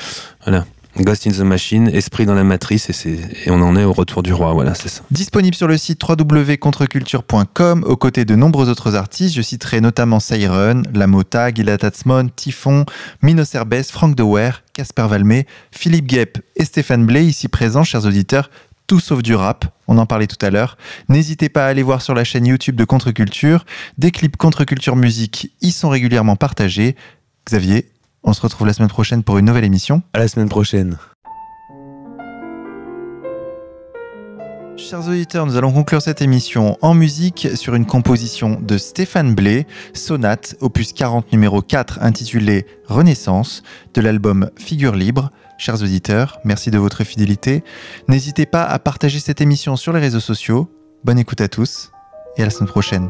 Voilà. 0.46 0.66
Ghost 0.98 1.26
in 1.26 1.32
the 1.32 1.40
Machine, 1.40 1.88
Esprit 1.88 2.26
dans 2.26 2.34
la 2.34 2.44
matrice, 2.44 2.90
et, 3.06 3.50
on 3.50 3.62
en 3.62 3.76
est 3.78 3.86
au 3.86 3.94
retour 3.94 4.24
du 4.24 4.34
roi. 4.34 4.54
Voilà, 4.54 4.74
c'est 4.76 4.90
ça. 4.90 5.02
Disponible 5.10 5.56
sur 5.56 5.68
le 5.68 5.78
site 5.78 6.02
www.contreculture.com 6.04 7.84
aux 7.88 7.98
côtés 7.98 8.26
de 8.26 8.36
nombreux 8.36 8.70
autres 8.70 8.96
artistes. 8.96 9.36
Je 9.36 9.42
citerai 9.42 9.80
notamment 9.80 10.20
Siren, 10.20 10.84
La 10.94 11.08
Mota, 11.08 11.52
Tatsmon, 11.52 12.30
Typhon, 12.36 12.86
Mino 13.22 13.46
Cerbès, 13.46 13.90
Franck 13.90 14.16
Dewer, 14.16 14.52
Casper 14.74 15.08
Valmé, 15.10 15.48
Philippe 15.72 16.08
Guep 16.08 16.40
et 16.56 16.66
Stéphane 16.66 17.06
Blé, 17.06 17.24
ici 17.24 17.48
présents, 17.48 17.84
chers 17.84 18.06
auditeurs, 18.06 18.50
tout 18.88 19.00
sauf 19.00 19.24
du 19.24 19.34
rap. 19.34 19.66
On 19.88 19.98
en 19.98 20.06
parlait 20.06 20.28
tout 20.28 20.46
à 20.46 20.50
l'heure. 20.50 20.78
N'hésitez 21.08 21.48
pas 21.48 21.66
à 21.66 21.70
aller 21.70 21.84
voir 21.84 22.02
sur 22.02 22.14
la 22.14 22.26
chaîne 22.26 22.46
YouTube 22.46 22.76
de 22.76 22.84
Contreculture. 22.84 23.66
Des 23.98 24.12
clips 24.12 24.36
Contreculture 24.36 24.98
Musique 24.98 25.54
y 25.62 25.72
sont 25.72 25.90
régulièrement 25.90 26.36
partagés. 26.36 26.98
Xavier, 27.46 27.90
on 28.24 28.34
se 28.34 28.42
retrouve 28.42 28.68
la 28.68 28.74
semaine 28.74 28.90
prochaine 28.90 29.24
pour 29.24 29.38
une 29.38 29.46
nouvelle 29.46 29.66
émission. 29.66 30.02
À 30.14 30.20
la 30.20 30.28
semaine 30.28 30.50
prochaine. 30.50 30.98
Chers 34.78 35.08
auditeurs, 35.08 35.46
nous 35.46 35.58
allons 35.58 35.72
conclure 35.72 36.02
cette 36.02 36.22
émission 36.22 36.78
en 36.82 36.94
musique 36.94 37.50
sur 37.56 37.76
une 37.76 37.86
composition 37.86 38.60
de 38.60 38.78
Stéphane 38.78 39.36
Blé, 39.36 39.68
Sonate, 39.94 40.56
opus 40.60 40.92
40 40.92 41.32
numéro 41.32 41.62
4 41.62 42.00
intitulé 42.02 42.66
Renaissance, 42.88 43.64
de 43.94 44.02
l'album 44.02 44.50
Figure 44.58 44.96
libre. 44.96 45.30
Chers 45.58 45.84
auditeurs, 45.84 46.40
merci 46.44 46.72
de 46.72 46.80
votre 46.80 47.04
fidélité. 47.04 47.64
N'hésitez 48.08 48.46
pas 48.46 48.64
à 48.64 48.80
partager 48.80 49.20
cette 49.20 49.40
émission 49.40 49.76
sur 49.76 49.94
les 49.94 50.00
réseaux 50.00 50.20
sociaux. 50.20 50.70
Bonne 51.04 51.20
écoute 51.20 51.42
à 51.42 51.48
tous 51.48 51.92
et 52.38 52.42
à 52.42 52.46
la 52.46 52.52
semaine 52.52 52.70
prochaine. 52.70 53.10